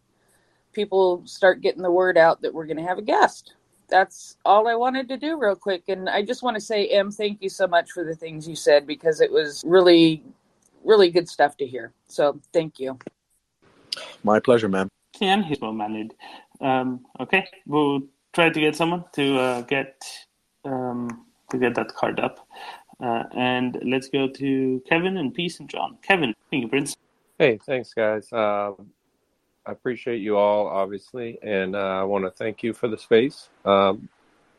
people 0.73 1.21
start 1.25 1.61
getting 1.61 1.81
the 1.83 1.91
word 1.91 2.17
out 2.17 2.41
that 2.41 2.53
we're 2.53 2.65
going 2.65 2.77
to 2.77 2.83
have 2.83 2.97
a 2.97 3.03
guest 3.03 3.53
that's 3.87 4.37
all 4.45 4.67
I 4.67 4.75
wanted 4.75 5.07
to 5.09 5.17
do 5.17 5.37
real 5.39 5.55
quick. 5.55 5.83
And 5.87 6.09
I 6.09 6.21
just 6.21 6.43
want 6.43 6.55
to 6.55 6.61
say, 6.61 6.87
Em, 6.87 7.11
thank 7.11 7.41
you 7.41 7.49
so 7.49 7.67
much 7.67 7.91
for 7.91 8.03
the 8.03 8.15
things 8.15 8.47
you 8.47 8.55
said 8.55 8.87
because 8.87 9.21
it 9.21 9.31
was 9.31 9.63
really, 9.65 10.23
really 10.83 11.09
good 11.11 11.29
stuff 11.29 11.57
to 11.57 11.67
hear. 11.67 11.93
So 12.07 12.39
thank 12.53 12.79
you. 12.79 12.97
My 14.23 14.39
pleasure, 14.39 14.67
ma'am. 14.69 14.89
Can 15.13 15.43
he's 15.43 15.61
well 15.61 15.71
mannered. 15.71 16.13
Um, 16.59 17.05
okay, 17.19 17.47
we'll 17.65 18.01
try 18.33 18.49
to 18.49 18.59
get 18.59 18.75
someone 18.75 19.05
to 19.13 19.39
uh, 19.39 19.61
get 19.61 20.03
um, 20.65 21.24
to 21.49 21.57
get 21.57 21.75
that 21.75 21.93
card 21.93 22.19
up. 22.19 22.47
Uh, 22.99 23.23
and 23.35 23.77
let's 23.83 24.07
go 24.07 24.27
to 24.27 24.81
Kevin 24.87 25.17
and 25.17 25.33
Peace 25.33 25.59
and 25.59 25.69
John. 25.69 25.97
Kevin, 26.01 26.33
Prince. 26.49 26.95
Hey, 27.37 27.59
thanks, 27.65 27.93
guys. 27.93 28.31
Um, 28.31 28.91
I 29.65 29.71
appreciate 29.71 30.21
you 30.21 30.37
all, 30.37 30.67
obviously, 30.67 31.37
and 31.41 31.75
uh, 31.75 31.79
I 31.79 32.03
want 32.03 32.23
to 32.23 32.31
thank 32.31 32.63
you 32.63 32.73
for 32.73 32.87
the 32.87 32.97
space. 32.97 33.49
Um, 33.65 34.07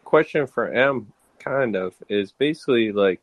question 0.04 0.46
for 0.46 0.68
M, 0.68 1.12
kind 1.38 1.76
of, 1.76 1.94
is 2.08 2.32
basically 2.32 2.92
like 2.92 3.20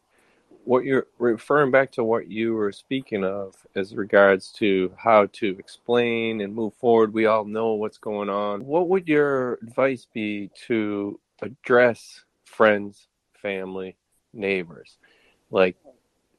what 0.63 0.85
you're 0.85 1.07
referring 1.19 1.71
back 1.71 1.91
to 1.91 2.03
what 2.03 2.29
you 2.31 2.53
were 2.53 2.71
speaking 2.71 3.23
of 3.23 3.55
as 3.75 3.95
regards 3.95 4.51
to 4.53 4.91
how 4.97 5.27
to 5.33 5.55
explain 5.59 6.41
and 6.41 6.55
move 6.55 6.73
forward. 6.75 7.13
We 7.13 7.25
all 7.25 7.45
know 7.45 7.73
what's 7.73 7.97
going 7.97 8.29
on. 8.29 8.65
What 8.65 8.87
would 8.89 9.07
your 9.07 9.55
advice 9.61 10.07
be 10.13 10.49
to 10.67 11.19
address 11.41 12.23
friends, 12.45 13.07
family, 13.43 13.95
neighbors? 14.33 14.97
Like, 15.51 15.77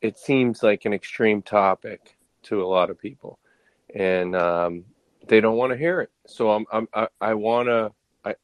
it 0.00 0.18
seems 0.18 0.64
like 0.64 0.84
an 0.84 0.92
extreme 0.92 1.40
topic 1.40 2.16
to 2.44 2.62
a 2.62 2.66
lot 2.66 2.90
of 2.90 2.98
people. 2.98 3.38
And 3.94 4.34
um, 4.34 4.84
they 5.28 5.40
don't 5.40 5.56
want 5.56 5.70
to 5.72 5.78
hear 5.78 6.00
it. 6.00 6.10
So 6.26 6.50
I'm, 6.50 6.66
I'm 6.72 6.88
I, 6.92 7.06
I 7.20 7.34
want 7.34 7.68
to, 7.68 7.92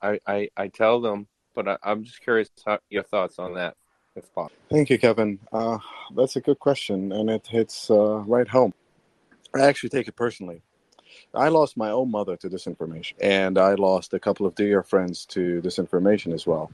I, 0.01 0.21
I, 0.27 0.49
I 0.57 0.69
tell 0.69 1.01
them, 1.01 1.27
but 1.55 1.67
I, 1.67 1.77
am 1.83 2.05
just 2.05 2.21
curious 2.21 2.49
how, 2.65 2.79
your 2.89 3.03
thoughts 3.03 3.39
on 3.39 3.55
that, 3.55 3.77
if 4.15 4.33
possible. 4.35 4.57
Thank 4.71 4.91
you, 4.91 4.99
Kevin. 4.99 5.41
Uh, 5.53 5.79
that's 6.15 6.37
a 6.37 6.41
good 6.41 6.59
question, 6.61 7.13
and 7.13 7.29
it 7.29 7.47
hits 7.47 7.91
uh, 7.91 8.19
right 8.27 8.47
home. 8.47 8.73
I 9.55 9.63
actually 9.63 9.89
take 9.89 10.07
it 10.07 10.15
personally. 10.17 10.63
I 11.35 11.49
lost 11.49 11.77
my 11.77 11.91
own 11.91 12.11
mother 12.11 12.37
to 12.37 12.49
disinformation, 12.49 13.15
and 13.21 13.59
I 13.59 13.75
lost 13.75 14.15
a 14.15 14.21
couple 14.21 14.47
of 14.47 14.55
dear 14.55 14.83
friends 14.83 15.25
to 15.27 15.61
disinformation 15.63 16.33
as 16.33 16.47
well. 16.47 16.71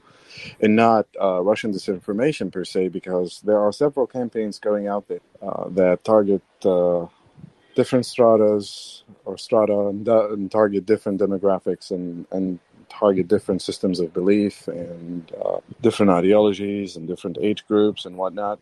And 0.59 0.75
not 0.75 1.07
uh, 1.21 1.41
Russian 1.41 1.73
disinformation 1.73 2.51
per 2.51 2.65
se, 2.65 2.89
because 2.89 3.41
there 3.41 3.59
are 3.59 3.71
several 3.71 4.07
campaigns 4.07 4.59
going 4.59 4.87
out 4.87 5.07
there 5.07 5.19
uh, 5.41 5.69
that 5.69 6.03
target 6.03 6.41
uh, 6.65 7.05
different 7.75 8.05
stratas 8.05 9.03
or 9.25 9.37
strata 9.37 9.87
and, 9.89 10.09
uh, 10.09 10.33
and, 10.33 10.51
target 10.51 10.85
different 10.85 11.21
demographics 11.21 11.91
and, 11.91 12.25
and 12.31 12.59
target 12.89 13.27
different 13.27 13.61
systems 13.61 13.99
of 13.99 14.11
belief 14.13 14.67
and 14.67 15.31
uh, 15.45 15.59
different 15.81 16.11
ideologies 16.11 16.95
and 16.95 17.07
different 17.07 17.37
age 17.39 17.65
groups 17.67 18.05
and 18.05 18.17
whatnot. 18.17 18.59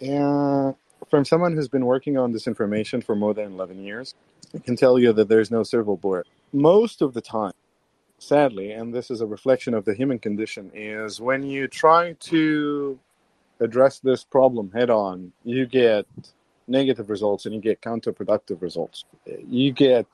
And 0.00 0.74
from 1.08 1.24
someone 1.24 1.54
who's 1.54 1.68
been 1.68 1.86
working 1.86 2.18
on 2.18 2.32
disinformation 2.32 3.02
for 3.04 3.14
more 3.14 3.34
than 3.34 3.52
11 3.52 3.82
years, 3.84 4.14
can 4.58 4.76
tell 4.76 4.98
you 4.98 5.12
that 5.12 5.28
there's 5.28 5.50
no 5.50 5.62
bullet. 5.96 6.26
Most 6.52 7.02
of 7.02 7.14
the 7.14 7.20
time, 7.20 7.52
sadly, 8.18 8.72
and 8.72 8.92
this 8.92 9.10
is 9.10 9.20
a 9.20 9.26
reflection 9.26 9.74
of 9.74 9.84
the 9.84 9.94
human 9.94 10.18
condition, 10.18 10.70
is 10.74 11.20
when 11.20 11.42
you 11.42 11.68
try 11.68 12.14
to 12.20 12.98
address 13.60 14.00
this 14.00 14.24
problem 14.24 14.70
head 14.72 14.90
on, 14.90 15.32
you 15.44 15.66
get 15.66 16.06
negative 16.66 17.10
results 17.10 17.46
and 17.46 17.54
you 17.54 17.60
get 17.60 17.80
counterproductive 17.80 18.62
results. 18.62 19.04
You 19.48 19.72
get 19.72 20.06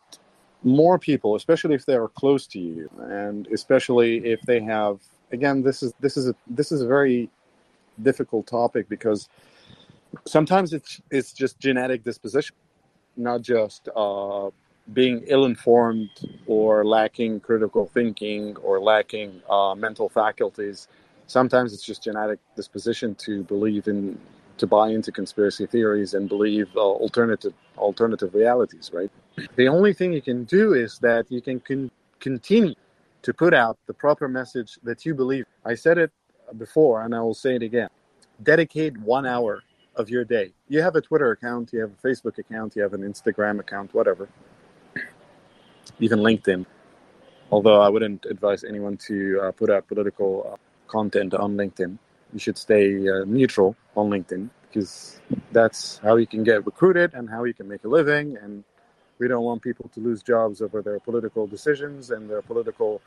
more 0.63 0.99
people, 0.99 1.37
especially 1.37 1.75
if 1.75 1.87
they 1.87 1.95
are 1.95 2.09
close 2.09 2.47
to 2.49 2.59
you, 2.59 2.91
and 2.99 3.47
especially 3.49 4.27
if 4.27 4.41
they 4.43 4.61
have. 4.61 5.01
Again, 5.33 5.63
this 5.63 5.83
is 5.83 5.93
this 6.01 6.17
is 6.17 6.29
a 6.29 6.35
this 6.47 6.73
is 6.73 6.83
a 6.83 6.87
very 6.87 7.29
difficult 8.03 8.47
topic 8.47 8.89
because 8.89 9.29
sometimes 10.25 10.73
it's 10.73 11.01
it's 11.11 11.33
just 11.33 11.59
genetic 11.59 12.05
disposition, 12.05 12.57
not 13.17 13.43
just 13.43 13.89
uh, 13.97 14.51
being 14.93 15.25
ill-informed 15.27 16.11
or 16.47 16.85
lacking 16.85 17.41
critical 17.41 17.87
thinking 17.87 18.57
or 18.57 18.81
lacking 18.81 19.43
uh, 19.51 19.75
mental 19.75 20.09
faculties. 20.09 20.89
Sometimes 21.27 21.73
it's 21.73 21.85
just 21.85 22.05
genetic 22.05 22.39
disposition 22.55 23.15
to 23.17 23.43
believe 23.45 23.89
in 23.89 24.19
to 24.59 24.67
buy 24.67 24.89
into 24.89 25.13
conspiracy 25.13 25.67
theories 25.67 26.15
and 26.15 26.29
believe 26.29 26.69
uh, 26.77 26.81
alternative 26.81 27.53
alternative 27.77 28.33
realities, 28.35 28.91
right? 28.95 29.11
The 29.57 29.69
only 29.69 29.93
thing 29.93 30.13
you 30.13 30.23
can 30.23 30.45
do 30.45 30.73
is 30.73 30.99
that 31.01 31.31
you 31.31 31.43
can 31.43 31.61
con- 31.61 31.91
continue 32.21 32.75
to 33.23 33.35
put 33.35 33.53
out 33.53 33.77
the 33.87 33.93
proper 33.93 34.29
message 34.29 34.79
that 34.83 35.05
you 35.05 35.15
believe. 35.15 35.45
I 35.65 35.75
said 35.75 35.99
it 35.99 36.11
before, 36.57 37.03
and 37.03 37.15
I 37.15 37.21
will 37.21 37.35
say 37.35 37.57
it 37.57 37.63
again. 37.63 37.91
Dedicate 38.43 38.97
one 38.99 39.27
hour 39.27 39.63
of 39.97 40.11
your 40.11 40.25
day. 40.25 40.53
You 40.69 40.83
have 40.83 40.97
a 40.97 41.01
Twitter 41.01 41.31
account, 41.31 41.73
you 41.73 41.81
have 41.81 41.91
a 41.91 42.07
Facebook 42.07 42.39
account, 42.39 42.77
you 42.77 42.83
have 42.83 42.93
an 42.93 43.03
Instagram 43.03 43.59
account, 43.61 43.95
whatever, 43.95 44.29
even 45.99 46.21
LinkedIn. 46.21 46.67
Although 47.51 47.81
I 47.81 47.89
wouldn't 47.89 48.27
advise 48.27 48.65
anyone 48.65 48.97
to 49.09 49.41
uh, 49.43 49.53
put 49.53 49.71
out 49.71 49.87
political 49.87 50.51
uh, 50.53 50.57
content 50.89 51.35
on 51.35 51.57
LinkedIn. 51.57 51.99
You 52.33 52.39
should 52.39 52.59
stay 52.59 53.09
uh, 53.09 53.25
neutral 53.25 53.77
on 53.97 54.11
LinkedIn 54.11 54.51
because 54.69 55.21
that's 55.53 55.99
how 55.99 56.17
you 56.17 56.27
can 56.27 56.43
get 56.43 56.67
recruited 56.67 57.15
and 57.15 57.31
how 57.31 57.45
you 57.45 57.55
can 57.55 57.69
make 57.69 57.85
a 57.85 57.89
living. 57.89 58.37
And 58.37 58.65
we 59.19 59.29
don't 59.29 59.45
want 59.45 59.63
people 59.63 59.89
to 59.95 60.01
lose 60.01 60.23
jobs 60.23 60.61
over 60.61 60.83
their 60.83 60.99
political 61.01 61.47
decisions 61.47 62.11
and 62.11 62.29
their 62.29 62.43
political 62.43 63.01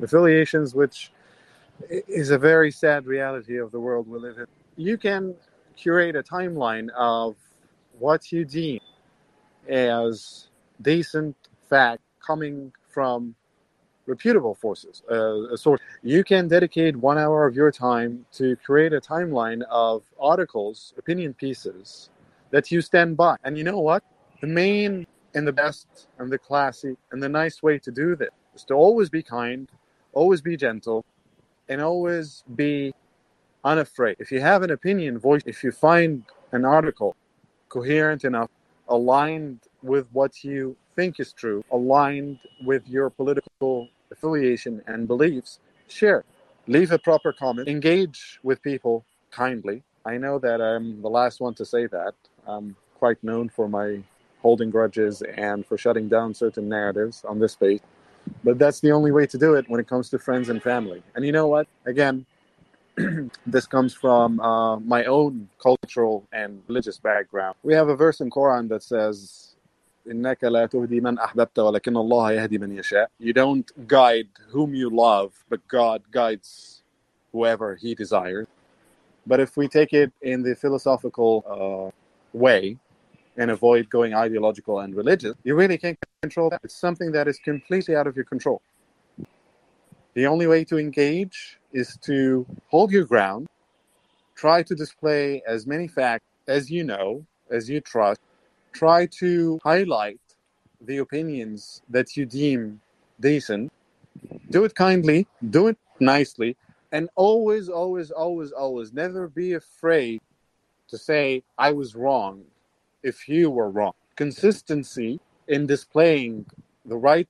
affiliations, 0.00 0.74
which 0.74 1.10
is 1.88 2.30
a 2.30 2.38
very 2.38 2.70
sad 2.70 3.06
reality 3.06 3.56
of 3.56 3.72
the 3.72 3.80
world 3.80 4.06
we 4.08 4.18
live 4.18 4.38
in. 4.38 4.46
You 4.76 4.96
can 4.96 5.34
curate 5.78 6.16
a 6.16 6.22
timeline 6.22 6.88
of 6.90 7.36
what 7.98 8.32
you 8.32 8.44
deem 8.44 8.80
as 9.68 10.48
decent 10.82 11.36
fact 11.68 12.02
coming 12.20 12.72
from 12.88 13.34
reputable 14.06 14.54
forces, 14.54 15.02
uh, 15.10 15.52
a 15.52 15.56
source. 15.56 15.80
You 16.02 16.24
can 16.24 16.48
dedicate 16.48 16.96
one 16.96 17.18
hour 17.18 17.46
of 17.46 17.54
your 17.54 17.70
time 17.70 18.24
to 18.32 18.56
create 18.56 18.92
a 18.92 19.00
timeline 19.00 19.62
of 19.70 20.02
articles, 20.18 20.94
opinion 20.98 21.34
pieces 21.34 22.10
that 22.50 22.70
you 22.72 22.80
stand 22.80 23.16
by. 23.16 23.36
And 23.44 23.56
you 23.58 23.64
know 23.64 23.80
what? 23.80 24.02
The 24.40 24.46
main 24.46 25.06
and 25.34 25.46
the 25.46 25.52
best 25.52 26.08
and 26.18 26.32
the 26.32 26.38
classy 26.38 26.96
and 27.12 27.22
the 27.22 27.28
nice 27.28 27.62
way 27.62 27.78
to 27.80 27.90
do 27.90 28.16
this 28.16 28.30
is 28.54 28.64
to 28.64 28.74
always 28.74 29.10
be 29.10 29.22
kind, 29.22 29.68
always 30.14 30.40
be 30.40 30.56
gentle, 30.56 31.04
and 31.68 31.82
always 31.82 32.44
be 32.56 32.94
unafraid. 33.68 34.16
If 34.18 34.32
you 34.32 34.40
have 34.40 34.62
an 34.62 34.70
opinion, 34.70 35.18
voice. 35.18 35.42
If 35.44 35.62
you 35.62 35.72
find 35.72 36.24
an 36.52 36.64
article 36.64 37.14
coherent 37.68 38.24
enough, 38.24 38.50
aligned 38.88 39.60
with 39.82 40.06
what 40.12 40.42
you 40.42 40.76
think 40.96 41.20
is 41.20 41.32
true, 41.32 41.62
aligned 41.70 42.38
with 42.64 42.88
your 42.88 43.10
political 43.10 43.88
affiliation 44.10 44.82
and 44.86 45.06
beliefs, 45.06 45.60
share. 45.86 46.24
Leave 46.66 46.90
a 46.92 46.98
proper 46.98 47.32
comment. 47.32 47.68
Engage 47.68 48.40
with 48.42 48.62
people 48.62 49.04
kindly. 49.30 49.82
I 50.04 50.16
know 50.16 50.38
that 50.38 50.60
I'm 50.62 51.02
the 51.02 51.10
last 51.10 51.40
one 51.40 51.54
to 51.54 51.64
say 51.64 51.86
that. 51.88 52.14
I'm 52.46 52.74
quite 52.98 53.22
known 53.22 53.50
for 53.50 53.68
my 53.68 54.02
holding 54.40 54.70
grudges 54.70 55.22
and 55.36 55.66
for 55.66 55.76
shutting 55.76 56.08
down 56.08 56.32
certain 56.32 56.68
narratives 56.68 57.24
on 57.28 57.38
this 57.38 57.52
space. 57.52 57.80
But 58.44 58.58
that's 58.58 58.80
the 58.80 58.92
only 58.92 59.12
way 59.12 59.26
to 59.26 59.38
do 59.38 59.54
it 59.54 59.68
when 59.68 59.80
it 59.80 59.88
comes 59.88 60.08
to 60.10 60.18
friends 60.18 60.48
and 60.48 60.62
family. 60.62 61.02
And 61.14 61.24
you 61.26 61.32
know 61.32 61.48
what? 61.48 61.66
Again, 61.84 62.24
this 63.47 63.65
comes 63.65 63.93
from 63.93 64.39
uh, 64.39 64.79
my 64.79 65.05
own 65.05 65.49
cultural 65.61 66.27
and 66.31 66.61
religious 66.67 66.97
background. 66.97 67.55
We 67.63 67.73
have 67.73 67.89
a 67.89 67.95
verse 67.95 68.21
in 68.21 68.29
Quran 68.29 68.69
that 68.69 68.83
says, 68.83 69.49
إنك 70.07 70.43
لا 70.43 70.65
تهدي 70.65 71.01
من 71.01 71.17
أحببت 71.17 71.59
ولكن 71.59 71.97
الله 71.97 72.31
يهدي 72.31 72.59
من 72.59 72.77
يشاء. 72.77 73.07
You 73.19 73.33
don't 73.33 73.71
guide 73.87 74.27
whom 74.49 74.75
you 74.75 74.89
love, 74.89 75.31
but 75.49 75.65
God 75.67 76.03
guides 76.11 76.83
whoever 77.31 77.75
He 77.75 77.95
desires. 77.95 78.47
But 79.25 79.39
if 79.39 79.55
we 79.55 79.67
take 79.67 79.93
it 79.93 80.11
in 80.21 80.43
the 80.43 80.55
philosophical 80.55 81.43
uh, 81.47 82.37
way 82.37 82.77
and 83.37 83.49
avoid 83.49 83.89
going 83.89 84.13
ideological 84.13 84.81
and 84.81 84.93
religious, 84.93 85.35
you 85.43 85.55
really 85.55 85.77
can't 85.77 85.97
control 86.21 86.49
that. 86.49 86.59
It's 86.63 86.75
something 86.75 87.11
that 87.13 87.27
is 87.27 87.39
completely 87.39 87.95
out 87.95 88.05
of 88.05 88.15
your 88.15 88.25
control. 88.25 88.61
The 90.13 90.27
only 90.27 90.45
way 90.45 90.63
to 90.65 90.77
engage 90.77 91.56
is 91.72 91.96
to 92.02 92.46
hold 92.68 92.90
your 92.90 93.04
ground, 93.04 93.46
try 94.34 94.62
to 94.62 94.74
display 94.74 95.42
as 95.46 95.66
many 95.66 95.88
facts 95.88 96.24
as 96.46 96.70
you 96.70 96.84
know, 96.84 97.24
as 97.50 97.68
you 97.68 97.80
trust, 97.80 98.20
try 98.72 99.06
to 99.06 99.58
highlight 99.62 100.20
the 100.80 100.98
opinions 100.98 101.82
that 101.90 102.16
you 102.16 102.24
deem 102.24 102.80
decent. 103.20 103.72
Do 104.50 104.64
it 104.64 104.74
kindly, 104.74 105.26
do 105.50 105.68
it 105.68 105.76
nicely, 106.00 106.56
and 106.92 107.08
always, 107.16 107.68
always, 107.68 108.10
always, 108.10 108.52
always 108.52 108.92
never 108.92 109.28
be 109.28 109.54
afraid 109.54 110.20
to 110.88 110.96
say, 110.96 111.42
I 111.58 111.72
was 111.72 111.94
wrong 111.94 112.42
if 113.02 113.28
you 113.28 113.50
were 113.50 113.70
wrong. 113.70 113.92
Consistency 114.16 115.20
in 115.48 115.66
displaying 115.66 116.46
the 116.86 116.96
right 116.96 117.28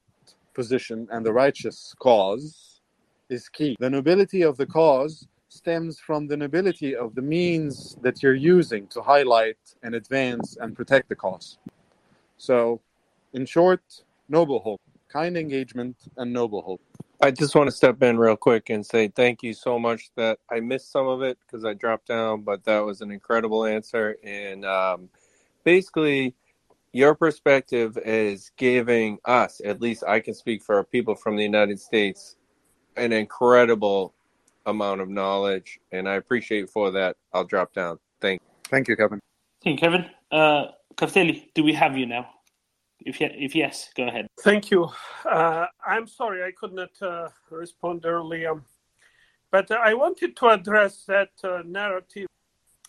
position 0.55 1.09
and 1.11 1.25
the 1.25 1.33
righteous 1.33 1.95
cause 1.99 2.78
is 3.31 3.49
key. 3.49 3.77
The 3.79 3.91
nobility 3.91 4.43
of 4.43 4.57
the 4.57 4.67
cause 4.67 5.27
stems 5.49 5.99
from 5.99 6.27
the 6.27 6.37
nobility 6.37 6.95
of 6.95 7.15
the 7.15 7.23
means 7.23 7.97
that 8.03 8.23
you're 8.23 8.35
using 8.35 8.87
to 8.89 9.01
highlight 9.01 9.59
and 9.83 9.95
advance 9.95 10.57
and 10.61 10.77
protect 10.77 11.09
the 11.09 11.17
cause. 11.17 11.59
So, 12.37 12.81
in 13.33 13.47
short, 13.47 13.83
noble 14.29 14.61
hope, 14.61 14.81
kind 15.09 15.37
engagement, 15.37 15.97
and 16.17 16.33
noble 16.33 16.63
hope. 16.63 16.81
I 17.21 17.33
just 17.33 17.55
want 17.55 17.69
to 17.69 17.75
step 17.75 18.01
in 18.03 18.17
real 18.19 18.37
quick 18.37 18.71
and 18.71 18.87
say 18.87 19.09
thank 19.09 19.43
you 19.43 19.53
so 19.53 19.79
much. 19.79 20.11
That 20.17 20.39
I 20.51 20.61
missed 20.61 20.93
some 20.93 21.09
of 21.09 21.23
it 21.23 21.39
because 21.45 21.65
I 21.65 21.75
dropped 21.75 22.07
down, 22.07 22.43
but 22.43 22.65
that 22.65 22.81
was 22.81 23.01
an 23.01 23.11
incredible 23.11 23.65
answer. 23.65 24.17
And 24.23 24.65
um, 24.65 25.09
basically, 25.65 26.35
your 26.93 27.15
perspective 27.15 27.99
is 28.05 28.53
giving 28.57 29.19
us, 29.25 29.61
at 29.65 29.81
least 29.81 30.05
I 30.07 30.21
can 30.21 30.35
speak 30.35 30.63
for 30.63 30.83
people 30.85 31.15
from 31.15 31.37
the 31.37 31.43
United 31.43 31.81
States, 31.81 32.37
an 32.99 33.13
incredible 33.13 34.15
amount 34.67 35.01
of 35.01 35.09
knowledge, 35.09 35.81
and 35.93 36.09
I 36.09 36.15
appreciate 36.17 36.71
for 36.71 36.91
that. 36.91 37.17
I'll 37.33 37.45
drop 37.45 37.73
down. 37.73 37.99
Thank. 38.21 38.41
Thank 38.65 38.89
you, 38.89 38.97
Kevin. 38.97 39.21
Thank 39.65 39.81
you, 39.81 39.89
Kevin. 39.89 40.11
Uh, 40.31 40.67
Kafteli, 40.95 41.49
do 41.55 41.63
we 41.63 41.73
have 41.73 41.97
you 41.97 42.07
now? 42.07 42.29
If 43.01 43.21
if 43.21 43.55
yes, 43.55 43.91
go 43.97 44.09
ahead. 44.09 44.27
Thank 44.41 44.71
you. 44.71 44.91
Uh, 45.25 45.67
I'm 45.87 46.07
sorry 46.07 46.43
I 46.43 46.51
could 46.51 46.73
not 46.73 46.91
uh, 47.01 47.29
respond 47.51 48.05
earlier, 48.05 48.61
but 49.51 49.71
I 49.71 49.95
wanted 49.95 50.37
to 50.37 50.49
address 50.49 51.05
that 51.07 51.31
uh, 51.45 51.63
narrative 51.65 52.27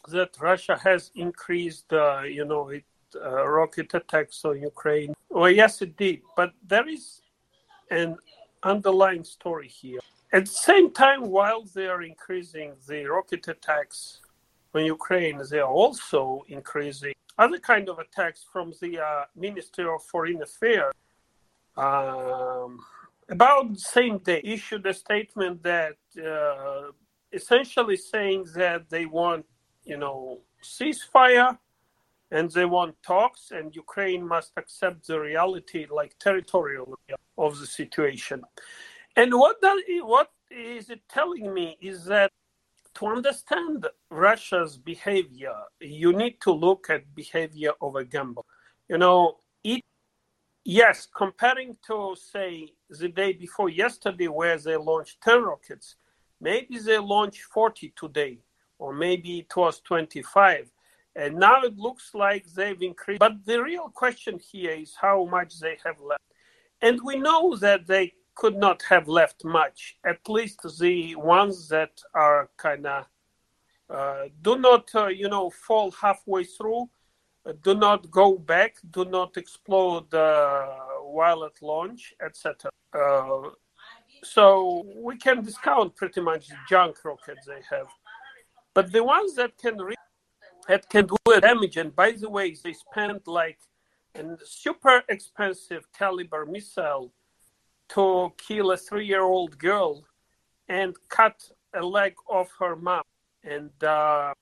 that 0.08 0.32
Russia 0.40 0.80
has 0.84 1.12
increased, 1.16 1.92
uh, 1.94 2.22
you 2.22 2.46
know, 2.46 2.70
it, 2.70 2.86
uh, 3.16 3.48
rocket 3.48 3.94
attacks 3.94 4.44
on 4.46 4.62
Ukraine. 4.62 5.14
Well, 5.30 5.52
yes, 5.52 5.82
it 5.82 5.96
did, 5.96 6.22
but 6.36 6.54
there 6.66 6.88
is 6.88 7.22
an 7.92 8.18
underlying 8.64 9.24
story 9.24 9.68
here. 9.68 10.00
At 10.32 10.46
the 10.46 10.52
same 10.52 10.92
time, 10.92 11.30
while 11.30 11.64
they 11.64 11.88
are 11.88 12.04
increasing 12.04 12.74
the 12.88 13.06
rocket 13.06 13.48
attacks 13.48 14.22
on 14.76 14.86
Ukraine, 14.86 15.42
they 15.50 15.60
are 15.60 15.74
also 15.84 16.44
increasing 16.48 17.14
other 17.38 17.58
kind 17.58 17.90
of 17.90 18.00
attacks 18.00 18.46
from 18.52 18.74
the 18.82 19.00
uh, 19.00 19.24
Ministry 19.36 19.86
of 19.86 20.04
Foreign 20.04 20.42
Affairs. 20.42 20.94
Um, 21.78 22.80
about 23.30 23.74
the 23.74 23.80
same 23.80 24.18
day, 24.20 24.42
issued 24.44 24.86
a 24.86 24.94
statement 24.94 25.64
that 25.64 25.98
uh, 26.18 26.92
essentially 27.32 27.96
saying 27.96 28.46
that 28.56 28.90
they 28.90 29.06
want, 29.06 29.46
you 29.86 29.98
know, 29.98 30.42
ceasefire 30.64 31.58
and 32.32 32.52
they 32.52 32.66
want 32.66 32.96
talks, 33.04 33.52
and 33.52 33.76
Ukraine 33.76 34.28
must 34.28 34.52
accept 34.58 35.08
the 35.08 35.20
reality, 35.20 35.88
like 35.90 36.18
territorial 36.20 36.98
of 37.38 37.60
the 37.60 37.66
situation. 37.66 38.44
And 39.16 39.34
what 39.34 39.60
does 39.62 39.82
what 40.02 40.32
is 40.52 40.90
it 40.90 41.02
telling 41.10 41.54
me 41.54 41.78
is 41.82 42.06
that 42.06 42.32
to 42.96 43.08
understand 43.08 43.88
Russia's 44.10 44.78
behavior, 44.78 45.56
you 45.80 46.14
need 46.14 46.42
to 46.42 46.52
look 46.52 46.90
at 46.90 47.16
behavior 47.16 47.74
of 47.82 47.96
a 47.96 48.04
gamble. 48.04 48.46
You 48.88 48.98
know, 48.98 49.38
it 49.64 49.84
yes, 50.66 51.08
comparing 51.16 51.78
to 51.88 52.16
say 52.16 52.74
the 52.90 53.10
day 53.10 53.34
before 53.34 53.70
yesterday 53.70 54.28
where 54.28 54.58
they 54.58 54.76
launched 54.78 55.22
10 55.22 55.44
rockets, 55.44 55.96
maybe 56.42 56.78
they 56.78 56.98
launched 56.98 57.44
40 57.44 57.94
today, 57.96 58.40
or 58.78 58.94
maybe 58.94 59.40
it 59.40 59.56
was 59.56 59.80
25. 59.82 60.72
And 61.20 61.36
now 61.36 61.64
it 61.64 61.78
looks 61.78 62.12
like 62.14 62.46
they've 62.54 62.82
increased. 62.82 63.20
But 63.20 63.46
the 63.46 63.62
real 63.62 63.90
question 63.90 64.40
here 64.40 64.72
is 64.72 64.96
how 64.96 65.26
much 65.26 65.60
they 65.60 65.78
have 65.84 66.00
left. 66.00 66.24
And 66.82 67.02
we 67.04 67.18
know 67.18 67.58
that 67.58 67.88
they 67.88 68.14
could 68.36 68.56
not 68.56 68.82
have 68.84 69.10
left 69.10 69.44
much. 69.44 69.98
At 70.06 70.22
least 70.30 70.62
the 70.80 71.16
ones 71.16 71.68
that 71.68 72.00
are 72.14 72.50
kind 72.56 72.86
of 72.88 73.06
uh, 73.90 74.26
do 74.42 74.58
not, 74.58 74.90
uh, 74.96 75.08
you 75.08 75.28
know, 75.28 75.50
fall 75.50 75.92
halfway 75.92 76.46
through, 76.46 76.90
uh, 77.46 77.52
do 77.64 77.76
not 77.76 78.10
go 78.10 78.38
back, 78.38 78.78
do 78.92 79.04
not 79.04 79.36
explode 79.36 80.14
uh, 80.14 80.68
while 81.02 81.44
at 81.44 81.62
launch, 81.62 82.14
etc. 82.26 82.72
Uh, 82.94 83.50
so 84.24 84.86
we 84.96 85.18
can 85.18 85.44
discount 85.44 85.96
pretty 85.98 86.22
much 86.22 86.48
the 86.48 86.56
junk 86.70 86.96
rockets 87.04 87.46
they 87.46 87.62
have. 87.70 87.88
But 88.74 88.94
the 88.94 89.04
ones 89.04 89.36
that 89.36 89.58
can 89.58 89.78
re- 89.78 89.96
that 90.70 90.88
can 90.88 91.08
do 91.08 91.18
damage. 91.42 91.78
And 91.78 91.94
by 91.96 92.12
the 92.12 92.30
way, 92.30 92.56
they 92.64 92.74
spent 92.74 93.28
like 93.28 93.60
a 94.16 94.24
super 94.46 95.02
expensive 95.10 95.84
Kalibr 96.00 96.48
missile 96.48 97.12
to 97.90 98.32
kill 98.38 98.72
a 98.72 98.78
three-year-old 98.78 99.58
girl 99.58 100.06
and 100.68 100.96
cut 101.10 101.38
a 101.74 101.84
leg 101.84 102.14
off 102.30 102.50
her 102.60 102.76
mom. 102.76 103.02
And 103.44 103.72
uh, 103.84 104.34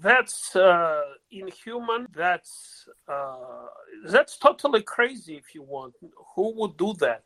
that's 0.00 0.56
uh, 0.56 1.02
inhuman. 1.30 2.08
That's 2.12 2.88
uh, 3.06 3.66
that's 4.06 4.38
totally 4.38 4.82
crazy. 4.82 5.36
If 5.36 5.54
you 5.54 5.62
want, 5.62 5.94
who 6.34 6.54
would 6.56 6.76
do 6.76 6.94
that? 6.98 7.24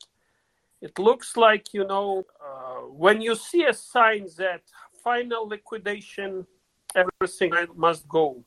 It 0.82 0.98
looks 0.98 1.38
like 1.38 1.72
you 1.72 1.86
know 1.86 2.26
uh, 2.46 2.80
when 3.04 3.22
you 3.22 3.34
see 3.34 3.64
a 3.64 3.72
sign 3.72 4.26
that 4.36 4.62
final 5.02 5.48
liquidation, 5.48 6.46
everything 6.96 7.52
must 7.76 8.08
go, 8.08 8.44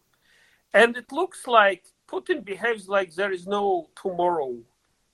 and 0.74 0.98
it 0.98 1.12
looks 1.12 1.48
like 1.48 1.86
Putin 2.08 2.44
behaves 2.44 2.88
like 2.88 3.14
there 3.14 3.32
is 3.32 3.48
no 3.48 3.90
tomorrow, 3.96 4.58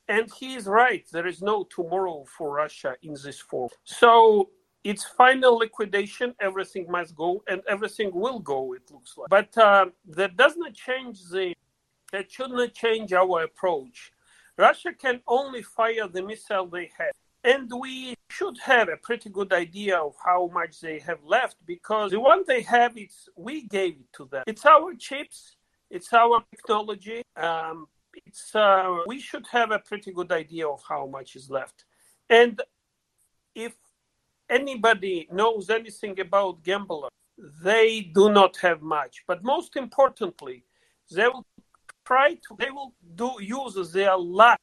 and 0.08 0.32
he 0.40 0.56
is 0.56 0.66
right. 0.66 1.06
There 1.12 1.28
is 1.28 1.42
no 1.42 1.66
tomorrow 1.66 2.26
for 2.38 2.54
Russia 2.54 2.96
in 3.04 3.14
this 3.14 3.40
form. 3.40 3.70
So 3.84 4.50
it's 4.84 5.04
final 5.04 5.58
liquidation. 5.58 6.36
Everything 6.40 6.86
must 6.90 7.16
go, 7.16 7.44
and 7.48 7.62
everything 7.68 8.12
will 8.14 8.40
go. 8.40 8.74
It 8.74 8.90
looks 8.92 9.18
like, 9.18 9.30
but 9.30 9.58
uh, 9.58 9.88
that 10.10 10.38
does 10.38 10.56
not 10.58 10.74
change 10.74 11.20
the. 11.32 11.54
That 12.12 12.32
should 12.32 12.52
not 12.52 12.74
change 12.74 13.12
our 13.14 13.44
approach. 13.44 14.12
Russia 14.58 14.94
can 14.94 15.22
only 15.28 15.64
fire 15.64 16.08
the 16.08 16.22
missile 16.22 16.68
they 16.68 16.90
have. 16.98 17.12
And 17.46 17.72
we 17.80 18.16
should 18.32 18.58
have 18.64 18.90
a 18.90 18.98
pretty 18.98 19.30
good 19.30 19.54
idea 19.54 20.00
of 20.00 20.16
how 20.26 20.50
much 20.52 20.80
they 20.82 20.98
have 21.00 21.24
left 21.24 21.58
because 21.68 22.10
the 22.10 22.20
one 22.20 22.44
they 22.48 22.64
have, 22.64 22.98
it's 22.98 23.30
we 23.38 23.68
gave 23.68 23.94
it 23.94 24.12
to 24.14 24.26
them. 24.26 24.44
It's 24.48 24.66
our 24.66 24.96
chips, 24.96 25.56
it's 25.92 26.12
our 26.12 26.44
technology. 26.50 27.22
Um, 27.38 27.86
it's 28.26 28.56
uh, 28.56 28.98
we 29.06 29.20
should 29.20 29.46
have 29.52 29.70
a 29.70 29.78
pretty 29.78 30.12
good 30.12 30.32
idea 30.32 30.68
of 30.68 30.82
how 30.90 31.06
much 31.06 31.36
is 31.36 31.52
left. 31.52 31.86
And 32.32 32.60
if 33.54 33.74
anybody 34.50 35.28
knows 35.32 35.70
anything 35.70 36.20
about 36.20 36.64
gambler, 36.64 37.10
they 37.62 38.02
do 38.02 38.32
not 38.32 38.58
have 38.58 38.82
much. 38.82 39.24
But 39.28 39.44
most 39.44 39.76
importantly, 39.76 40.64
they 41.12 41.28
will 41.28 41.46
try 42.06 42.34
to 42.34 42.56
they 42.58 42.72
will 42.72 42.96
do 43.14 43.34
use 43.40 43.92
their 43.92 44.18
last 44.18 44.60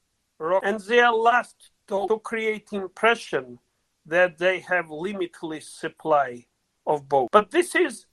and 0.65 0.81
their 0.81 1.13
last 1.13 1.72
to, 1.93 2.19
create 2.19 2.73
impression 2.73 3.59
that 4.07 4.39
they 4.39 4.61
have 4.61 4.91
limitless 4.91 5.69
supply 5.69 6.45
of 6.87 7.09
both. 7.09 7.29
But 7.31 7.51
this 7.51 7.75
is 7.75 8.07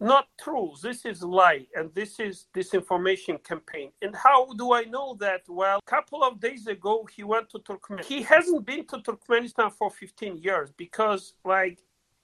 not 0.00 0.26
true. 0.40 0.72
This 0.82 1.04
is 1.04 1.22
lie, 1.22 1.66
and 1.74 1.94
this 1.94 2.18
is 2.20 2.46
disinformation 2.54 3.42
campaign. 3.42 3.90
And 4.02 4.14
how 4.14 4.52
do 4.54 4.72
I 4.72 4.82
know 4.84 5.16
that? 5.20 5.42
Well, 5.48 5.78
a 5.78 5.90
couple 5.90 6.22
of 6.22 6.40
days 6.40 6.66
ago, 6.66 7.08
he 7.14 7.22
went 7.22 7.50
to 7.50 7.58
Turkmenistan. 7.60 8.04
He 8.04 8.22
hasn't 8.22 8.66
been 8.66 8.84
to 8.88 8.98
Turkmenistan 8.98 9.72
for 9.72 9.90
15 9.90 10.38
years 10.38 10.70
because, 10.76 11.34
like, 11.44 11.78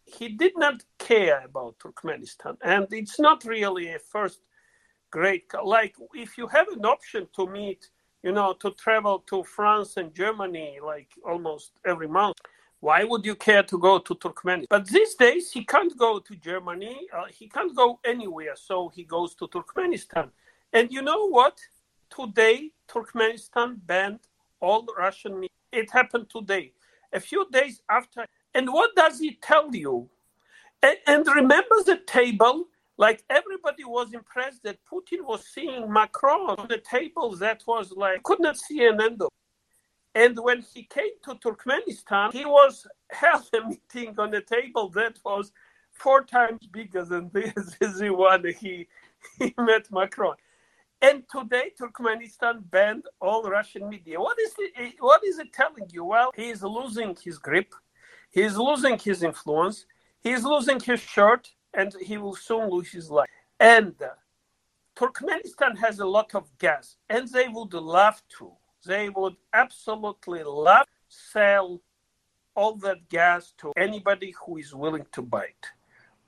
he 0.04 0.28
did 0.28 0.52
not 0.56 0.82
care 0.98 1.42
about 1.44 1.78
Turkmenistan, 1.78 2.56
and 2.62 2.86
it's 2.90 3.20
not 3.20 3.44
really 3.44 3.92
a 3.92 3.98
first 3.98 4.40
great. 5.10 5.44
Like, 5.62 5.94
if 6.14 6.36
you 6.38 6.46
have 6.48 6.68
an 6.68 6.84
option 6.84 7.28
to 7.36 7.46
meet, 7.46 7.88
you 8.22 8.32
know, 8.32 8.52
to 8.54 8.70
travel 8.72 9.20
to 9.30 9.42
France 9.44 9.96
and 9.96 10.14
Germany, 10.14 10.78
like 10.82 11.08
almost 11.24 11.72
every 11.84 12.08
month 12.08 12.36
why 12.80 13.02
would 13.02 13.24
you 13.24 13.34
care 13.34 13.62
to 13.64 13.78
go 13.78 13.98
to 13.98 14.14
Turkmenistan? 14.14 14.66
But 14.68 14.86
these 14.86 15.14
days, 15.14 15.50
he 15.50 15.64
can't 15.64 15.96
go 15.96 16.20
to 16.20 16.36
Germany. 16.36 17.08
Uh, 17.12 17.24
he 17.26 17.48
can't 17.48 17.74
go 17.74 17.98
anywhere. 18.04 18.54
So 18.54 18.88
he 18.88 19.02
goes 19.02 19.34
to 19.36 19.48
Turkmenistan. 19.48 20.30
And 20.72 20.92
you 20.92 21.02
know 21.02 21.28
what? 21.28 21.58
Today, 22.10 22.70
Turkmenistan 22.88 23.78
banned 23.84 24.20
all 24.60 24.86
Russian 24.96 25.34
media. 25.34 25.50
It 25.72 25.90
happened 25.90 26.30
today, 26.30 26.72
a 27.12 27.20
few 27.20 27.46
days 27.50 27.82
after. 27.90 28.26
And 28.54 28.72
what 28.72 28.94
does 28.94 29.20
it 29.20 29.42
tell 29.42 29.74
you? 29.74 30.08
And 30.82 31.26
remember 31.26 31.82
the 31.84 32.00
table? 32.06 32.68
Like 32.98 33.24
everybody 33.30 33.84
was 33.84 34.12
impressed 34.12 34.64
that 34.64 34.78
Putin 34.92 35.24
was 35.24 35.46
seeing 35.46 35.90
Macron 35.90 36.56
on 36.58 36.66
the 36.68 36.78
table 36.78 37.34
that 37.36 37.62
was 37.66 37.92
like, 37.92 38.24
could 38.24 38.40
not 38.40 38.58
see 38.58 38.84
an 38.84 39.00
end 39.00 39.22
of. 39.22 39.28
And 40.16 40.36
when 40.40 40.62
he 40.62 40.82
came 40.82 41.12
to 41.24 41.36
Turkmenistan, 41.36 42.32
he 42.32 42.44
was 42.44 42.88
held 43.10 43.48
a 43.54 43.68
meeting 43.68 44.18
on 44.18 44.34
a 44.34 44.40
table 44.40 44.88
that 44.90 45.20
was 45.24 45.52
four 45.92 46.24
times 46.24 46.66
bigger 46.66 47.04
than 47.04 47.30
this, 47.32 47.54
the 47.80 48.10
one 48.10 48.44
he, 48.58 48.88
he 49.38 49.54
met 49.56 49.86
Macron. 49.92 50.34
And 51.00 51.22
today, 51.30 51.70
Turkmenistan 51.80 52.68
banned 52.68 53.04
all 53.20 53.44
Russian 53.44 53.88
media. 53.88 54.18
What 54.18 54.36
is 54.40 54.52
it, 54.58 54.72
eh, 54.76 54.90
what 54.98 55.22
is 55.24 55.38
it 55.38 55.52
telling 55.52 55.88
you? 55.92 56.04
Well, 56.04 56.32
he 56.34 56.48
is 56.48 56.64
losing 56.64 57.16
his 57.22 57.38
grip, 57.38 57.72
he 58.32 58.42
is 58.42 58.56
losing 58.58 58.98
his 58.98 59.22
influence, 59.22 59.86
he 60.20 60.32
is 60.32 60.42
losing 60.42 60.80
his 60.80 60.98
shirt, 60.98 61.48
and 61.78 61.94
he 62.02 62.18
will 62.18 62.34
soon 62.34 62.68
lose 62.68 62.90
his 62.90 63.10
life. 63.10 63.28
And 63.60 63.94
uh, 64.02 64.08
Turkmenistan 64.96 65.78
has 65.78 66.00
a 66.00 66.06
lot 66.06 66.34
of 66.34 66.44
gas, 66.58 66.96
and 67.08 67.28
they 67.28 67.48
would 67.48 67.72
love 67.72 68.20
to 68.38 68.52
they 68.86 69.08
would 69.08 69.36
absolutely 69.52 70.42
love 70.44 70.86
to 70.86 71.16
sell 71.32 71.80
all 72.54 72.74
that 72.76 73.08
gas 73.08 73.52
to 73.58 73.72
anybody 73.76 74.32
who 74.40 74.56
is 74.56 74.74
willing 74.74 75.06
to 75.12 75.22
buy 75.22 75.44
it. 75.44 75.66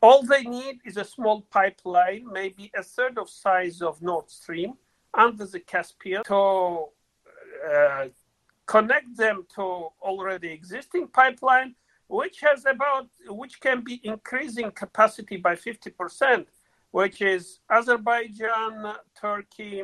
All 0.03 0.23
they 0.23 0.43
need 0.43 0.81
is 0.85 0.97
a 0.97 1.05
small 1.05 1.43
pipeline, 1.43 2.25
maybe 2.31 2.71
a 2.77 2.83
third 2.83 3.19
of 3.19 3.29
size 3.29 3.83
of 3.83 4.03
Nord 4.03 4.31
Stream, 4.31 4.75
under 5.15 5.47
the 5.47 5.61
Caspian 5.61 6.23
to 6.25 6.87
uh, 7.73 8.07
connect 8.67 9.17
them 9.17 9.47
to 9.55 9.63
already 10.03 10.49
existing 10.49 11.09
pipeline, 11.09 11.75
which 12.11 12.41
has 12.41 12.67
about 12.67 13.09
which 13.29 13.61
can 13.61 13.83
be 13.83 14.01
increasing 14.03 14.71
capacity 14.73 15.37
by 15.37 15.55
50%, 15.55 16.47
which 16.91 17.23
is 17.23 17.61
Azerbaijan, 17.71 18.95
Turkey, 19.21 19.83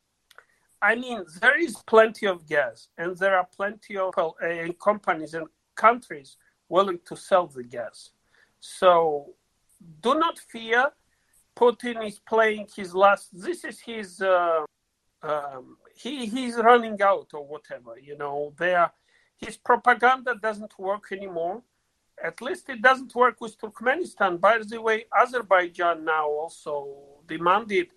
I 0.82 0.94
mean, 0.94 1.24
there 1.40 1.58
is 1.58 1.76
plenty 1.86 2.26
of 2.26 2.46
gas, 2.46 2.88
and 2.98 3.16
there 3.16 3.36
are 3.36 3.48
plenty 3.56 3.96
of 3.96 4.12
companies 4.78 5.34
and 5.34 5.46
countries 5.74 6.36
willing 6.68 7.00
to 7.06 7.16
sell 7.16 7.46
the 7.46 7.64
gas. 7.64 8.10
So 8.60 9.34
do 10.00 10.14
not 10.14 10.38
fear. 10.38 10.90
Putin 11.56 12.06
is 12.06 12.18
playing 12.18 12.68
his 12.74 12.94
last. 12.94 13.28
This 13.32 13.64
is 13.64 13.80
his. 13.80 14.20
Uh, 14.20 14.64
um, 15.22 15.78
he 15.94 16.26
he's 16.26 16.56
running 16.56 17.00
out 17.00 17.30
or 17.32 17.46
whatever. 17.46 17.98
You 17.98 18.18
know, 18.18 18.52
there. 18.58 18.90
His 19.38 19.56
propaganda 19.56 20.34
doesn't 20.40 20.78
work 20.78 21.12
anymore. 21.12 21.62
At 22.22 22.40
least 22.40 22.68
it 22.68 22.82
doesn't 22.82 23.14
work 23.14 23.40
with 23.40 23.58
Turkmenistan. 23.60 24.40
By 24.40 24.58
the 24.58 24.80
way, 24.80 25.04
Azerbaijan 25.16 26.04
now 26.04 26.26
also 26.28 26.96
demanded. 27.26 27.88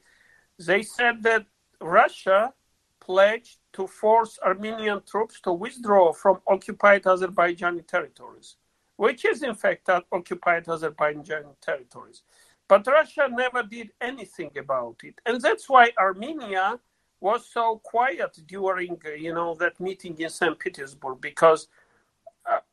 They 0.58 0.84
said 0.84 1.24
that 1.24 1.46
Russia 1.82 2.54
pledged 3.00 3.60
to 3.74 3.88
force 3.88 4.38
Armenian 4.46 5.02
troops 5.10 5.40
to 5.42 5.54
withdraw 5.54 6.12
from 6.12 6.42
occupied 6.48 7.04
Azerbaijani 7.04 7.88
territories, 7.88 8.58
which 8.98 9.26
is 9.26 9.42
in 9.42 9.56
fact 9.56 9.90
occupied 10.12 10.66
Azerbaijani 10.66 11.56
territories. 11.62 12.24
But 12.68 12.86
Russia 12.86 13.28
never 13.32 13.64
did 13.64 13.92
anything 14.02 14.52
about 14.58 14.98
it, 15.04 15.16
and 15.26 15.42
that's 15.42 15.70
why 15.70 15.92
Armenia 15.98 16.80
was 17.22 17.48
so 17.48 17.82
quiet 17.84 18.38
during 18.48 18.98
you 19.18 19.34
know 19.34 19.56
that 19.56 19.80
meeting 19.80 20.18
in 20.20 20.30
St. 20.30 20.58
Petersburg 20.60 21.20
because 21.20 21.68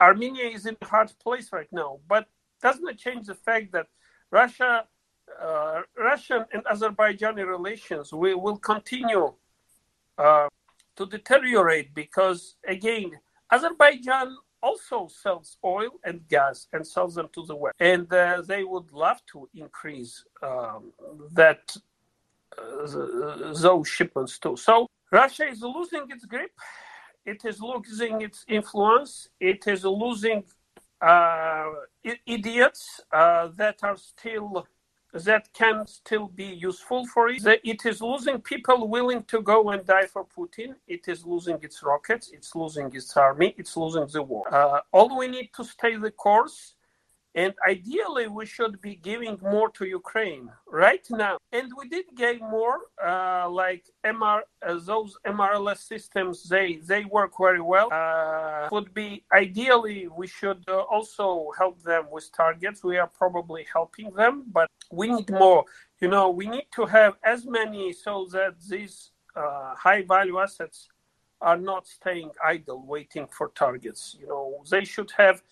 Armenia 0.01 0.45
is 0.45 0.66
in 0.66 0.77
a 0.81 0.85
hard 0.85 1.12
place 1.22 1.53
right 1.53 1.68
now. 1.72 2.01
But 2.09 2.27
doesn't 2.62 2.99
change 2.99 3.27
the 3.27 3.35
fact 3.35 3.72
that 3.72 3.87
Russia, 4.31 4.87
uh, 5.41 5.83
Russian 5.97 6.45
and 6.53 6.64
Azerbaijani 6.64 7.47
relations 7.47 8.12
will, 8.12 8.41
will 8.41 8.59
continue 8.59 9.33
uh, 10.18 10.49
to 10.97 11.07
deteriorate 11.07 11.95
because, 11.95 12.57
again, 12.66 13.12
Azerbaijan 13.51 14.37
also 14.62 15.09
sells 15.09 15.59
oil 15.64 15.91
and 16.05 16.27
gas 16.29 16.66
and 16.72 16.87
sells 16.87 17.14
them 17.14 17.29
to 17.33 17.45
the 17.47 17.55
West. 17.55 17.77
And 17.79 18.11
uh, 18.12 18.43
they 18.47 18.64
would 18.64 18.91
love 18.93 19.20
to 19.33 19.49
increase 19.55 20.24
um, 20.43 20.93
that 21.33 21.77
uh, 22.59 23.53
those 23.53 23.89
shipments 23.89 24.39
too. 24.39 24.57
So 24.57 24.89
Russia 25.12 25.45
is 25.45 25.61
losing 25.62 26.07
its 26.11 26.24
grip. 26.24 26.51
It 27.27 27.45
is 27.45 27.61
losing 27.61 28.22
its 28.22 28.45
influence. 28.49 29.29
It 29.41 29.66
is 29.66 29.85
losing 29.85 30.45
uh, 31.01 31.70
idiots 32.24 33.01
uh, 33.12 33.49
that 33.57 33.83
are 33.83 33.97
still 33.97 34.66
that 35.12 35.49
can 35.55 35.87
still 35.87 36.29
be 36.29 36.45
useful 36.45 37.07
for 37.07 37.29
it. 37.31 37.43
It 37.64 37.87
is 37.87 38.01
losing 38.01 38.41
people 38.41 38.87
willing 38.87 39.24
to 39.24 39.41
go 39.41 39.70
and 39.70 39.85
die 39.85 40.07
for 40.07 40.27
Putin. 40.27 40.74
It 40.87 41.09
is 41.09 41.24
losing 41.24 41.59
its 41.62 41.83
rockets. 41.83 42.31
It's 42.33 42.55
losing 42.55 42.95
its 42.95 43.16
army. 43.16 43.55
It's 43.57 43.77
losing 43.77 44.07
the 44.07 44.22
war. 44.22 44.45
Uh, 44.55 44.81
all 44.93 45.18
we 45.18 45.27
need 45.29 45.51
to 45.57 45.64
stay 45.64 45.97
the 45.97 46.11
course 46.11 46.76
And 47.37 47.53
ideally, 47.68 48.28
we 48.28 48.47
should 48.47 48.80
be 48.80 48.97
giving 48.97 49.39
more 49.43 49.68
to 49.72 49.84
Ukraine 49.84 50.51
right 50.66 51.07
now. 51.11 51.37
And 51.53 51.70
we 51.78 51.87
did 51.87 52.07
give 52.16 52.41
more, 52.41 52.78
uh, 53.07 53.47
like 53.51 53.84
MR, 54.07 54.41
uh, 54.66 54.78
those 54.80 55.18
MRLS 55.26 55.80
systems. 55.93 56.49
They 56.49 56.76
they 56.91 57.05
work 57.05 57.32
very 57.39 57.61
well. 57.61 57.89
Uh, 57.93 58.70
would 58.72 58.95
be 58.95 59.22
ideally 59.34 60.09
we 60.09 60.26
should 60.26 60.62
uh, 60.66 60.80
also 60.95 61.51
help 61.59 61.82
them 61.82 62.05
with 62.11 62.26
targets. 62.32 62.82
We 62.82 62.97
are 62.97 63.12
probably 63.22 63.66
helping 63.70 64.11
them, 64.14 64.34
but 64.51 64.68
we 64.91 65.07
need 65.12 65.30
more. 65.30 65.64
You 66.01 66.09
know, 66.09 66.30
we 66.30 66.47
need 66.47 66.68
to 66.78 66.87
have 66.87 67.14
as 67.22 67.45
many 67.45 67.93
so 67.93 68.26
that 68.32 68.55
these 68.66 69.11
uh, 69.37 69.74
high 69.74 70.03
value 70.14 70.39
assets 70.39 70.89
are 71.43 71.59
not 71.59 71.87
staying 71.87 72.30
idle 72.43 72.82
waiting 72.87 73.26
for 73.26 73.49
targets. 73.49 74.16
You 74.18 74.28
know, 74.28 74.64
they 74.70 74.84
should 74.84 75.11
have. 75.18 75.43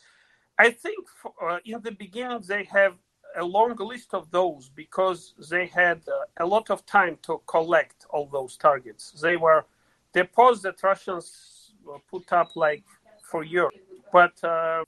I 0.59 0.71
think 0.71 1.09
for, 1.09 1.33
uh, 1.43 1.59
in 1.65 1.81
the 1.83 1.93
beginning 1.93 2.43
they 2.47 2.65
have 2.65 2.95
a 3.37 3.45
long 3.45 3.75
list 3.77 4.15
of 4.15 4.31
those 4.31 4.71
because 4.75 5.35
they 5.51 5.67
had 5.67 6.03
uh, 6.09 6.45
a 6.45 6.47
lot 6.47 6.71
of 6.71 6.87
time 6.87 7.19
to 7.23 7.41
collect 7.47 8.07
all 8.11 8.27
those 8.27 8.57
targets. 8.57 9.11
They 9.21 9.37
were 9.37 9.65
the 10.13 10.21
deposits 10.21 10.63
that 10.63 10.83
Russians 10.83 11.73
put 12.09 12.33
up 12.33 12.55
like 12.55 12.85
for 13.23 13.43
years, 13.43 13.73
but 14.13 14.43
uh, 14.45 14.85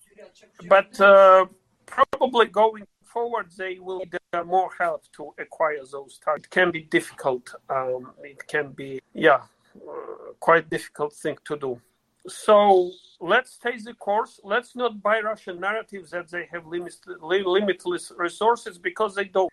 but 0.68 1.00
uh, 1.00 1.46
probably 1.86 2.46
going 2.46 2.86
forward 3.02 3.46
they 3.56 3.78
will 3.80 3.98
need 3.98 4.16
uh, 4.32 4.44
more 4.44 4.70
help 4.78 5.02
to 5.16 5.34
acquire 5.38 5.84
those 5.90 6.20
targets. 6.24 6.46
It 6.46 6.50
can 6.50 6.70
be 6.70 6.82
difficult. 6.82 7.54
Um, 7.68 8.12
it 8.22 8.46
can 8.46 8.70
be 8.70 9.00
yeah 9.12 9.40
uh, 9.76 10.32
quite 10.38 10.70
difficult 10.70 11.12
thing 11.14 11.38
to 11.44 11.56
do. 11.56 11.80
So 12.28 12.92
let's 13.20 13.52
stay 13.52 13.78
the 13.78 13.94
course. 13.94 14.40
Let's 14.42 14.74
not 14.74 15.02
buy 15.02 15.20
Russian 15.20 15.60
narratives 15.60 16.10
that 16.10 16.30
they 16.30 16.48
have 16.52 16.66
limitless, 16.66 17.18
limitless 17.20 18.12
resources 18.16 18.78
because 18.78 19.14
they 19.14 19.24
don't. 19.24 19.50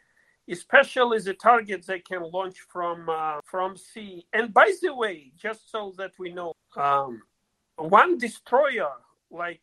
Especially 0.50 1.20
the 1.20 1.36
targets 1.36 1.88
they 1.88 2.00
can 2.00 2.30
launch 2.34 2.58
from 2.68 3.08
uh, 3.08 3.40
from 3.46 3.78
sea. 3.78 4.26
And 4.34 4.54
by 4.54 4.74
the 4.82 4.94
way, 4.94 5.32
just 5.38 5.72
so 5.72 5.94
that 5.98 6.12
we 6.20 6.34
know, 6.34 6.54
um, 6.76 7.22
one 7.78 8.18
destroyer 8.18 8.92
like 9.32 9.62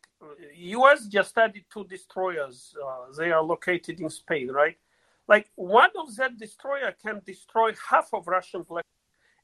U.S. 0.55 1.05
just 1.05 1.37
added 1.37 1.65
two 1.71 1.83
destroyers. 1.83 2.75
Uh, 2.83 3.13
they 3.15 3.31
are 3.31 3.43
located 3.43 3.99
in 3.99 4.09
Spain, 4.09 4.49
right? 4.49 4.77
Like 5.27 5.51
one 5.55 5.91
of 5.99 6.15
that 6.15 6.37
destroyer 6.37 6.93
can 7.01 7.21
destroy 7.25 7.73
half 7.89 8.09
of 8.11 8.27
Russian 8.27 8.63
black 8.63 8.85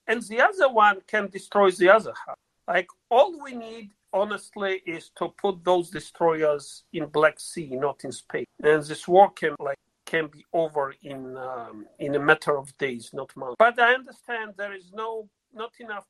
and 0.08 0.22
the 0.24 0.42
other 0.42 0.70
one 0.70 1.02
can 1.08 1.30
destroy 1.30 1.72
the 1.72 1.90
other 1.90 2.14
half. 2.26 2.36
Like 2.68 2.88
all 3.10 3.42
we 3.42 3.54
need, 3.54 3.92
honestly, 4.12 4.82
is 4.86 5.12
to 5.18 5.30
put 5.42 5.64
those 5.64 5.90
destroyers 5.90 6.84
in 6.92 7.06
Black 7.06 7.40
Sea, 7.40 7.70
not 7.76 8.04
in 8.04 8.12
space. 8.12 8.48
and 8.62 8.84
this 8.84 9.08
war 9.08 9.32
can 9.32 9.56
like 9.60 9.78
can 10.06 10.28
be 10.28 10.44
over 10.54 10.94
in 11.04 11.38
um, 11.38 11.86
in 12.00 12.16
a 12.16 12.20
matter 12.20 12.58
of 12.58 12.76
days, 12.78 13.12
not 13.14 13.36
months. 13.36 13.56
But 13.60 13.80
I 13.80 13.94
understand 13.94 14.54
there 14.58 14.74
is 14.74 14.92
no 14.94 15.30
not 15.54 15.72
enough 15.80 16.08